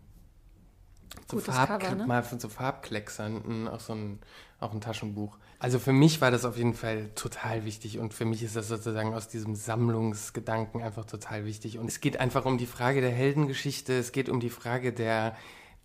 so, 1.30 1.38
Farb, 1.38 1.80
Cover, 1.80 1.94
ne? 1.94 2.06
mal 2.06 2.22
von 2.22 2.40
so 2.40 2.48
Farbklecksern, 2.48 3.68
auch 3.68 3.80
so 3.80 3.94
ein, 3.94 4.18
auch 4.60 4.72
ein 4.72 4.80
Taschenbuch. 4.80 5.38
Also 5.58 5.78
für 5.78 5.92
mich 5.92 6.20
war 6.20 6.30
das 6.30 6.44
auf 6.44 6.56
jeden 6.56 6.74
Fall 6.74 7.10
total 7.14 7.64
wichtig 7.64 7.98
und 7.98 8.12
für 8.12 8.24
mich 8.24 8.42
ist 8.42 8.56
das 8.56 8.68
sozusagen 8.68 9.14
aus 9.14 9.28
diesem 9.28 9.54
Sammlungsgedanken 9.54 10.82
einfach 10.82 11.06
total 11.06 11.44
wichtig. 11.46 11.78
Und 11.78 11.86
es 11.86 12.00
geht 12.00 12.20
einfach 12.20 12.44
um 12.44 12.58
die 12.58 12.66
Frage 12.66 13.00
der 13.00 13.12
Heldengeschichte, 13.12 13.96
es 13.96 14.12
geht 14.12 14.28
um 14.28 14.40
die 14.40 14.50
Frage 14.50 14.92
der, 14.92 15.36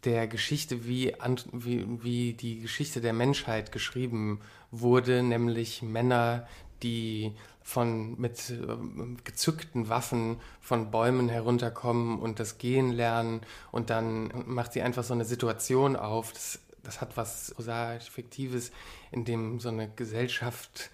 der 0.06 0.28
Geschichte, 0.28 0.86
wie, 0.88 1.14
wie, 1.52 2.04
wie 2.04 2.34
die 2.34 2.60
Geschichte 2.60 3.02
der 3.02 3.14
Menschheit 3.14 3.72
geschrieben 3.72 4.40
wurde, 4.72 5.24
nämlich 5.24 5.82
Männer, 5.82 6.48
die 6.84 7.34
von 7.62 8.20
mit 8.20 8.50
ähm, 8.50 9.18
gezückten 9.24 9.90
Waffen 9.90 10.38
von 10.60 10.90
Bäumen 10.90 11.30
herunterkommen 11.30 12.18
und 12.18 12.40
das 12.40 12.58
Gehen 12.58 12.92
lernen 12.92 13.42
und 13.72 13.90
dann 13.90 14.32
macht 14.48 14.74
sie 14.74 14.82
einfach 14.82 15.04
so 15.04 15.14
eine 15.14 15.26
Situation 15.26 15.96
auf. 15.96 16.34
Das, 16.34 16.60
das 16.84 17.02
hat 17.02 17.16
was 17.16 17.54
prosaisch 17.54 18.10
Fiktives, 18.10 18.72
in 19.12 19.26
dem 19.26 19.60
so 19.60 19.70
eine 19.70 19.90
Gesellschaft 19.90 20.90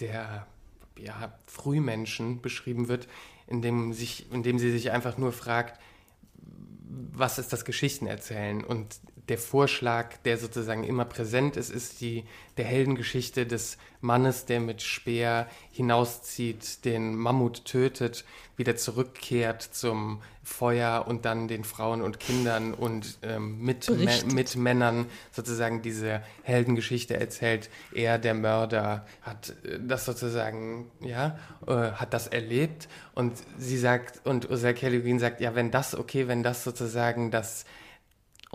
der 0.00 0.46
ja, 0.98 1.32
Frühmenschen 1.46 2.40
beschrieben 2.40 2.88
wird, 2.88 3.06
in 3.46 3.62
dem, 3.62 3.92
sich, 3.92 4.30
in 4.32 4.42
dem 4.42 4.58
sie 4.58 4.72
sich 4.72 4.90
einfach 4.90 5.18
nur 5.18 5.32
fragt, 5.32 5.80
was 6.88 7.38
ist 7.38 7.52
das 7.52 7.64
Geschichtenerzählen? 7.64 8.64
Und 8.64 9.00
der 9.28 9.38
Vorschlag, 9.38 10.16
der 10.24 10.38
sozusagen 10.38 10.84
immer 10.84 11.04
präsent 11.04 11.56
ist, 11.56 11.70
ist 11.70 12.00
die 12.00 12.24
der 12.56 12.64
Heldengeschichte 12.64 13.44
des 13.46 13.76
Mannes, 14.00 14.44
der 14.44 14.60
mit 14.60 14.82
Speer 14.82 15.48
hinauszieht, 15.72 16.84
den 16.84 17.16
Mammut 17.16 17.64
tötet, 17.64 18.24
wieder 18.56 18.76
zurückkehrt 18.76 19.62
zum 19.62 20.22
Feuer 20.42 21.06
und 21.08 21.24
dann 21.24 21.48
den 21.48 21.64
Frauen 21.64 22.02
und 22.02 22.20
Kindern 22.20 22.72
und 22.72 23.18
ähm, 23.22 23.60
mit, 23.60 23.90
mit 24.32 24.56
Männern 24.56 25.06
sozusagen 25.32 25.82
diese 25.82 26.22
Heldengeschichte 26.44 27.18
erzählt. 27.18 27.68
Er, 27.92 28.18
der 28.18 28.34
Mörder, 28.34 29.06
hat 29.22 29.54
äh, 29.64 29.80
das 29.80 30.04
sozusagen, 30.04 30.90
ja, 31.00 31.36
äh, 31.66 31.72
hat 31.72 32.14
das 32.14 32.28
erlebt 32.28 32.88
und 33.14 33.32
sie 33.58 33.76
sagt, 33.76 34.24
und 34.24 34.48
Ursula 34.48 34.72
K. 34.72 34.88
Le 34.88 35.00
Guin 35.00 35.18
sagt, 35.18 35.40
ja, 35.40 35.54
wenn 35.56 35.72
das, 35.72 35.96
okay, 35.96 36.28
wenn 36.28 36.44
das 36.44 36.62
sozusagen 36.62 37.32
das 37.32 37.64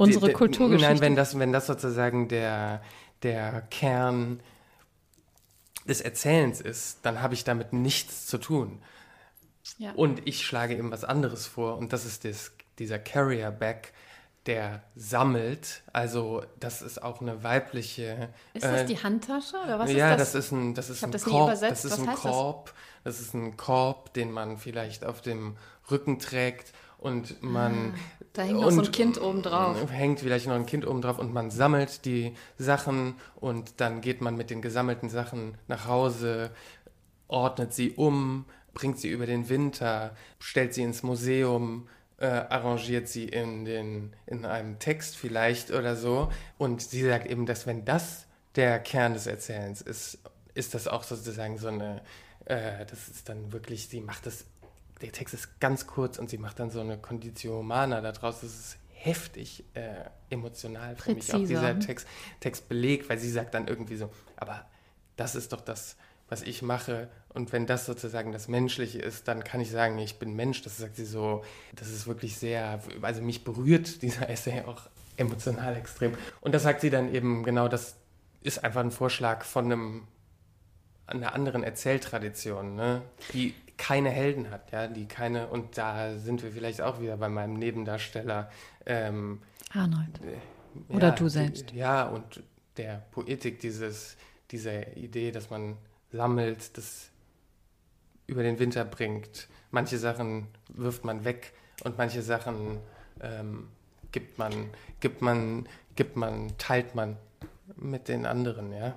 Unsere 0.01 0.25
die- 0.25 0.31
die- 0.31 0.37
Kulturgeschichte. 0.37 0.93
Nein, 0.93 1.01
wenn 1.01 1.15
das, 1.15 1.37
wenn 1.39 1.51
das 1.53 1.67
sozusagen 1.67 2.27
der, 2.27 2.81
der 3.23 3.61
Kern 3.69 4.41
des 5.87 6.01
Erzählens 6.01 6.61
ist, 6.61 6.99
dann 7.03 7.21
habe 7.21 7.33
ich 7.33 7.43
damit 7.43 7.73
nichts 7.73 8.27
zu 8.27 8.37
tun. 8.37 8.81
Ja. 9.77 9.91
Und 9.93 10.27
ich 10.27 10.45
schlage 10.45 10.75
eben 10.75 10.91
was 10.91 11.03
anderes 11.03 11.47
vor 11.47 11.77
und 11.77 11.93
das 11.93 12.05
ist 12.05 12.25
das, 12.25 12.51
dieser 12.79 12.99
Carrier-Back, 12.99 13.93
der 14.47 14.81
sammelt. 14.95 15.83
Also 15.93 16.43
das 16.59 16.81
ist 16.81 17.01
auch 17.01 17.21
eine 17.21 17.43
weibliche. 17.43 18.29
Ist 18.53 18.63
das 18.65 18.81
äh, 18.81 18.85
die 18.85 19.01
Handtasche 19.01 19.55
oder 19.63 19.77
was 19.77 19.91
ja, 19.91 20.11
ist 20.13 20.19
das? 20.19 20.31
das 20.33 20.45
ist 20.45 20.51
ein, 20.51 20.73
das 20.73 20.89
ist 20.89 21.03
ein 21.03 21.11
das 21.11 21.23
Korb. 21.25 21.49
Das 21.49 21.61
ist 21.61 21.91
Was 21.91 21.99
ein 21.99 22.07
heißt 22.07 22.25
das? 22.25 22.31
Korb. 22.31 22.73
Das? 23.03 23.19
ist 23.19 23.33
ein 23.35 23.55
Korb, 23.57 24.13
den 24.13 24.31
man 24.31 24.57
vielleicht 24.57 25.05
auf 25.05 25.21
dem 25.21 25.57
Rücken 25.91 26.17
trägt 26.19 26.73
und 27.01 27.43
man 27.43 27.93
da 28.33 28.43
hängt 28.43 28.61
noch 28.61 28.71
so 28.71 28.81
ein 28.81 28.91
Kind 28.91 29.19
oben 29.19 29.41
drauf. 29.41 29.75
hängt 29.91 30.21
vielleicht 30.21 30.47
noch 30.47 30.55
ein 30.55 30.65
Kind 30.65 30.87
oben 30.87 31.01
drauf 31.01 31.19
und 31.19 31.33
man 31.33 31.51
sammelt 31.51 32.05
die 32.05 32.33
Sachen 32.57 33.15
und 33.35 33.81
dann 33.81 33.99
geht 33.99 34.21
man 34.21 34.37
mit 34.37 34.49
den 34.49 34.61
gesammelten 34.61 35.09
Sachen 35.09 35.57
nach 35.67 35.85
Hause, 35.85 36.51
ordnet 37.27 37.73
sie 37.73 37.91
um, 37.91 38.45
bringt 38.73 38.99
sie 38.99 39.09
über 39.09 39.25
den 39.25 39.49
Winter, 39.49 40.15
stellt 40.39 40.73
sie 40.73 40.83
ins 40.83 41.03
Museum, 41.03 41.89
äh, 42.17 42.27
arrangiert 42.27 43.07
sie 43.07 43.25
in, 43.25 43.65
den, 43.65 44.15
in 44.27 44.45
einem 44.45 44.79
Text 44.79 45.17
vielleicht 45.17 45.71
oder 45.71 45.95
so. 45.95 46.31
Und 46.57 46.81
sie 46.81 47.03
sagt 47.03 47.25
eben, 47.25 47.45
dass 47.45 47.67
wenn 47.67 47.83
das 47.83 48.27
der 48.55 48.79
Kern 48.79 49.13
des 49.13 49.27
Erzählens 49.27 49.81
ist, 49.81 50.19
ist 50.53 50.73
das 50.73 50.87
auch 50.87 51.03
sozusagen 51.03 51.57
so 51.57 51.67
eine, 51.67 52.01
äh, 52.45 52.85
das 52.85 53.09
ist 53.09 53.27
dann 53.27 53.51
wirklich, 53.51 53.87
sie 53.87 54.01
macht 54.01 54.25
das, 54.25 54.45
der 55.01 55.11
Text 55.11 55.33
ist 55.33 55.59
ganz 55.59 55.87
kurz 55.87 56.17
und 56.17 56.29
sie 56.29 56.37
macht 56.37 56.59
dann 56.59 56.69
so 56.69 56.79
eine 56.79 56.97
Conditio 56.97 57.57
Humana 57.57 58.01
daraus. 58.01 58.41
Das 58.41 58.51
ist 58.51 58.77
heftig 58.93 59.63
äh, 59.73 60.05
emotional 60.29 60.95
für 60.95 61.13
mich 61.13 61.33
auch 61.33 61.39
Präziser. 61.39 61.73
dieser 61.73 61.79
Text, 61.79 62.07
Text 62.39 62.69
belegt, 62.69 63.09
weil 63.09 63.17
sie 63.17 63.31
sagt 63.31 63.53
dann 63.53 63.67
irgendwie 63.67 63.95
so, 63.95 64.09
aber 64.37 64.65
das 65.15 65.35
ist 65.35 65.53
doch 65.53 65.61
das, 65.61 65.97
was 66.29 66.43
ich 66.43 66.61
mache. 66.61 67.09
Und 67.29 67.51
wenn 67.51 67.65
das 67.65 67.85
sozusagen 67.85 68.31
das 68.31 68.47
Menschliche 68.47 68.99
ist, 68.99 69.27
dann 69.27 69.43
kann 69.43 69.59
ich 69.59 69.71
sagen, 69.71 69.97
ich 69.97 70.19
bin 70.19 70.35
Mensch. 70.35 70.61
Das 70.61 70.77
sagt 70.77 70.95
sie 70.95 71.05
so, 71.05 71.43
das 71.75 71.89
ist 71.89 72.07
wirklich 72.07 72.37
sehr, 72.37 72.81
also 73.01 73.21
mich 73.21 73.43
berührt 73.43 74.01
dieser 74.01 74.29
Essay 74.29 74.61
auch 74.61 74.83
emotional 75.17 75.75
extrem. 75.75 76.15
Und 76.39 76.53
das 76.53 76.63
sagt 76.63 76.81
sie 76.81 76.89
dann 76.89 77.13
eben 77.13 77.43
genau, 77.43 77.67
das 77.67 77.95
ist 78.41 78.63
einfach 78.63 78.81
ein 78.81 78.91
Vorschlag 78.91 79.43
von 79.43 79.65
einem 79.65 80.07
einer 81.07 81.33
anderen 81.33 81.63
Erzähltradition, 81.63 82.75
ne? 82.75 83.01
die 83.33 83.53
keine 83.81 84.11
Helden 84.11 84.51
hat, 84.51 84.71
ja, 84.71 84.85
die 84.85 85.07
keine, 85.07 85.47
und 85.47 85.75
da 85.75 86.15
sind 86.15 86.43
wir 86.43 86.51
vielleicht 86.51 86.81
auch 86.81 87.01
wieder 87.01 87.17
bei 87.17 87.29
meinem 87.29 87.53
Nebendarsteller. 87.55 88.51
Ähm, 88.85 89.41
Arnold. 89.73 90.19
ja, 90.87 90.95
Oder 90.95 91.11
du 91.13 91.23
die- 91.23 91.29
selbst. 91.31 91.71
Ja, 91.71 92.03
und 92.07 92.43
der 92.77 93.01
Poetik 93.09 93.59
dieses, 93.59 94.17
dieser 94.51 94.95
Idee, 94.95 95.31
dass 95.31 95.49
man 95.49 95.77
sammelt, 96.11 96.77
das 96.77 97.09
über 98.27 98.43
den 98.43 98.59
Winter 98.59 98.85
bringt. 98.85 99.47
Manche 99.71 99.97
Sachen 99.97 100.47
wirft 100.69 101.03
man 101.03 101.25
weg 101.25 101.51
und 101.83 101.97
manche 101.97 102.21
Sachen 102.21 102.77
ähm, 103.19 103.67
gibt 104.11 104.37
man, 104.37 104.69
gibt 104.99 105.23
man, 105.23 105.67
gibt 105.95 106.15
man, 106.17 106.55
teilt 106.59 106.93
man 106.93 107.17
mit 107.77 108.07
den 108.09 108.27
anderen, 108.27 108.71
ja. 108.73 108.95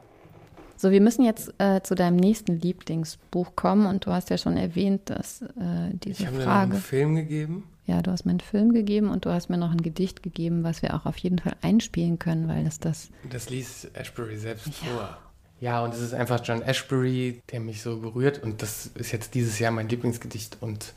So, 0.76 0.90
wir 0.90 1.00
müssen 1.00 1.24
jetzt 1.24 1.52
äh, 1.58 1.82
zu 1.82 1.94
deinem 1.94 2.16
nächsten 2.16 2.60
Lieblingsbuch 2.60 3.56
kommen 3.56 3.86
und 3.86 4.06
du 4.06 4.10
hast 4.10 4.30
ja 4.30 4.38
schon 4.38 4.56
erwähnt, 4.56 5.02
dass 5.10 5.42
äh, 5.42 5.90
diese 5.92 6.22
Ich 6.22 6.26
habe 6.26 6.38
dir 6.38 6.44
noch 6.44 6.52
einen 6.52 6.70
Frage. 6.72 6.82
Film 6.82 7.14
gegeben. 7.14 7.64
Ja, 7.86 8.00
du 8.00 8.10
hast 8.10 8.24
mir 8.24 8.30
einen 8.30 8.40
Film 8.40 8.72
gegeben 8.72 9.10
und 9.10 9.26
du 9.26 9.30
hast 9.30 9.50
mir 9.50 9.58
noch 9.58 9.70
ein 9.70 9.82
Gedicht 9.82 10.22
gegeben, 10.22 10.64
was 10.64 10.80
wir 10.80 10.94
auch 10.94 11.04
auf 11.04 11.18
jeden 11.18 11.38
Fall 11.38 11.54
einspielen 11.60 12.18
können, 12.18 12.48
weil 12.48 12.66
es 12.66 12.80
das. 12.80 13.10
Das 13.30 13.50
liest 13.50 13.90
Ashbury 13.94 14.38
selbst 14.38 14.72
vor. 14.74 15.18
Ja, 15.60 15.84
und 15.84 15.94
es 15.94 16.00
ist 16.00 16.14
einfach 16.14 16.40
John 16.44 16.62
Ashbury, 16.62 17.40
der 17.52 17.60
mich 17.60 17.82
so 17.82 18.00
berührt. 18.00 18.42
Und 18.42 18.62
das 18.62 18.86
ist 18.94 19.12
jetzt 19.12 19.34
dieses 19.34 19.58
Jahr 19.58 19.70
mein 19.70 19.88
Lieblingsgedicht. 19.88 20.58
Und 20.60 20.94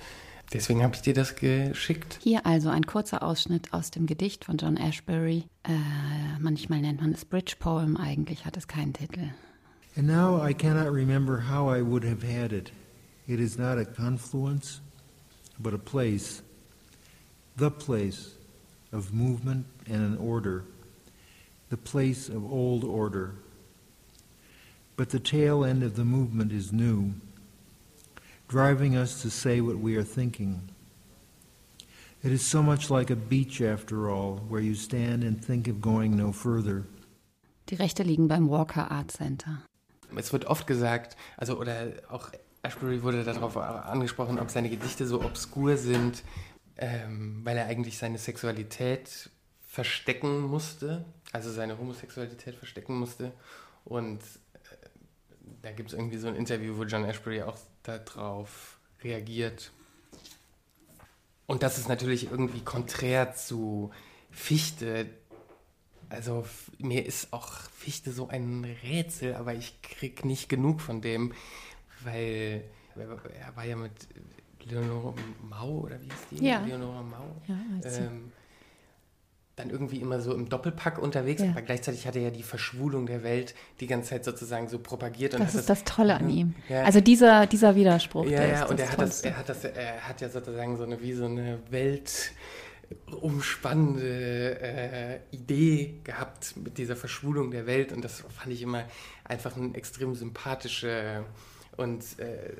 Deswegen 0.53 0.81
habe 0.81 0.95
ich 0.95 1.01
dir 1.01 1.13
das 1.13 1.35
geschickt. 1.35 2.19
Hier 2.23 2.45
also 2.45 2.69
ein 2.69 2.85
kurzer 2.85 3.21
Ausschnitt 3.21 3.73
aus 3.73 3.91
dem 3.91 4.05
Gedicht 4.05 4.45
von 4.45 4.57
John 4.57 4.77
Ashbery. 4.77 5.43
Äh, 5.63 5.71
manchmal 6.39 6.79
nennt 6.79 7.01
man 7.01 7.11
es 7.11 7.25
Bridge 7.25 7.55
Poem, 7.59 7.97
eigentlich 7.97 8.45
hat 8.45 8.55
es 8.55 8.67
keinen 8.67 8.93
Titel. 8.93 9.33
And 9.97 10.05
now 10.05 10.39
I 10.39 10.53
cannot 10.53 10.91
remember 10.91 11.39
how 11.39 11.69
I 11.69 11.81
would 11.81 12.03
have 12.03 12.21
had 12.21 12.53
it. 12.53 12.69
It 13.27 13.39
is 13.39 13.57
not 13.57 13.79
a 13.79 13.83
confluence, 13.83 14.79
but 15.59 15.73
a 15.73 15.79
place, 15.79 16.43
the 17.55 17.71
place 17.71 18.35
of 18.93 19.11
movement 19.11 19.65
and 19.87 20.03
an 20.03 20.17
order, 20.19 20.65
the 21.69 21.77
place 21.77 22.29
of 22.29 22.45
old 22.45 22.83
order. 22.83 23.33
But 24.97 25.09
the 25.09 25.19
tail 25.19 25.65
end 25.65 25.81
of 25.81 25.95
the 25.95 26.05
movement 26.05 26.51
is 26.51 26.71
new, 26.71 27.15
driving 28.47 28.95
us 28.95 29.23
to 29.23 29.31
say 29.31 29.61
what 29.61 29.79
we 29.79 29.95
are 29.95 30.03
thinking. 30.03 30.69
It 32.21 32.31
is 32.31 32.45
so 32.45 32.61
much 32.61 32.91
like 32.91 33.09
a 33.09 33.15
beach, 33.15 33.61
after 33.61 34.11
all, 34.11 34.41
where 34.47 34.61
you 34.61 34.75
stand 34.75 35.23
and 35.23 35.43
think 35.43 35.67
of 35.67 35.81
going 35.81 36.15
no 36.15 36.31
further. 36.31 36.83
Die 37.65 37.75
Rechte 37.77 38.03
liegen 38.05 38.27
beim 38.27 38.47
Walker 38.47 38.85
Art 38.89 39.11
Center. 39.11 39.66
Es 40.15 40.31
wird 40.33 40.45
oft 40.45 40.67
gesagt, 40.67 41.17
also 41.35 41.59
oder 41.59 41.91
auch 42.09 42.31
Ashbury 42.63 43.03
wurde 43.03 43.23
darauf 43.23 43.57
angesprochen, 43.57 44.39
ob 44.39 44.49
seine 44.49 44.69
Gedichte 44.69 45.05
so 45.05 45.23
obskur 45.23 45.77
sind, 45.77 46.23
ähm, 46.77 47.41
weil 47.43 47.57
er 47.57 47.67
eigentlich 47.67 47.97
seine 47.97 48.17
Sexualität 48.17 49.29
verstecken 49.67 50.41
musste, 50.41 51.05
also 51.33 51.51
seine 51.51 51.77
Homosexualität 51.77 52.55
verstecken 52.55 52.97
musste. 52.97 53.31
Und 53.85 54.21
äh, 54.21 54.87
da 55.61 55.71
gibt 55.71 55.91
es 55.91 55.97
irgendwie 55.97 56.17
so 56.17 56.27
ein 56.27 56.35
Interview, 56.35 56.77
wo 56.77 56.83
John 56.83 57.05
Ashbury 57.05 57.43
auch 57.43 57.57
darauf 57.83 58.79
reagiert. 59.03 59.71
Und 61.45 61.63
das 61.63 61.77
ist 61.77 61.87
natürlich 61.87 62.29
irgendwie 62.29 62.61
konträr 62.61 63.33
zu 63.33 63.91
Fichte. 64.31 65.09
Also 66.09 66.45
mir 66.79 67.05
ist 67.05 67.33
auch 67.33 67.51
Fichte 67.77 68.11
so 68.11 68.29
ein 68.29 68.65
Rätsel, 68.83 69.35
aber 69.35 69.53
ich 69.53 69.81
krieg 69.81 70.23
nicht 70.25 70.47
genug 70.49 70.81
von 70.81 71.01
dem, 71.01 71.33
weil 72.03 72.63
er 72.95 73.55
war 73.55 73.65
ja 73.65 73.75
mit 73.75 73.91
Leonore 74.63 75.13
Mau, 75.49 75.79
oder 75.81 76.01
wie 76.01 76.07
ist 76.07 76.25
die? 76.31 76.45
Ja. 76.45 76.63
Leonore 76.65 77.03
Mau. 77.03 77.35
Ja, 77.47 77.55
ähm, 77.85 78.31
dann 79.55 79.69
irgendwie 79.71 79.97
immer 79.97 80.21
so 80.21 80.33
im 80.35 80.49
Doppelpack 80.49 80.99
unterwegs, 80.99 81.41
Ja. 81.41 81.49
aber 81.49 81.63
gleichzeitig 81.63 82.05
hat 82.05 82.15
er 82.15 82.21
ja 82.21 82.29
die 82.29 82.43
Verschwulung 82.43 83.07
der 83.07 83.23
Welt 83.23 83.55
die 83.79 83.87
ganze 83.87 84.11
Zeit 84.11 84.23
sozusagen 84.23 84.67
so 84.69 84.77
propagiert. 84.77 85.33
Das 85.33 85.55
ist 85.55 85.69
das 85.69 85.83
Tolle 85.83 86.15
an 86.15 86.29
ihm. 86.29 86.55
Ja. 86.69 86.83
Also 86.83 87.01
dieser, 87.01 87.47
dieser 87.47 87.75
Widerspruch, 87.75 88.25
Ja, 88.25 88.39
der 88.39 88.47
ja, 88.49 88.65
und 88.67 88.79
das 88.79 88.89
er 88.89 88.91
hat, 88.91 88.99
das, 89.01 89.21
er, 89.21 89.37
hat 89.37 89.49
das, 89.49 89.63
er 89.65 90.07
hat 90.07 90.21
ja 90.21 90.29
sozusagen 90.29 90.77
so 90.77 90.83
eine, 90.83 91.01
wie 91.01 91.13
so 91.13 91.25
eine 91.25 91.59
weltumspannende 92.89 94.59
äh, 94.61 95.19
Idee 95.31 95.99
gehabt 96.03 96.55
mit 96.57 96.77
dieser 96.77 96.95
Verschwulung 96.95 97.51
der 97.51 97.65
Welt 97.65 97.91
und 97.91 98.03
das 98.03 98.21
fand 98.21 98.53
ich 98.53 98.61
immer 98.61 98.85
einfach 99.23 99.55
eine 99.57 99.75
extrem 99.75 100.15
sympathische 100.15 101.25
und 101.75 102.03
äh, 102.19 102.53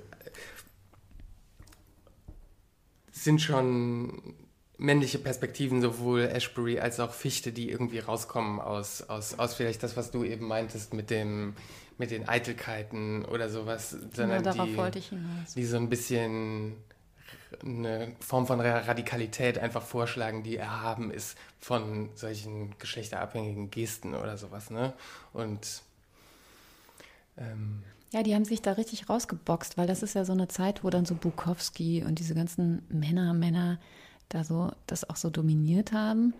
sind 3.11 3.41
schon 3.41 4.35
männliche 4.77 5.17
Perspektiven, 5.17 5.81
sowohl 5.81 6.21
Ashbury 6.21 6.79
als 6.79 6.99
auch 6.99 7.13
Fichte, 7.13 7.51
die 7.51 7.69
irgendwie 7.69 7.99
rauskommen 7.99 8.59
aus, 8.59 9.01
aus, 9.01 9.39
aus 9.39 9.55
vielleicht 9.55 9.81
das, 9.81 9.97
was 9.97 10.11
du 10.11 10.23
eben 10.23 10.47
meintest 10.47 10.93
mit 10.93 11.09
dem 11.09 11.55
mit 11.99 12.11
den 12.11 12.27
Eitelkeiten 12.27 13.25
oder 13.25 13.49
sowas, 13.49 13.95
sondern 14.13 14.43
darauf 14.43 14.67
die, 14.67 14.77
wollte 14.77 14.99
ich 14.99 15.09
hinaus. 15.09 15.55
die 15.55 15.65
so 15.65 15.77
ein 15.77 15.89
bisschen 15.89 16.73
eine 17.63 18.13
Form 18.19 18.47
von 18.47 18.59
Radikalität 18.59 19.57
einfach 19.57 19.81
vorschlagen, 19.83 20.43
die 20.43 20.57
erhaben 20.57 21.11
ist 21.11 21.37
von 21.59 22.09
solchen 22.15 22.77
geschlechterabhängigen 22.79 23.71
Gesten 23.71 24.15
oder 24.15 24.37
sowas, 24.37 24.69
ne? 24.69 24.93
Und 25.33 25.81
ähm, 27.37 27.83
Ja, 28.11 28.23
die 28.23 28.35
haben 28.35 28.45
sich 28.45 28.61
da 28.61 28.73
richtig 28.73 29.09
rausgeboxt, 29.09 29.77
weil 29.77 29.87
das 29.87 30.03
ist 30.03 30.13
ja 30.13 30.25
so 30.25 30.33
eine 30.33 30.47
Zeit, 30.47 30.83
wo 30.83 30.89
dann 30.89 31.05
so 31.05 31.15
Bukowski 31.15 32.03
und 32.03 32.19
diese 32.19 32.35
ganzen 32.35 32.83
Männer, 32.89 33.33
Männer 33.33 33.79
da 34.29 34.43
so 34.43 34.71
das 34.85 35.09
auch 35.09 35.15
so 35.15 35.29
dominiert 35.29 35.91
haben. 35.91 36.33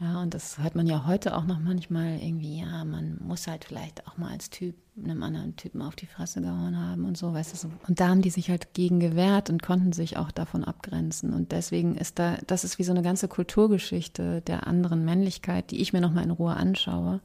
Ja, 0.00 0.22
und 0.22 0.32
das 0.32 0.58
hört 0.58 0.74
man 0.74 0.86
ja 0.86 1.06
heute 1.06 1.36
auch 1.36 1.44
noch 1.44 1.58
manchmal 1.58 2.18
irgendwie, 2.22 2.60
ja, 2.60 2.84
man 2.86 3.18
muss 3.20 3.46
halt 3.46 3.66
vielleicht 3.66 4.06
auch 4.06 4.16
mal 4.16 4.30
als 4.30 4.48
Typ 4.48 4.74
einem 4.96 5.22
anderen 5.22 5.56
Typen 5.56 5.82
auf 5.82 5.94
die 5.94 6.06
Fresse 6.06 6.40
gehauen 6.40 6.78
haben 6.78 7.04
und 7.04 7.18
so, 7.18 7.34
weißt 7.34 7.52
du. 7.52 7.56
So. 7.56 7.70
Und 7.86 8.00
da 8.00 8.08
haben 8.08 8.22
die 8.22 8.30
sich 8.30 8.48
halt 8.48 8.72
gegen 8.72 8.98
gewehrt 8.98 9.50
und 9.50 9.62
konnten 9.62 9.92
sich 9.92 10.16
auch 10.16 10.30
davon 10.30 10.64
abgrenzen. 10.64 11.34
Und 11.34 11.52
deswegen 11.52 11.96
ist 11.96 12.18
da, 12.18 12.38
das 12.46 12.64
ist 12.64 12.78
wie 12.78 12.84
so 12.84 12.92
eine 12.92 13.02
ganze 13.02 13.28
Kulturgeschichte 13.28 14.40
der 14.40 14.66
anderen 14.66 15.04
Männlichkeit, 15.04 15.70
die 15.70 15.82
ich 15.82 15.92
mir 15.92 16.00
nochmal 16.00 16.24
in 16.24 16.30
Ruhe 16.30 16.54
anschaue 16.54 17.20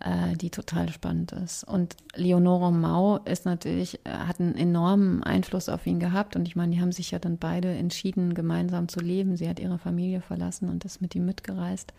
äh, 0.00 0.36
die 0.36 0.50
total 0.50 0.88
spannend 0.90 1.32
ist. 1.32 1.64
Und 1.64 1.96
Leonore 2.14 2.72
Mau 2.72 3.18
ist 3.18 3.44
natürlich, 3.44 4.00
äh, 4.04 4.10
hat 4.10 4.40
einen 4.40 4.54
enormen 4.56 5.22
Einfluss 5.22 5.68
auf 5.68 5.86
ihn 5.86 6.00
gehabt. 6.00 6.36
Und 6.36 6.48
ich 6.48 6.56
meine, 6.56 6.74
die 6.74 6.80
haben 6.80 6.92
sich 6.92 7.10
ja 7.10 7.18
dann 7.18 7.38
beide 7.38 7.68
entschieden, 7.72 8.34
gemeinsam 8.34 8.88
zu 8.88 9.00
leben. 9.00 9.36
Sie 9.36 9.48
hat 9.48 9.60
ihre 9.60 9.78
Familie 9.78 10.20
verlassen 10.20 10.68
und 10.68 10.84
ist 10.84 11.00
mit 11.02 11.14
ihm 11.14 11.26
mitgereist. 11.26 11.92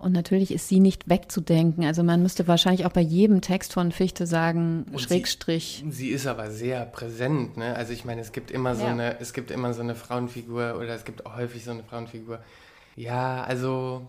Und 0.00 0.12
natürlich 0.12 0.52
ist 0.54 0.68
sie 0.68 0.78
nicht 0.78 1.08
wegzudenken. 1.08 1.84
Also 1.84 2.04
man 2.04 2.22
müsste 2.22 2.46
wahrscheinlich 2.46 2.86
auch 2.86 2.92
bei 2.92 3.00
jedem 3.00 3.40
Text 3.40 3.72
von 3.72 3.90
Fichte 3.90 4.28
sagen, 4.28 4.84
Und 4.92 4.98
sie- 5.00 5.04
Schrägstrich. 5.06 5.84
Sie 5.90 6.10
ist 6.10 6.28
aber 6.28 6.52
sehr 6.52 6.84
präsent, 6.86 7.56
ne? 7.56 7.74
Also 7.74 7.92
ich 7.92 8.04
meine, 8.04 8.20
es 8.20 8.30
gibt 8.30 8.52
immer 8.52 8.76
so 8.76 8.84
Ja. 8.84 8.90
eine, 8.90 9.18
es 9.20 9.32
gibt 9.32 9.50
immer 9.50 9.74
so 9.74 9.80
eine 9.80 9.96
Frauenfigur 9.96 10.76
oder 10.76 10.94
es 10.94 11.04
gibt 11.04 11.26
auch 11.26 11.36
häufig 11.36 11.64
so 11.64 11.72
eine 11.72 11.82
Frauenfigur. 11.82 12.38
Ja, 12.94 13.42
also 13.42 14.06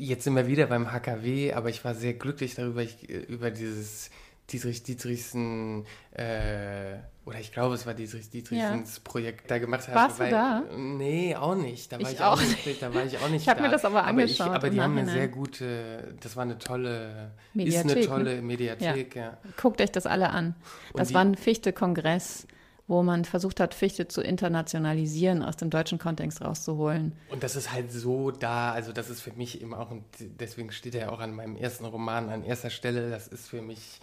jetzt 0.00 0.24
sind 0.24 0.34
wir 0.36 0.46
wieder 0.46 0.66
beim 0.66 0.90
HKW, 0.92 1.52
aber 1.52 1.68
ich 1.68 1.84
war 1.84 1.94
sehr 1.94 2.14
glücklich 2.14 2.54
darüber, 2.54 2.82
ich, 2.82 3.08
über 3.08 3.50
dieses 3.50 4.10
Dietrich 4.50 4.82
Dietrichsen, 4.82 5.84
äh, 6.12 6.96
oder 7.24 7.38
ich 7.38 7.52
glaube, 7.52 7.76
es 7.76 7.86
war 7.86 7.94
Dietrich 7.94 8.30
Dietrichsens 8.30 8.98
Projekt 9.00 9.48
da 9.48 9.58
gemacht 9.58 9.86
habe. 9.86 9.94
Warst 9.94 10.18
du 10.18 10.24
weil, 10.24 10.30
da? 10.30 10.62
Nee, 10.76 11.36
auch 11.36 11.54
nicht. 11.54 11.92
Da 11.92 12.00
war 12.00 12.08
Ich 12.10 12.16
ich, 12.16 12.20
auch 12.20 12.32
auch 12.32 12.40
nicht. 12.40 12.82
Da 12.82 12.92
war 12.92 13.04
ich 13.04 13.16
auch 13.18 13.28
nicht 13.28 13.42
Ich 13.42 13.48
hab 13.48 13.58
da. 13.58 13.62
mir 13.62 13.70
das 13.70 13.84
aber 13.84 14.00
ich, 14.00 14.06
angeschaut 14.06 14.48
aber 14.48 14.66
im 14.66 14.74
die 14.74 14.80
haben 14.80 14.98
eine 14.98 15.10
sehr 15.10 15.28
gute, 15.28 16.14
das 16.20 16.34
war 16.34 16.42
eine 16.42 16.58
tolle, 16.58 17.30
ist 17.54 17.54
Mediathek, 17.54 17.90
eine 17.90 18.00
ne? 18.00 18.06
tolle 18.06 18.42
Mediathek, 18.42 19.14
ja. 19.14 19.38
Guckt 19.60 19.80
euch 19.80 19.92
das 19.92 20.06
alle 20.06 20.30
an. 20.30 20.56
Das 20.94 21.08
die- 21.08 21.14
war 21.14 21.20
ein 21.24 21.36
Fichte-Kongress, 21.36 22.48
wo 22.90 23.04
man 23.04 23.24
versucht 23.24 23.60
hat, 23.60 23.72
Fichte 23.72 24.08
zu 24.08 24.20
internationalisieren, 24.20 25.44
aus 25.44 25.56
dem 25.56 25.70
deutschen 25.70 26.00
Kontext 26.00 26.42
rauszuholen. 26.42 27.12
Und 27.28 27.44
das 27.44 27.54
ist 27.54 27.72
halt 27.72 27.92
so 27.92 28.32
da, 28.32 28.72
also 28.72 28.92
das 28.92 29.08
ist 29.08 29.20
für 29.20 29.30
mich 29.32 29.62
eben 29.62 29.74
auch, 29.74 29.92
und 29.92 30.02
deswegen 30.18 30.72
steht 30.72 30.96
er 30.96 31.02
ja 31.02 31.10
auch 31.10 31.20
an 31.20 31.32
meinem 31.32 31.56
ersten 31.56 31.84
Roman 31.84 32.28
an 32.28 32.42
erster 32.42 32.68
Stelle, 32.68 33.08
das 33.10 33.28
ist 33.28 33.48
für 33.48 33.62
mich, 33.62 34.00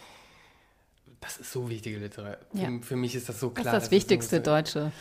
das 1.20 1.38
ist 1.38 1.52
so 1.52 1.70
wichtige 1.70 1.98
Literatur. 1.98 2.38
Ja. 2.54 2.70
Für, 2.82 2.96
mich 2.96 3.14
ist 3.14 3.28
das 3.28 3.42
so 3.42 3.50
Das 3.50 3.62
klar. 3.64 3.76
ist 3.76 3.84
das 3.84 3.92
wichtigste 3.92 4.38
so, 4.38 4.44
Deutsche. 4.44 4.92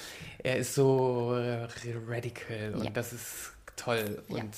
Er 0.43 0.57
ist 0.57 0.74
so 0.74 1.34
äh, 1.34 1.68
radical 2.09 2.74
und 2.74 2.84
Ja. 2.84 2.91
das 2.91 3.12
ist 3.12 3.53
toll. 3.76 4.20
Ja. 4.28 4.37
Und 4.43 4.53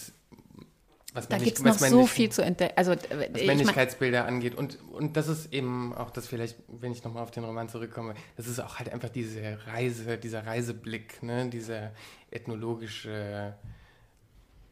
was 1.15 1.29
Da 1.29 1.39
gibt 1.39 1.59
es 1.59 1.65
noch 1.65 1.79
so 1.79 2.07
viel 2.07 2.31
zu 2.31 2.43
entdecken. 2.43 2.75
Also, 2.77 2.93
was 2.93 3.03
ich 3.03 3.47
mein, 3.47 3.47
Männlichkeitsbilder 3.47 4.27
angeht. 4.27 4.55
Und, 4.55 4.79
und 4.93 5.17
das 5.17 5.29
ist 5.29 5.53
eben 5.53 5.95
auch 5.95 6.11
das 6.11 6.27
vielleicht, 6.27 6.59
wenn 6.69 6.93
ich 6.93 7.03
nochmal 7.03 7.23
auf 7.23 7.31
den 7.31 7.45
Roman 7.45 7.69
zurückkomme, 7.69 8.15
das 8.37 8.47
ist 8.47 8.61
auch 8.61 8.79
halt 8.79 8.93
einfach 8.93 9.09
diese 9.09 9.59
Reise, 9.67 10.19
dieser 10.19 10.47
Reiseblick, 10.47 11.23
ne? 11.23 11.49
dieser 11.49 11.93
ethnologische 12.31 13.55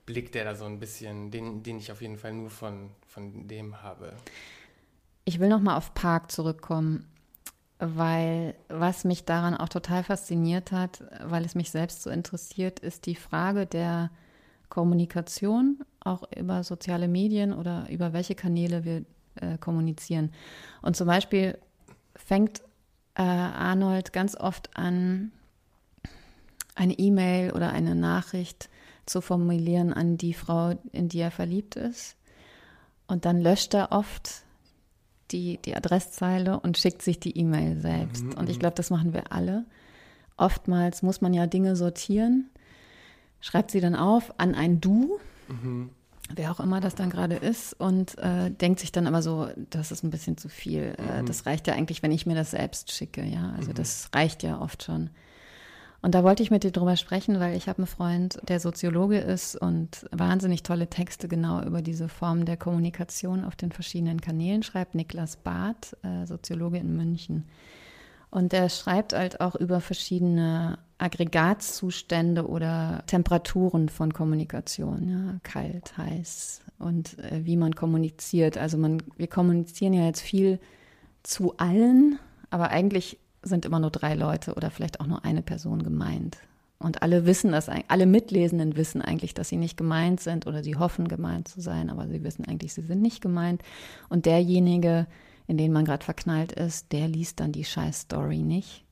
Blick, 0.05 0.31
der 0.33 0.45
da 0.45 0.55
so 0.55 0.67
ein 0.67 0.79
bisschen, 0.79 1.31
den, 1.31 1.63
den 1.63 1.79
ich 1.79 1.91
auf 1.91 2.03
jeden 2.03 2.19
Fall 2.19 2.33
nur 2.33 2.51
von, 2.51 2.91
von 3.07 3.49
dem 3.49 3.83
habe. 3.83 4.13
ich 5.25 5.41
will 5.41 5.49
noch 5.49 5.61
mal 5.61 5.77
auf 5.77 5.95
Park 5.95 6.31
zurückkommen, 6.31 7.07
weil 7.79 8.55
was 8.69 9.05
mich 9.05 9.25
daran 9.25 9.55
auch 9.55 9.69
total 9.69 10.05
fasziniert 10.05 10.71
hat, 10.71 11.03
weil 11.25 11.45
es 11.45 11.55
mich 11.55 11.71
selbst 11.71 12.03
so 12.03 12.11
interessiert, 12.11 12.81
ist 12.81 13.07
die 13.07 13.17
Frage 13.17 13.67
der 13.67 14.11
Kommunikation, 14.69 15.85
auch 16.07 16.25
über 16.37 16.65
soziale 16.65 17.09
Medien 17.09 17.53
oder 17.53 17.89
über 17.91 18.13
welche 18.13 18.35
Kanäle 18.35 18.85
wir 18.85 19.05
äh, 19.37 19.59
kommunizieren. 19.59 20.31
Und 20.83 20.97
zum 20.97 21.07
Beispiel 21.07 21.59
fängt 22.15 22.61
äh, 23.15 23.23
Arnold 23.23 24.13
ganz 24.13 24.37
oft 24.37 24.77
an, 24.77 25.33
eine 26.75 26.95
E-Mail 26.95 27.53
oder 27.53 27.71
eine 27.73 27.95
Nachricht 27.95 28.69
zu 29.07 29.21
formulieren 29.21 29.93
an 29.93 30.17
die 30.17 30.35
Frau, 30.35 30.75
in 30.93 31.09
die 31.09 31.21
er 31.21 31.31
verliebt 31.31 31.77
ist. 31.77 32.17
Und 33.07 33.25
dann 33.25 33.41
löscht 33.41 33.75
er 33.75 33.93
oft 33.93 34.43
die, 35.31 35.59
die 35.59 35.77
Adresszeile 35.77 36.61
und 36.61 36.77
schickt 36.77 37.03
sich 37.03 37.19
die 37.19 37.37
E-Mail 37.37 37.81
selbst. 37.81 38.25
Und 38.37 38.49
ich 38.49 38.59
glaube, 38.59 38.75
das 38.75 38.91
machen 38.91 39.13
wir 39.13 39.33
alle. 39.33 39.65
Oftmals 40.37 41.03
muss 41.03 41.21
man 41.21 41.33
ja 41.35 41.47
Dinge 41.47 41.77
sortieren, 41.77 42.51
schreibt 43.41 43.71
sie 43.71 43.81
dann 43.81 43.95
auf 43.95 44.39
an 44.39 44.55
ein 44.55 44.81
Du, 44.81 45.19
wer 46.35 46.51
auch 46.51 46.61
immer 46.61 46.81
das 46.81 46.95
dann 46.95 47.11
gerade 47.11 47.37
ist, 47.37 47.73
und 47.75 48.19
äh, 48.19 48.51
denkt 48.51 48.81
sich 48.81 48.93
dann 48.93 49.07
aber 49.07 49.23
so, 49.23 49.49
das 49.71 49.93
ist 49.93 50.03
ein 50.03 50.11
bisschen 50.11 50.37
zu 50.37 50.49
viel. 50.49 50.95
Äh, 50.99 51.25
das 51.25 51.47
reicht 51.47 51.67
ja 51.67 51.75
eigentlich, 51.75 52.03
wenn 52.03 52.13
ich 52.13 52.27
mir 52.27 52.35
das 52.35 52.51
selbst 52.53 52.93
schicke, 52.93 53.25
ja. 53.25 53.55
Also 53.57 53.73
das 53.73 54.11
reicht 54.15 54.43
ja 54.43 54.61
oft 54.61 54.83
schon. 54.83 55.11
Und 56.03 56.15
da 56.15 56.23
wollte 56.23 56.43
ich 56.43 56.51
mit 56.51 56.63
dir 56.63 56.71
drüber 56.71 56.97
sprechen, 56.97 57.41
weil 57.41 57.57
ich 57.57 57.69
habe 57.69 57.79
einen 57.79 57.87
Freund, 57.87 58.39
der 58.47 58.61
Soziologe 58.61 59.19
ist 59.19 59.57
und 59.57 60.07
wahnsinnig 60.13 60.63
tolle 60.63 60.89
Texte 60.89 61.27
genau 61.27 61.63
über 61.63 61.83
diese 61.83 62.09
Form 62.09 62.45
der 62.45 62.57
Kommunikation 62.57 63.45
auf 63.45 63.57
den 63.57 63.73
verschiedenen 63.73 64.21
Kanälen 64.21 64.63
schreibt. 64.63 64.95
Niklas 64.95 65.37
Barth, 65.37 65.97
äh, 66.03 66.27
Soziologe 66.27 66.79
in 66.79 66.97
München. 66.97 67.49
Und 68.37 68.53
er 68.53 68.69
schreibt 68.69 69.15
halt 69.15 69.41
auch 69.41 69.55
über 69.55 69.81
verschiedene 69.81 70.77
Aggregatzustände 70.99 72.47
oder 72.47 73.03
Temperaturen 73.07 73.89
von 73.89 74.13
Kommunikation, 74.13 75.09
ja, 75.09 75.41
kalt, 75.43 75.97
heiß 75.97 76.61
und 76.79 77.19
äh, 77.19 77.47
wie 77.47 77.57
man 77.57 77.75
kommuniziert. 77.75 78.59
Also 78.59 78.77
man, 78.77 79.03
wir 79.17 79.29
kommunizieren 79.29 79.95
ja 79.95 80.05
jetzt 80.05 80.21
viel 80.21 80.61
zu 81.23 81.57
allen, 81.57 82.19
aber 82.51 82.69
eigentlich 82.69 83.17
sind 83.43 83.65
immer 83.65 83.81
nur 83.81 83.91
drei 83.91 84.15
Leute 84.15 84.53
oder 84.53 84.71
vielleicht 84.71 85.01
auch 85.01 85.07
nur 85.07 85.25
eine 85.25 85.41
Person 85.41 85.83
gemeint. 85.83 86.37
Und 86.79 87.01
alle 87.01 87.25
wissen 87.25 87.53
das, 87.53 87.71
alle 87.89 88.05
Mitlesenden 88.05 88.77
wissen 88.77 89.01
eigentlich, 89.01 89.33
dass 89.33 89.49
sie 89.49 89.57
nicht 89.57 89.79
gemeint 89.79 90.21
sind 90.21 90.47
oder 90.47 90.63
sie 90.63 90.77
hoffen 90.77 91.09
gemeint 91.09 91.49
zu 91.49 91.63
sein, 91.63 91.89
aber 91.89 92.07
sie 92.07 92.23
wissen 92.23 92.45
eigentlich, 92.45 92.75
sie 92.75 92.83
sind 92.83 93.01
nicht 93.01 93.23
gemeint. 93.23 93.63
Und 94.11 94.27
derjenige, 94.27 95.07
in 95.47 95.59
den 95.59 95.73
man 95.73 95.85
gerade 95.85 96.05
verknallt 96.05 96.53
ist, 96.53 96.93
der 96.93 97.09
liest 97.09 97.41
dann 97.41 97.53
die 97.53 97.65
scheiß 97.65 98.01
Story 98.03 98.39
nicht. 98.39 98.85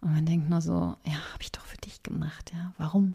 Und 0.00 0.14
man 0.14 0.26
denkt 0.26 0.48
nur 0.48 0.60
so, 0.60 0.96
ja, 1.04 1.32
habe 1.32 1.42
ich 1.42 1.52
doch 1.52 1.64
für 1.64 1.76
dich 1.78 2.02
gemacht, 2.02 2.52
ja. 2.54 2.72
Warum? 2.78 3.14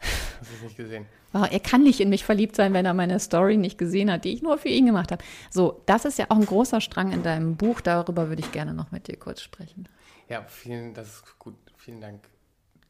Hast 0.00 0.50
du 0.50 0.54
es 0.56 0.62
nicht 0.62 0.76
gesehen? 0.76 1.06
Er 1.32 1.60
kann 1.60 1.82
nicht 1.82 2.00
in 2.00 2.08
mich 2.08 2.24
verliebt 2.24 2.56
sein, 2.56 2.72
wenn 2.72 2.86
er 2.86 2.94
meine 2.94 3.20
Story 3.20 3.56
nicht 3.56 3.78
gesehen 3.78 4.10
hat, 4.10 4.24
die 4.24 4.32
ich 4.32 4.42
nur 4.42 4.58
für 4.58 4.68
ihn 4.68 4.86
gemacht 4.86 5.12
habe. 5.12 5.22
So, 5.50 5.82
das 5.86 6.04
ist 6.04 6.18
ja 6.18 6.26
auch 6.30 6.36
ein 6.36 6.46
großer 6.46 6.80
Strang 6.80 7.12
in 7.12 7.22
deinem 7.22 7.56
Buch. 7.56 7.80
Darüber 7.80 8.28
würde 8.28 8.42
ich 8.42 8.50
gerne 8.50 8.72
noch 8.72 8.92
mit 8.92 9.08
dir 9.08 9.16
kurz 9.16 9.42
sprechen. 9.42 9.88
Ja, 10.28 10.42
vielen, 10.44 10.94
das 10.94 11.08
ist 11.08 11.38
gut. 11.38 11.54
Vielen 11.76 12.00
Dank. 12.00 12.28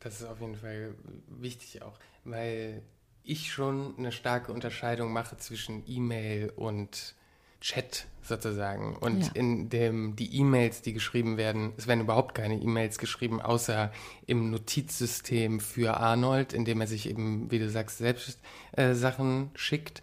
Das 0.01 0.21
ist 0.21 0.27
auf 0.27 0.41
jeden 0.41 0.55
Fall 0.55 0.95
wichtig 1.27 1.83
auch, 1.83 1.99
weil 2.25 2.83
ich 3.25 3.53
schon 3.53 3.95
eine 3.99 4.13
starke 4.13 4.53
Unterscheidung 4.53 5.13
mache 5.13 5.37
zwischen 5.37 5.83
E-Mail 5.87 6.53
und 6.55 7.15
Chat 7.61 8.07
sozusagen. 8.23 8.97
Und 8.97 9.27
ja. 9.27 9.33
in 9.35 9.69
dem 9.71 10.15
die 10.17 10.37
E-Mails, 10.39 10.83
die 10.83 10.93
geschrieben 10.93 11.37
werden, 11.37 11.73
es 11.77 11.87
werden 11.87 12.01
überhaupt 12.01 12.35
keine 12.35 12.61
E-Mails 12.61 12.99
geschrieben, 12.99 13.41
außer 13.41 13.91
im 14.27 14.51
Notizsystem 14.51 15.61
für 15.61 15.97
Arnold, 15.97 16.53
in 16.53 16.65
dem 16.65 16.81
er 16.81 16.87
sich 16.87 17.09
eben, 17.09 17.51
wie 17.51 17.59
du 17.59 17.69
sagst, 17.69 17.99
selbst 17.99 18.39
äh, 18.73 18.95
Sachen 18.95 19.51
schickt, 19.55 20.03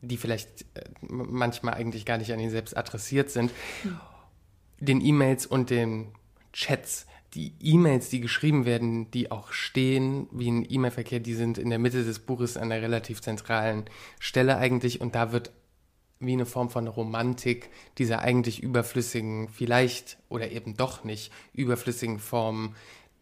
die 0.00 0.16
vielleicht 0.16 0.62
äh, 0.74 0.84
manchmal 1.00 1.74
eigentlich 1.74 2.06
gar 2.06 2.18
nicht 2.18 2.32
an 2.32 2.40
ihn 2.40 2.50
selbst 2.50 2.76
adressiert 2.76 3.30
sind. 3.30 3.52
Mhm. 3.84 4.00
Den 4.80 5.04
E-Mails 5.04 5.46
und 5.46 5.70
den 5.70 6.12
Chats 6.52 7.06
die 7.34 7.52
E-Mails, 7.60 8.08
die 8.08 8.20
geschrieben 8.20 8.64
werden, 8.64 9.10
die 9.10 9.30
auch 9.30 9.52
stehen, 9.52 10.28
wie 10.30 10.50
ein 10.50 10.66
E-Mail-Verkehr, 10.68 11.20
die 11.20 11.34
sind 11.34 11.58
in 11.58 11.68
der 11.68 11.78
Mitte 11.78 12.04
des 12.04 12.20
Buches 12.20 12.56
an 12.56 12.72
einer 12.72 12.82
relativ 12.82 13.20
zentralen 13.20 13.84
Stelle 14.18 14.56
eigentlich 14.56 15.00
und 15.00 15.14
da 15.14 15.30
wird 15.32 15.50
wie 16.20 16.32
eine 16.32 16.46
Form 16.46 16.70
von 16.70 16.88
Romantik 16.88 17.70
dieser 17.98 18.20
eigentlich 18.20 18.62
überflüssigen, 18.62 19.48
vielleicht 19.48 20.18
oder 20.28 20.50
eben 20.50 20.76
doch 20.76 21.04
nicht 21.04 21.32
überflüssigen 21.52 22.18
Form 22.18 22.74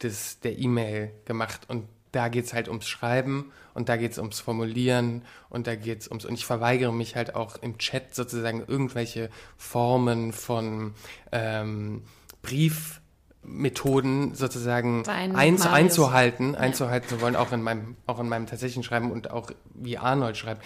des, 0.02 0.40
der 0.40 0.58
E-Mail 0.58 1.12
gemacht. 1.24 1.62
Und 1.68 1.84
da 2.12 2.28
geht 2.28 2.46
es 2.46 2.54
halt 2.54 2.68
ums 2.68 2.86
Schreiben 2.86 3.52
und 3.74 3.88
da 3.90 3.96
geht 3.96 4.12
es 4.12 4.18
ums 4.18 4.40
Formulieren 4.40 5.22
und 5.50 5.66
da 5.66 5.74
geht 5.74 6.00
es 6.00 6.08
ums. 6.08 6.24
Und 6.24 6.34
ich 6.34 6.46
verweigere 6.46 6.92
mich 6.92 7.16
halt 7.16 7.34
auch 7.34 7.56
im 7.56 7.76
Chat 7.78 8.14
sozusagen 8.14 8.64
irgendwelche 8.66 9.28
Formen 9.58 10.32
von 10.32 10.94
ähm, 11.32 12.02
Briefmethoden 12.40 14.34
sozusagen 14.34 15.06
ein, 15.06 15.36
einzuhalten, 15.36 16.54
einzuhalten 16.54 17.08
zu 17.10 17.20
wollen, 17.20 17.36
auch 17.36 17.52
in 17.52 17.60
meinem, 17.60 17.96
auch 18.06 18.20
in 18.20 18.28
meinem 18.28 18.46
tatsächlichen 18.46 18.82
Schreiben 18.82 19.10
und 19.10 19.30
auch 19.30 19.50
wie 19.74 19.98
Arnold 19.98 20.38
schreibt 20.38 20.64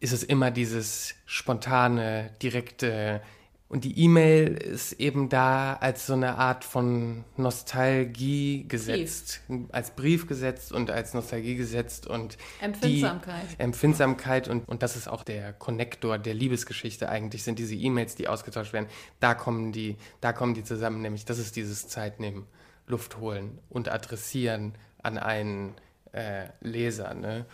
ist 0.00 0.12
es 0.12 0.22
immer 0.22 0.50
dieses 0.50 1.14
spontane, 1.26 2.30
direkte. 2.42 3.22
Und 3.68 3.84
die 3.84 3.98
E-Mail 3.98 4.54
ist 4.54 4.92
eben 4.92 5.28
da 5.28 5.74
als 5.74 6.06
so 6.06 6.12
eine 6.12 6.36
Art 6.36 6.64
von 6.64 7.24
Nostalgie 7.36 8.68
gesetzt, 8.68 9.40
Brief. 9.48 9.66
als 9.72 9.90
Brief 9.92 10.26
gesetzt 10.28 10.72
und 10.72 10.90
als 10.90 11.14
Nostalgie 11.14 11.56
gesetzt 11.56 12.06
und 12.06 12.36
Empfindsamkeit. 12.60 13.46
Empfindsamkeit 13.58 14.48
und, 14.48 14.68
und 14.68 14.82
das 14.82 14.94
ist 14.94 15.08
auch 15.08 15.24
der 15.24 15.54
Konnektor 15.54 16.18
der 16.18 16.34
Liebesgeschichte 16.34 17.08
eigentlich, 17.08 17.42
sind 17.42 17.58
diese 17.58 17.74
E-Mails, 17.74 18.14
die 18.14 18.28
ausgetauscht 18.28 18.72
werden. 18.72 18.86
Da 19.18 19.34
kommen 19.34 19.72
die, 19.72 19.96
da 20.20 20.32
kommen 20.32 20.54
die 20.54 20.62
zusammen, 20.62 21.00
nämlich 21.00 21.24
das 21.24 21.38
ist 21.38 21.56
dieses 21.56 21.88
Zeitnehmen, 21.88 22.46
Luft 22.86 23.16
holen 23.16 23.58
und 23.70 23.88
adressieren 23.88 24.74
an 25.02 25.18
einen 25.18 25.74
äh, 26.12 26.48
Leser. 26.60 27.14
Ne? 27.14 27.46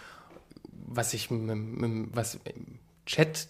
Was 0.91 1.15
ich 1.15 1.29
was 1.31 2.39
Chat, 3.07 3.49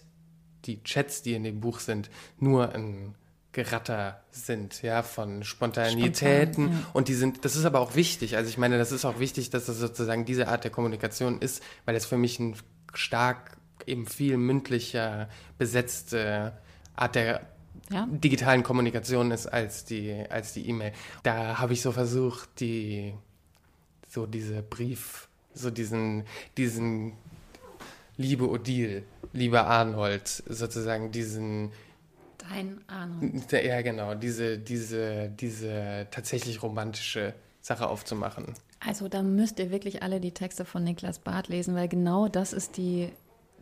die 0.65 0.81
Chats, 0.83 1.21
die 1.23 1.33
in 1.33 1.43
dem 1.43 1.59
Buch 1.59 1.79
sind, 1.79 2.09
nur 2.39 2.73
ein 2.73 3.15
Geratter 3.51 4.23
sind, 4.31 4.81
ja, 4.81 5.03
von 5.03 5.43
Spontanitäten. 5.43 6.63
Spontan, 6.65 6.83
ja. 6.83 6.89
Und 6.93 7.09
die 7.09 7.15
sind, 7.15 7.43
das 7.43 7.57
ist 7.57 7.65
aber 7.65 7.81
auch 7.81 7.95
wichtig. 7.95 8.37
Also 8.37 8.49
ich 8.49 8.57
meine, 8.57 8.77
das 8.77 8.93
ist 8.93 9.03
auch 9.03 9.19
wichtig, 9.19 9.49
dass 9.49 9.65
das 9.65 9.77
sozusagen 9.77 10.23
diese 10.23 10.47
Art 10.47 10.63
der 10.63 10.71
Kommunikation 10.71 11.39
ist, 11.39 11.61
weil 11.85 11.95
es 11.95 12.05
für 12.05 12.17
mich 12.17 12.39
ein 12.39 12.55
stark 12.93 13.57
eben 13.85 14.05
viel 14.05 14.37
mündlicher 14.37 15.27
besetzte 15.57 16.53
Art 16.95 17.15
der 17.15 17.41
ja. 17.89 18.07
digitalen 18.09 18.63
Kommunikation 18.63 19.31
ist 19.31 19.47
als 19.47 19.83
die 19.83 20.13
als 20.29 20.53
die 20.53 20.69
E-Mail. 20.69 20.93
Da 21.23 21.57
habe 21.57 21.73
ich 21.73 21.81
so 21.81 21.91
versucht, 21.91 22.59
die 22.59 23.13
so 24.07 24.27
diese 24.27 24.61
Brief, 24.61 25.27
so 25.53 25.71
diesen 25.71 26.23
diesen 26.57 27.13
liebe 28.17 28.49
Odile, 28.49 29.03
lieber 29.33 29.67
Arnold, 29.67 30.27
sozusagen 30.27 31.11
diesen 31.11 31.71
Dein 32.37 32.81
Arnold. 32.87 33.51
Ja, 33.51 33.81
genau, 33.81 34.15
diese, 34.15 34.57
diese, 34.57 35.29
diese 35.29 36.07
tatsächlich 36.11 36.63
romantische 36.63 37.33
Sache 37.61 37.87
aufzumachen. 37.87 38.53
Also 38.79 39.07
da 39.07 39.21
müsst 39.21 39.59
ihr 39.59 39.69
wirklich 39.69 40.01
alle 40.01 40.19
die 40.19 40.33
Texte 40.33 40.65
von 40.65 40.83
Niklas 40.83 41.19
Barth 41.19 41.49
lesen, 41.49 41.75
weil 41.75 41.87
genau 41.87 42.27
das 42.27 42.51
ist 42.51 42.77
die, 42.77 43.09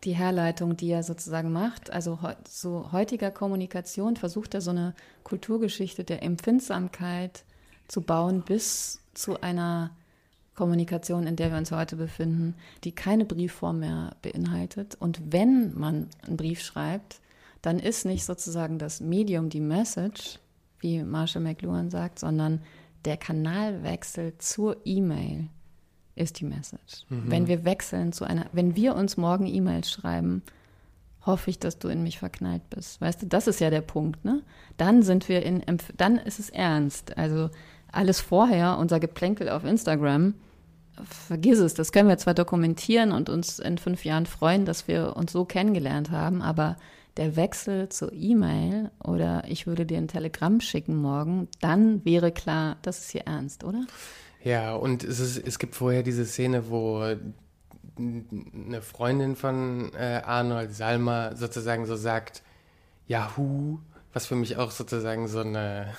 die 0.05 0.13
Herleitung, 0.13 0.77
die 0.77 0.89
er 0.89 1.03
sozusagen 1.03 1.51
macht. 1.51 1.91
Also 1.91 2.19
so 2.47 2.91
heutiger 2.93 3.29
Kommunikation 3.29 4.15
versucht 4.15 4.53
er 4.53 4.61
so 4.61 4.71
eine 4.71 4.95
Kulturgeschichte 5.23 6.05
der 6.05 6.23
Empfindsamkeit 6.23 7.43
zu 7.89 8.01
bauen 8.01 8.43
bis 8.43 9.01
zu 9.13 9.41
einer 9.41 9.91
Kommunikation, 10.59 11.25
in 11.25 11.37
der 11.37 11.51
wir 11.51 11.57
uns 11.57 11.71
heute 11.71 11.95
befinden, 11.95 12.53
die 12.83 12.91
keine 12.91 13.23
Briefform 13.23 13.79
mehr 13.79 14.17
beinhaltet. 14.21 14.93
Und 14.99 15.21
wenn 15.31 15.73
man 15.79 16.07
einen 16.27 16.35
Brief 16.35 16.61
schreibt, 16.61 17.21
dann 17.61 17.79
ist 17.79 18.03
nicht 18.05 18.25
sozusagen 18.25 18.77
das 18.77 18.99
Medium 18.99 19.47
die 19.47 19.61
Message, 19.61 20.37
wie 20.81 21.01
Marshall 21.01 21.43
McLuhan 21.43 21.89
sagt, 21.89 22.19
sondern 22.19 22.61
der 23.05 23.15
Kanalwechsel 23.15 24.37
zur 24.37 24.75
E-Mail 24.83 25.47
ist 26.15 26.41
die 26.41 26.45
Message. 26.45 27.05
Mhm. 27.07 27.31
Wenn 27.31 27.47
wir 27.47 27.63
wechseln 27.63 28.11
zu 28.11 28.25
einer, 28.25 28.47
wenn 28.51 28.75
wir 28.75 28.97
uns 28.97 29.15
morgen 29.15 29.45
E-Mails 29.47 29.89
schreiben, 29.89 30.43
hoffe 31.25 31.51
ich, 31.51 31.59
dass 31.59 31.79
du 31.79 31.87
in 31.87 32.03
mich 32.03 32.19
verknallt 32.19 32.69
bist. 32.69 32.99
Weißt 32.99 33.21
du, 33.21 33.27
das 33.27 33.47
ist 33.47 33.61
ja 33.61 33.69
der 33.69 33.79
Punkt, 33.79 34.25
ne? 34.25 34.43
Dann 34.75 35.03
sind 35.03 35.29
wir 35.29 35.41
in, 35.41 35.63
dann 35.95 36.17
ist 36.17 36.37
es 36.37 36.49
ernst. 36.49 37.17
Also 37.17 37.49
alles 37.93 38.19
vorher, 38.19 38.77
unser 38.77 38.99
Geplänkel 38.99 39.47
auf 39.47 39.63
Instagram, 39.63 40.33
vergiss 41.05 41.59
es, 41.59 41.73
das 41.73 41.91
können 41.91 42.09
wir 42.09 42.17
zwar 42.17 42.33
dokumentieren 42.33 43.11
und 43.11 43.29
uns 43.29 43.59
in 43.59 43.77
fünf 43.77 44.05
Jahren 44.05 44.25
freuen, 44.25 44.65
dass 44.65 44.87
wir 44.87 45.15
uns 45.15 45.31
so 45.31 45.45
kennengelernt 45.45 46.11
haben, 46.11 46.41
aber 46.41 46.77
der 47.17 47.35
Wechsel 47.35 47.89
zur 47.89 48.13
E-Mail 48.13 48.91
oder 49.03 49.43
ich 49.47 49.67
würde 49.67 49.85
dir 49.85 49.97
ein 49.97 50.07
Telegramm 50.07 50.61
schicken 50.61 50.95
morgen, 50.95 51.47
dann 51.59 52.05
wäre 52.05 52.31
klar, 52.31 52.77
das 52.81 52.99
ist 52.99 53.11
hier 53.11 53.27
ernst, 53.27 53.63
oder? 53.63 53.85
Ja, 54.43 54.73
und 54.75 55.03
es, 55.03 55.19
ist, 55.19 55.37
es 55.37 55.59
gibt 55.59 55.75
vorher 55.75 56.03
diese 56.03 56.25
Szene, 56.25 56.69
wo 56.69 57.03
eine 57.97 58.81
Freundin 58.81 59.35
von 59.35 59.91
äh, 59.93 60.21
Arnold 60.23 60.73
Salma 60.73 61.35
sozusagen 61.35 61.85
so 61.85 61.95
sagt, 61.95 62.41
Yahoo, 63.07 63.79
was 64.13 64.25
für 64.25 64.35
mich 64.35 64.57
auch 64.57 64.71
sozusagen 64.71 65.27
so 65.27 65.39
eine 65.39 65.93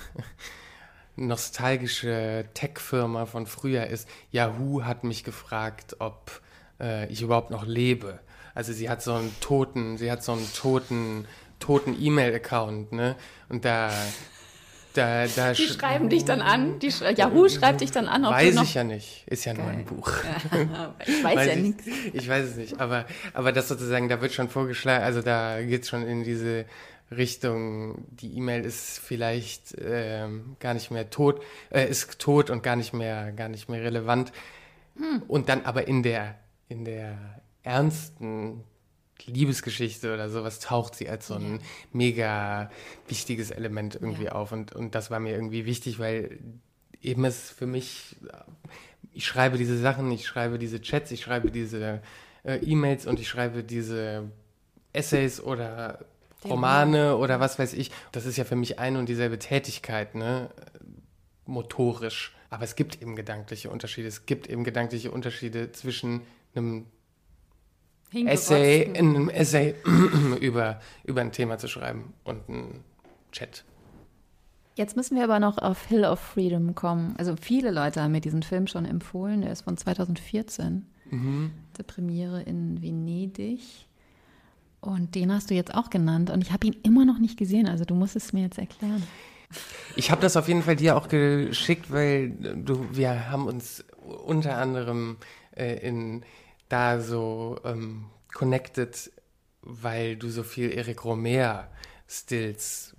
nostalgische 1.15 2.45
Tech-Firma 2.53 3.25
von 3.25 3.45
früher 3.45 3.87
ist. 3.87 4.07
Yahoo 4.31 4.83
hat 4.83 5.03
mich 5.03 5.23
gefragt, 5.23 5.97
ob 5.99 6.41
äh, 6.79 7.07
ich 7.07 7.21
überhaupt 7.21 7.51
noch 7.51 7.65
lebe. 7.65 8.19
Also 8.53 8.73
sie 8.73 8.89
hat 8.89 9.01
so 9.01 9.13
einen 9.13 9.33
toten, 9.39 9.97
sie 9.97 10.11
hat 10.11 10.23
so 10.23 10.33
einen 10.33 10.47
toten, 10.53 11.25
toten 11.59 11.95
E-Mail-Account, 11.99 12.91
ne? 12.91 13.15
Und 13.47 13.63
da, 13.63 13.91
da, 14.93 15.25
da 15.27 15.53
die 15.53 15.63
schreiben 15.63 16.09
dich 16.09 16.25
dann 16.25 16.41
an. 16.41 16.79
Die 16.79 16.91
sch 16.91 17.01
Yahoo 17.15 17.47
schreibt 17.47 17.81
dich 17.81 17.91
dann 17.91 18.07
an. 18.07 18.25
Ob 18.25 18.33
weiß 18.33 18.61
ich 18.61 18.73
ja 18.73 18.83
nicht. 18.83 19.23
Ist 19.27 19.45
ja 19.45 19.53
Geil. 19.53 19.63
nur 19.63 19.73
ein 19.73 19.85
Buch. 19.85 20.11
ich 21.05 21.23
weiß, 21.23 21.35
weiß 21.35 21.47
ja 21.47 21.55
nichts. 21.55 21.85
Ich 22.13 22.27
weiß 22.27 22.45
es 22.45 22.55
nicht. 22.57 22.81
Aber, 22.81 23.05
aber 23.33 23.51
das 23.53 23.69
sozusagen, 23.69 24.09
da 24.09 24.21
wird 24.21 24.33
schon 24.33 24.49
vorgeschlagen, 24.49 25.03
also 25.03 25.21
da 25.21 25.61
geht 25.61 25.83
es 25.83 25.89
schon 25.89 26.05
in 26.05 26.23
diese 26.23 26.65
Richtung, 27.11 28.05
die 28.09 28.37
E-Mail 28.37 28.63
ist 28.63 28.99
vielleicht 28.99 29.75
ähm, 29.79 30.55
gar 30.59 30.73
nicht 30.73 30.91
mehr 30.91 31.09
tot, 31.09 31.41
äh, 31.69 31.87
ist 31.89 32.19
tot 32.19 32.49
und 32.49 32.63
gar 32.63 32.75
nicht 32.75 32.93
mehr, 32.93 33.31
gar 33.33 33.49
nicht 33.49 33.67
mehr 33.69 33.83
relevant. 33.83 34.31
Hm. 34.95 35.23
Und 35.27 35.49
dann 35.49 35.65
aber 35.65 35.87
in 35.87 36.03
der, 36.03 36.35
in 36.69 36.85
der 36.85 37.41
ernsten 37.63 38.63
Liebesgeschichte 39.25 40.13
oder 40.13 40.29
sowas 40.29 40.59
taucht 40.59 40.95
sie 40.95 41.09
als 41.09 41.27
so 41.27 41.35
ein 41.35 41.59
mega 41.91 42.71
wichtiges 43.07 43.51
Element 43.51 43.95
irgendwie 43.95 44.25
ja. 44.25 44.31
auf. 44.31 44.51
Und, 44.51 44.73
und 44.73 44.95
das 44.95 45.11
war 45.11 45.19
mir 45.19 45.33
irgendwie 45.33 45.65
wichtig, 45.65 45.99
weil 45.99 46.39
eben 47.01 47.25
es 47.25 47.49
für 47.49 47.67
mich, 47.67 48.15
ich 49.13 49.25
schreibe 49.25 49.57
diese 49.57 49.77
Sachen, 49.77 50.09
ich 50.11 50.25
schreibe 50.25 50.57
diese 50.57 50.81
Chats, 50.81 51.11
ich 51.11 51.21
schreibe 51.21 51.51
diese 51.51 52.01
äh, 52.43 52.57
E-Mails 52.57 53.05
und 53.05 53.19
ich 53.19 53.27
schreibe 53.27 53.63
diese 53.63 54.31
Essays 54.93 55.41
oder 55.41 56.05
Romane 56.45 57.17
oder 57.17 57.39
was 57.39 57.59
weiß 57.59 57.73
ich. 57.73 57.91
Das 58.11 58.25
ist 58.25 58.37
ja 58.37 58.43
für 58.43 58.55
mich 58.55 58.79
eine 58.79 58.99
und 58.99 59.09
dieselbe 59.09 59.39
Tätigkeit, 59.39 60.15
ne? 60.15 60.49
Motorisch. 61.45 62.35
Aber 62.49 62.63
es 62.63 62.75
gibt 62.75 63.01
eben 63.01 63.15
gedankliche 63.15 63.69
Unterschiede. 63.69 64.07
Es 64.07 64.25
gibt 64.25 64.47
eben 64.47 64.63
gedankliche 64.63 65.11
Unterschiede 65.11 65.71
zwischen 65.71 66.21
einem 66.53 66.85
Essay, 68.13 68.83
in 68.83 69.15
einem 69.15 69.29
Essay 69.29 69.75
über, 70.41 70.81
über 71.03 71.21
ein 71.21 71.31
Thema 71.31 71.57
zu 71.57 71.67
schreiben 71.67 72.13
und 72.23 72.49
einem 72.49 72.83
Chat. 73.31 73.63
Jetzt 74.75 74.95
müssen 74.95 75.15
wir 75.15 75.23
aber 75.23 75.39
noch 75.39 75.57
auf 75.57 75.85
Hill 75.85 76.05
of 76.05 76.19
Freedom 76.19 76.75
kommen. 76.75 77.15
Also 77.17 77.35
viele 77.39 77.71
Leute 77.71 78.01
haben 78.01 78.11
mir 78.11 78.21
diesen 78.21 78.43
Film 78.43 78.67
schon 78.67 78.85
empfohlen. 78.85 79.41
Der 79.41 79.51
ist 79.51 79.61
von 79.61 79.77
2014. 79.77 80.85
Mhm. 81.09 81.51
Der 81.77 81.83
Premiere 81.83 82.41
in 82.41 82.81
Venedig. 82.81 83.59
Und 84.81 85.15
den 85.15 85.31
hast 85.31 85.49
du 85.49 85.53
jetzt 85.53 85.73
auch 85.73 85.89
genannt. 85.89 86.29
Und 86.29 86.41
ich 86.41 86.51
habe 86.51 86.67
ihn 86.67 86.75
immer 86.83 87.05
noch 87.05 87.19
nicht 87.19 87.37
gesehen. 87.37 87.67
Also 87.67 87.85
du 87.85 87.93
musst 87.93 88.15
es 88.15 88.33
mir 88.33 88.41
jetzt 88.41 88.57
erklären. 88.57 89.03
Ich 89.95 90.11
habe 90.11 90.21
das 90.21 90.37
auf 90.37 90.47
jeden 90.47 90.63
Fall 90.63 90.75
dir 90.75 90.97
auch 90.97 91.07
geschickt, 91.07 91.91
weil 91.91 92.29
du, 92.29 92.87
wir 92.91 93.29
haben 93.29 93.45
uns 93.45 93.83
unter 94.25 94.57
anderem 94.57 95.17
äh, 95.55 95.75
in 95.87 96.23
da 96.69 97.01
so 97.01 97.59
ähm, 97.65 98.05
connected, 98.33 99.11
weil 99.61 100.15
du 100.15 100.29
so 100.29 100.43
viel 100.43 100.71
Eric 100.71 101.03
Romer 101.03 101.67
Stills 102.07 102.95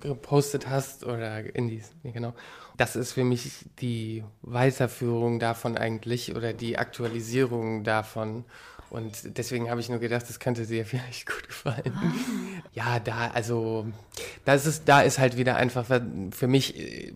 gepostet 0.00 0.68
hast 0.68 1.04
oder 1.04 1.54
in 1.54 1.68
die, 1.68 1.82
genau. 2.02 2.34
Das 2.76 2.94
ist 2.94 3.12
für 3.12 3.24
mich 3.24 3.64
die 3.80 4.22
Weiterführung 4.42 5.38
davon 5.38 5.78
eigentlich 5.78 6.36
oder 6.36 6.52
die 6.52 6.78
Aktualisierung 6.78 7.84
davon. 7.84 8.44
Und 8.90 9.36
deswegen 9.38 9.70
habe 9.70 9.80
ich 9.80 9.88
nur 9.88 9.98
gedacht, 9.98 10.28
das 10.28 10.38
könnte 10.40 10.66
dir 10.66 10.86
vielleicht 10.86 11.26
gut 11.26 11.46
gefallen. 11.46 11.92
Ah. 11.94 12.12
Ja, 12.72 13.00
da, 13.00 13.28
also, 13.28 13.86
das 14.44 14.66
ist, 14.66 14.88
da 14.88 15.02
ist 15.02 15.18
halt 15.18 15.36
wieder 15.36 15.56
einfach 15.56 15.86
für 16.30 16.46
mich, 16.46 17.12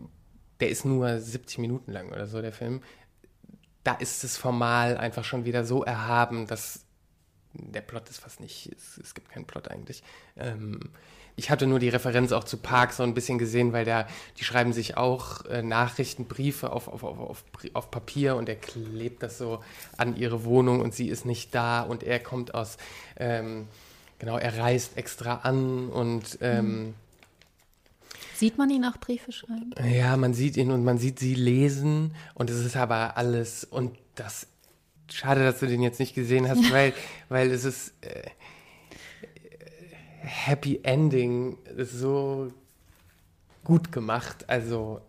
der 0.60 0.68
ist 0.68 0.84
nur 0.84 1.18
70 1.18 1.58
Minuten 1.58 1.92
lang 1.92 2.10
oder 2.10 2.26
so, 2.26 2.42
der 2.42 2.52
Film. 2.52 2.82
Da 3.84 3.94
ist 3.94 4.24
es 4.24 4.36
formal 4.36 4.98
einfach 4.98 5.24
schon 5.24 5.44
wieder 5.44 5.64
so 5.64 5.84
erhaben, 5.84 6.46
dass 6.46 6.84
der 7.52 7.80
Plot 7.80 8.08
ist 8.10 8.20
fast 8.20 8.40
nicht, 8.40 8.70
es, 8.76 8.98
es 8.98 9.14
gibt 9.14 9.30
keinen 9.30 9.46
Plot 9.46 9.68
eigentlich. 9.68 10.02
Ähm, 10.36 10.90
ich 11.36 11.50
hatte 11.50 11.66
nur 11.66 11.78
die 11.78 11.88
Referenz 11.88 12.32
auch 12.32 12.44
zu 12.44 12.56
Park 12.56 12.92
so 12.92 13.02
ein 13.02 13.14
bisschen 13.14 13.38
gesehen, 13.38 13.72
weil 13.72 13.84
der, 13.84 14.06
die 14.38 14.44
schreiben 14.44 14.72
sich 14.72 14.96
auch 14.96 15.44
äh, 15.46 15.62
Nachrichtenbriefe 15.62 16.72
auf, 16.72 16.88
auf, 16.88 17.02
auf, 17.02 17.18
auf, 17.18 17.44
auf 17.72 17.90
Papier 17.90 18.36
und 18.36 18.48
er 18.48 18.56
klebt 18.56 19.22
das 19.22 19.38
so 19.38 19.62
an 19.96 20.16
ihre 20.16 20.44
Wohnung 20.44 20.80
und 20.80 20.94
sie 20.94 21.08
ist 21.08 21.24
nicht 21.24 21.54
da 21.54 21.82
und 21.82 22.02
er 22.02 22.20
kommt 22.20 22.54
aus, 22.54 22.76
ähm, 23.16 23.68
genau, 24.18 24.36
er 24.36 24.58
reist 24.58 24.96
extra 24.96 25.36
an 25.36 25.88
und 25.88 26.38
ähm, 26.40 26.84
mhm. 26.84 26.94
Sieht 28.34 28.56
man 28.56 28.70
ihn 28.70 28.86
auch 28.86 28.96
Briefe 28.96 29.32
schreiben? 29.32 29.74
Ja, 29.86 30.16
man 30.16 30.32
sieht 30.32 30.56
ihn 30.56 30.70
und 30.70 30.82
man 30.82 30.96
sieht 30.96 31.18
sie 31.18 31.34
lesen 31.34 32.14
und 32.32 32.48
es 32.48 32.64
ist 32.64 32.74
aber 32.74 33.18
alles 33.18 33.64
und 33.64 33.98
das 34.14 34.46
schade, 35.12 35.44
dass 35.44 35.60
du 35.60 35.66
den 35.66 35.82
jetzt 35.82 36.00
nicht 36.00 36.14
gesehen 36.14 36.48
hast, 36.48 36.70
weil, 36.72 36.94
weil 37.28 37.50
es 37.50 37.64
ist 37.64 37.92
äh, 38.00 38.30
Happy 40.22 40.80
Ending 40.82 41.56
ist 41.76 41.92
so 41.92 42.52
gut 43.64 43.92
gemacht. 43.92 44.48
Also 44.48 45.00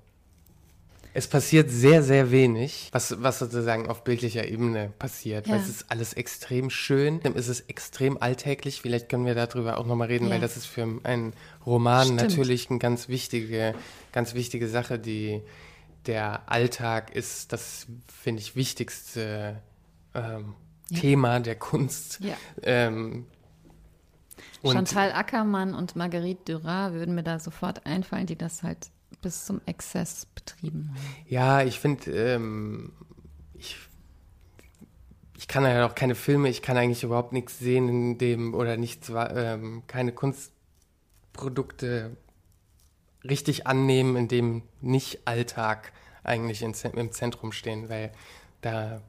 es 1.13 1.27
passiert 1.27 1.69
sehr, 1.69 2.03
sehr 2.03 2.31
wenig, 2.31 2.89
was, 2.93 3.21
was 3.21 3.39
sozusagen 3.39 3.89
auf 3.89 4.03
bildlicher 4.03 4.47
Ebene 4.47 4.93
passiert. 4.97 5.47
Ja. 5.47 5.53
Weil 5.53 5.61
es 5.61 5.67
ist 5.67 5.91
alles 5.91 6.13
extrem 6.13 6.69
schön, 6.69 7.19
es 7.35 7.49
ist 7.49 7.69
extrem 7.69 8.17
alltäglich. 8.21 8.81
Vielleicht 8.81 9.09
können 9.09 9.25
wir 9.25 9.35
darüber 9.35 9.77
auch 9.77 9.85
nochmal 9.85 10.07
reden, 10.07 10.25
ja. 10.25 10.31
weil 10.31 10.39
das 10.39 10.55
ist 10.55 10.67
für 10.67 10.87
einen 11.03 11.33
Roman 11.65 12.05
Stimmt. 12.05 12.21
natürlich 12.21 12.69
eine 12.69 12.79
ganz 12.79 13.09
wichtige, 13.09 13.75
ganz 14.13 14.33
wichtige 14.33 14.69
Sache, 14.69 14.99
die 14.99 15.41
der 16.05 16.49
Alltag 16.49 17.13
ist 17.13 17.51
das, 17.51 17.87
finde 18.07 18.41
ich, 18.41 18.55
wichtigste 18.55 19.61
ähm, 20.15 20.55
ja. 20.89 20.99
Thema 20.99 21.39
der 21.41 21.55
Kunst. 21.55 22.19
Ja. 22.21 22.35
Ähm, 24.63 24.71
Chantal 24.71 25.11
Ackermann 25.11 25.73
und 25.73 25.95
Marguerite 25.95 26.53
Duras 26.53 26.93
würden 26.93 27.15
mir 27.15 27.23
da 27.23 27.39
sofort 27.39 27.85
einfallen, 27.85 28.27
die 28.27 28.37
das 28.37 28.63
halt 28.63 28.89
bis 29.21 29.45
zum 29.45 29.61
Exzess 29.65 30.25
betrieben 30.25 30.89
haben. 30.89 31.15
Ja, 31.27 31.61
ich 31.61 31.79
finde, 31.79 32.11
ähm, 32.11 32.93
ich, 33.53 33.77
ich 35.37 35.47
kann 35.47 35.63
ja 35.63 35.85
auch 35.85 35.95
keine 35.95 36.15
Filme, 36.15 36.49
ich 36.49 36.61
kann 36.61 36.77
eigentlich 36.77 37.03
überhaupt 37.03 37.33
nichts 37.33 37.59
sehen 37.59 37.89
in 37.89 38.17
dem 38.17 38.53
oder 38.53 38.77
nichts, 38.77 39.11
ähm, 39.13 39.83
keine 39.87 40.11
Kunstprodukte 40.11 42.15
richtig 43.23 43.67
annehmen, 43.67 44.15
in 44.15 44.27
dem 44.27 44.63
nicht 44.81 45.27
Alltag 45.27 45.93
eigentlich 46.23 46.61
in, 46.61 46.73
im 46.93 47.11
Zentrum 47.11 47.51
stehen, 47.51 47.89
weil 47.89 48.11
da 48.61 49.01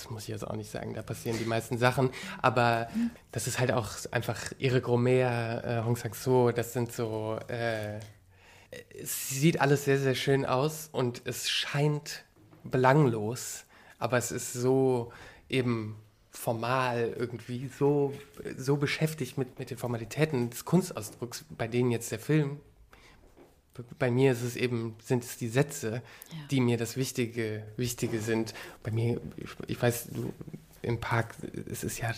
das 0.00 0.10
muss 0.10 0.22
ich 0.22 0.28
jetzt 0.28 0.46
auch 0.46 0.56
nicht 0.56 0.70
sagen, 0.70 0.94
da 0.94 1.02
passieren 1.02 1.38
die 1.38 1.44
meisten 1.44 1.76
Sachen, 1.76 2.10
aber 2.40 2.88
das 3.32 3.46
ist 3.46 3.58
halt 3.58 3.72
auch 3.72 3.88
einfach 4.10 4.38
Eric 4.58 4.88
Romer, 4.88 5.62
äh, 5.64 5.82
Hong 5.84 5.96
Sang-so, 5.96 6.50
das 6.50 6.72
sind 6.72 6.90
so, 6.92 7.38
äh, 7.48 7.98
es 8.98 9.28
sieht 9.28 9.60
alles 9.60 9.84
sehr, 9.84 9.98
sehr 9.98 10.14
schön 10.14 10.46
aus 10.46 10.88
und 10.92 11.22
es 11.24 11.50
scheint 11.50 12.24
belanglos, 12.64 13.64
aber 13.98 14.16
es 14.16 14.30
ist 14.30 14.54
so 14.54 15.12
eben 15.48 15.96
formal 16.30 17.14
irgendwie 17.18 17.68
so, 17.78 18.14
so 18.56 18.76
beschäftigt 18.76 19.36
mit, 19.36 19.58
mit 19.58 19.70
den 19.70 19.76
Formalitäten 19.76 20.48
des 20.48 20.64
Kunstausdrucks, 20.64 21.44
bei 21.50 21.68
denen 21.68 21.90
jetzt 21.90 22.10
der 22.10 22.20
Film 22.20 22.60
bei 23.98 24.10
mir 24.10 24.32
ist 24.32 24.42
es 24.42 24.56
eben, 24.56 24.94
sind 25.02 25.24
es 25.24 25.36
die 25.36 25.48
Sätze, 25.48 26.02
ja. 26.30 26.38
die 26.50 26.60
mir 26.60 26.76
das 26.76 26.96
Wichtige, 26.96 27.64
Wichtige 27.76 28.20
sind. 28.20 28.54
Bei 28.82 28.90
mir, 28.90 29.20
ich, 29.66 29.80
weiß, 29.80 30.08
du, 30.12 30.32
im 30.82 31.00
Park, 31.00 31.34
es 31.70 31.84
ist 31.84 31.98
ja 31.98 32.12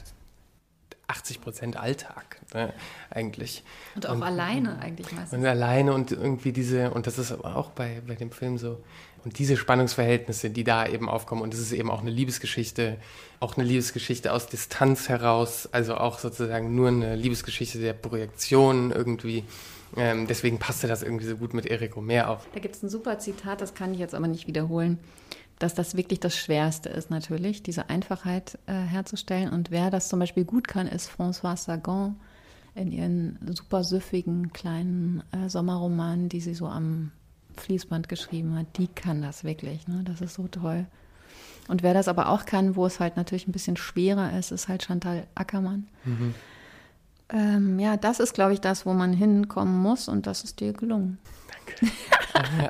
80 1.09 1.41
Prozent 1.41 1.77
Alltag 1.77 2.41
ne, 2.55 2.73
eigentlich. 3.11 3.63
Und 3.95 4.07
auch 4.07 4.15
und, 4.15 4.23
alleine 4.23 4.79
eigentlich 4.79 5.11
meistens. 5.13 5.39
Und 5.39 5.47
alleine 5.47 5.93
und 5.93 6.13
irgendwie 6.13 6.53
diese, 6.53 6.91
und 6.91 7.07
das 7.07 7.19
ist 7.19 7.33
auch 7.33 7.71
bei, 7.71 8.01
bei 8.07 8.15
dem 8.15 8.31
Film 8.31 8.59
so, 8.59 8.83
und 9.25 9.39
diese 9.39 9.57
Spannungsverhältnisse, 9.57 10.51
die 10.51 10.65
da 10.65 10.87
eben 10.87 11.09
aufkommen, 11.09 11.43
und 11.43 11.55
es 11.55 11.61
ist 11.61 11.73
eben 11.73 11.91
auch 11.91 12.01
eine 12.01 12.11
Liebesgeschichte, 12.11 12.97
auch 13.41 13.57
eine 13.57 13.65
Liebesgeschichte 13.65 14.33
aus 14.33 14.47
Distanz 14.47 15.09
heraus, 15.09 15.69
also 15.71 15.97
auch 15.97 16.19
sozusagen 16.19 16.75
nur 16.75 16.89
eine 16.89 17.15
Liebesgeschichte 17.15 17.79
der 17.79 17.93
Projektion 17.93 18.91
irgendwie. 18.91 19.45
Ähm, 19.97 20.27
deswegen 20.27 20.59
passte 20.59 20.87
das 20.87 21.03
irgendwie 21.03 21.27
so 21.27 21.37
gut 21.37 21.55
mit 21.55 21.67
Eric 21.67 21.97
Romer 21.97 22.29
auf. 22.29 22.47
Da 22.55 22.61
gibt 22.61 22.77
es 22.77 22.83
ein 22.83 22.89
super 22.89 23.19
Zitat, 23.19 23.61
das 23.61 23.75
kann 23.75 23.93
ich 23.93 24.01
jetzt 24.01 24.15
aber 24.15 24.29
nicht 24.29 24.47
wiederholen, 24.47 24.99
dass 25.59 25.75
das 25.75 25.97
wirklich 25.97 26.21
das 26.21 26.37
Schwerste 26.37 26.89
ist 26.89 27.11
natürlich, 27.11 27.63
diese 27.63 27.91
Einfachheit 27.91 28.59
äh, 28.67 28.73
herzustellen. 28.73 29.51
Und 29.51 29.71
wer 29.71 29.91
das 29.91 30.09
zum 30.09 30.19
Beispiel 30.19 30.45
gut 30.45 30.67
kann, 30.67 30.87
ist 30.87 31.11
François 31.11 31.57
Sagan 31.57 32.17
in 32.75 32.91
ihren 32.91 33.39
super 33.55 33.85
süffigen 33.85 34.53
kleinen 34.53 35.23
äh, 35.33 35.49
Sommerromanen, 35.49 36.31
die 36.31 36.41
sie 36.41 36.55
so 36.55 36.67
am 36.67 37.13
Fließband 37.59 38.09
geschrieben 38.09 38.57
hat. 38.57 38.67
Die 38.79 38.89
kann 38.89 39.21
das 39.21 39.45
wirklich, 39.45 39.87
ne? 39.89 40.03
das 40.05 40.23
ist 40.23 40.35
so 40.35 40.49
toll. 40.49 40.87
Und 41.69 41.83
wer 41.83 41.95
das 41.95 42.09
aber 42.09 42.31
auch 42.31 42.47
kann, 42.47 42.77
wo 42.77 42.87
es 42.87 42.99
halt 42.99 43.17
natürlich 43.17 43.47
ein 43.47 43.53
bisschen 43.53 43.77
schwerer 43.77 44.37
ist, 44.37 44.51
ist 44.51 44.69
halt 44.69 44.83
Chantal 44.83 45.27
Ackermann. 45.35 45.87
Mhm 46.05 46.35
ähm, 47.33 47.79
ja, 47.79 47.97
das 47.97 48.21
ist, 48.21 48.35
glaube 48.35 48.53
ich, 48.53 48.61
das, 48.61 48.85
wo 48.85 48.93
man 48.93 49.13
hinkommen 49.13 49.79
muss 49.79 50.09
und 50.09 50.27
das 50.27 50.45
ist 50.45 50.61
dir 50.61 50.73
gelungen. 50.73 51.19
Danke. 51.49 51.93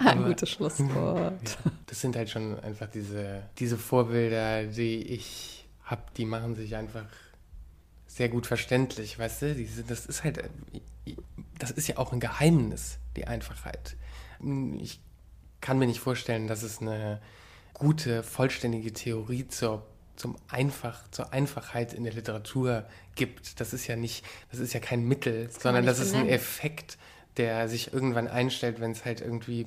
Ein 0.09 0.25
gutes 0.25 0.51
Schlusswort. 0.51 1.33
Ja, 1.65 1.71
das 1.87 2.01
sind 2.01 2.17
halt 2.17 2.31
schon 2.31 2.59
einfach 2.61 2.89
diese, 2.89 3.43
diese 3.59 3.77
Vorbilder, 3.77 4.65
die 4.65 5.03
ich 5.03 5.67
habe, 5.85 6.03
die 6.17 6.25
machen 6.25 6.55
sich 6.55 6.75
einfach 6.77 7.05
sehr 8.07 8.29
gut 8.29 8.47
verständlich, 8.47 9.19
weißt 9.19 9.43
du? 9.43 9.55
Diese, 9.55 9.83
das 9.83 10.07
ist 10.07 10.25
halt, 10.25 10.43
das 11.59 11.71
ist 11.71 11.89
ja 11.89 11.99
auch 11.99 12.13
ein 12.13 12.21
Geheimnis, 12.21 12.99
die 13.17 13.27
Einfachheit. 13.27 13.97
Ich 14.79 15.01
kann 15.61 15.79
mir 15.79 15.87
nicht 15.87 16.01
vorstellen, 16.01 16.47
dass 16.47 16.63
es 16.63 16.81
eine 16.81 17.21
gute, 17.75 18.23
vollständige 18.23 18.93
Theorie 18.93 19.49
zur 19.49 19.87
zum 20.17 20.37
Einfach, 20.49 21.09
zur 21.11 21.33
Einfachheit 21.33 21.95
in 21.95 22.05
der 22.05 22.13
Literatur 22.13 22.85
gibt. 23.15 23.61
Das 23.61 23.73
ist 23.73 23.87
ja 23.87 23.97
nicht, 23.97 24.25
das 24.51 24.61
ist 24.61 24.73
ja 24.73 24.81
kein 24.81 25.07
Mittel, 25.07 25.47
das 25.47 25.63
sondern 25.63 25.87
das 25.87 25.99
ist 25.99 26.15
ein 26.15 26.29
Effekt, 26.29 26.99
der 27.37 27.69
sich 27.69 27.93
irgendwann 27.93 28.29
einstellt, 28.29 28.81
wenn 28.81 28.93
es 28.93 29.05
halt 29.05 29.21
irgendwie 29.21 29.67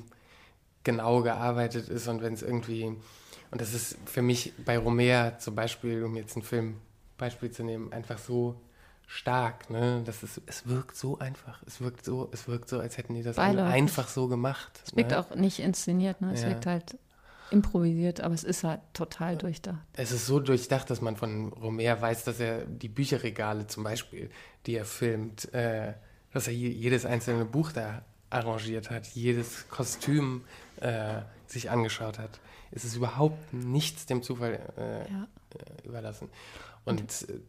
genau 0.84 1.22
gearbeitet 1.22 1.89
ist 1.89 2.08
und 2.08 2.22
wenn 2.22 2.34
es 2.34 2.43
irgendwie, 2.43 2.86
und 3.52 3.62
das 3.62 3.74
ist 3.74 3.98
für 4.06 4.22
mich 4.22 4.54
bei 4.64 4.78
Romer 4.78 5.39
zum 5.39 5.56
Beispiel, 5.56 6.04
um 6.04 6.16
jetzt 6.16 6.36
einen 6.36 6.43
Film 6.43 6.78
Beispiel 7.18 7.52
zu 7.52 7.64
nehmen, 7.64 7.91
einfach 7.91 8.20
so 8.20 8.62
stark, 9.08 9.70
ne? 9.70 10.02
Das 10.06 10.24
ist, 10.24 10.41
es 10.46 10.68
wirkt 10.68 10.96
so 10.96 11.20
einfach. 11.20 11.62
Es 11.66 11.82
wirkt 11.82 12.06
so, 12.06 12.30
es 12.32 12.48
wirkt 12.48 12.70
so, 12.70 12.80
als 12.80 12.98
hätten 12.98 13.14
die 13.14 13.24
das 13.24 13.38
einfach 13.38 14.08
so 14.08 14.28
gemacht. 14.28 14.82
Es 14.86 14.96
wirkt 14.96 15.12
ne? 15.12 15.20
auch 15.20 15.36
nicht 15.36 15.60
inszeniert, 15.60 16.22
ne? 16.22 16.32
Es 16.34 16.41
ja. 16.41 16.50
wirkt 16.50 16.66
halt 16.66 16.98
improvisiert, 17.52 18.22
aber 18.22 18.34
es 18.34 18.43
ist 18.43 18.64
halt 18.64 18.82
total 18.93 19.38
durchdacht. 19.38 19.86
Es 19.93 20.12
ist 20.12 20.26
so 20.26 20.39
durchdacht, 20.39 20.89
dass 20.89 21.02
man 21.02 21.16
von 21.16 21.54
Romer 21.54 22.02
weiß, 22.02 22.24
dass 22.24 22.39
er 22.39 22.66
die 22.66 22.89
Bücherregale 22.89 23.68
zum 23.68 23.84
Beispiel, 23.84 24.30
die 24.66 24.76
er 24.76 24.86
filmt, 24.86 25.54
äh, 25.54 25.93
dass 26.32 26.48
er 26.48 26.54
jedes 26.54 27.06
einzelne 27.06 27.46
Buch 27.46 27.72
da 27.72 28.04
arrangiert 28.30 28.89
hat, 28.89 29.08
jedes 29.08 29.70
Kostüm 29.70 30.43
äh, 30.82 31.22
sich 31.48 31.70
angeschaut 31.70 32.20
hat. 32.20 32.39
Es 32.72 32.84
ist 32.84 32.96
überhaupt 32.96 33.54
nichts 33.54 34.06
dem 34.06 34.22
Zufall 34.24 34.60
äh, 34.78 35.12
ja. 35.12 35.28
Äh, 35.58 35.88
überlassen. 35.88 36.30
Und, 36.84 37.02
und 37.02 37.30
äh, 37.30 37.39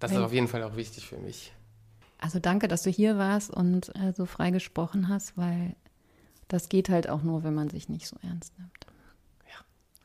das 0.00 0.12
ist 0.12 0.18
auf 0.18 0.32
jeden 0.32 0.48
Fall 0.48 0.62
auch 0.62 0.76
wichtig 0.76 1.06
für 1.06 1.18
mich. 1.18 1.52
Also 2.18 2.38
danke, 2.38 2.66
dass 2.66 2.82
du 2.82 2.90
hier 2.90 3.18
warst 3.18 3.50
und 3.50 3.94
äh, 3.94 4.12
so 4.12 4.26
frei 4.26 4.50
gesprochen 4.50 5.08
hast, 5.08 5.36
weil 5.36 5.76
das 6.48 6.68
geht 6.68 6.88
halt 6.88 7.08
auch 7.08 7.22
nur, 7.22 7.44
wenn 7.44 7.54
man 7.54 7.68
sich 7.68 7.88
nicht 7.88 8.06
so 8.06 8.16
ernst 8.22 8.58
nimmt. 8.58 8.85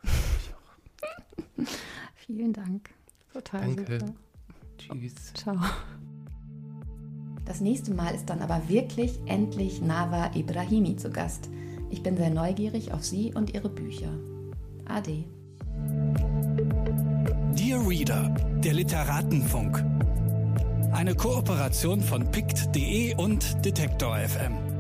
Vielen 2.15 2.53
Dank. 2.53 2.89
Total 3.33 3.61
Danke. 3.61 3.99
Super. 3.99 4.13
Tschüss. 4.77 5.33
Ciao. 5.33 5.55
Das 7.45 7.59
nächste 7.61 7.93
Mal 7.93 8.15
ist 8.15 8.29
dann 8.29 8.41
aber 8.41 8.69
wirklich 8.69 9.19
endlich 9.25 9.81
Nava 9.81 10.31
Ibrahimi 10.35 10.95
zu 10.95 11.09
Gast. 11.09 11.49
Ich 11.89 12.01
bin 12.01 12.15
sehr 12.15 12.29
neugierig 12.29 12.93
auf 12.93 13.03
sie 13.03 13.33
und 13.33 13.53
ihre 13.53 13.69
Bücher. 13.69 14.11
Ade. 14.85 15.25
Dear 17.53 17.85
Reader, 17.87 18.29
der 18.63 18.73
Literatenfunk. 18.73 19.83
Eine 20.93 21.15
Kooperation 21.15 22.01
von 22.01 22.29
pict.de 22.31 23.15
und 23.15 23.65
Detektor 23.65 24.17
FM. 24.17 24.70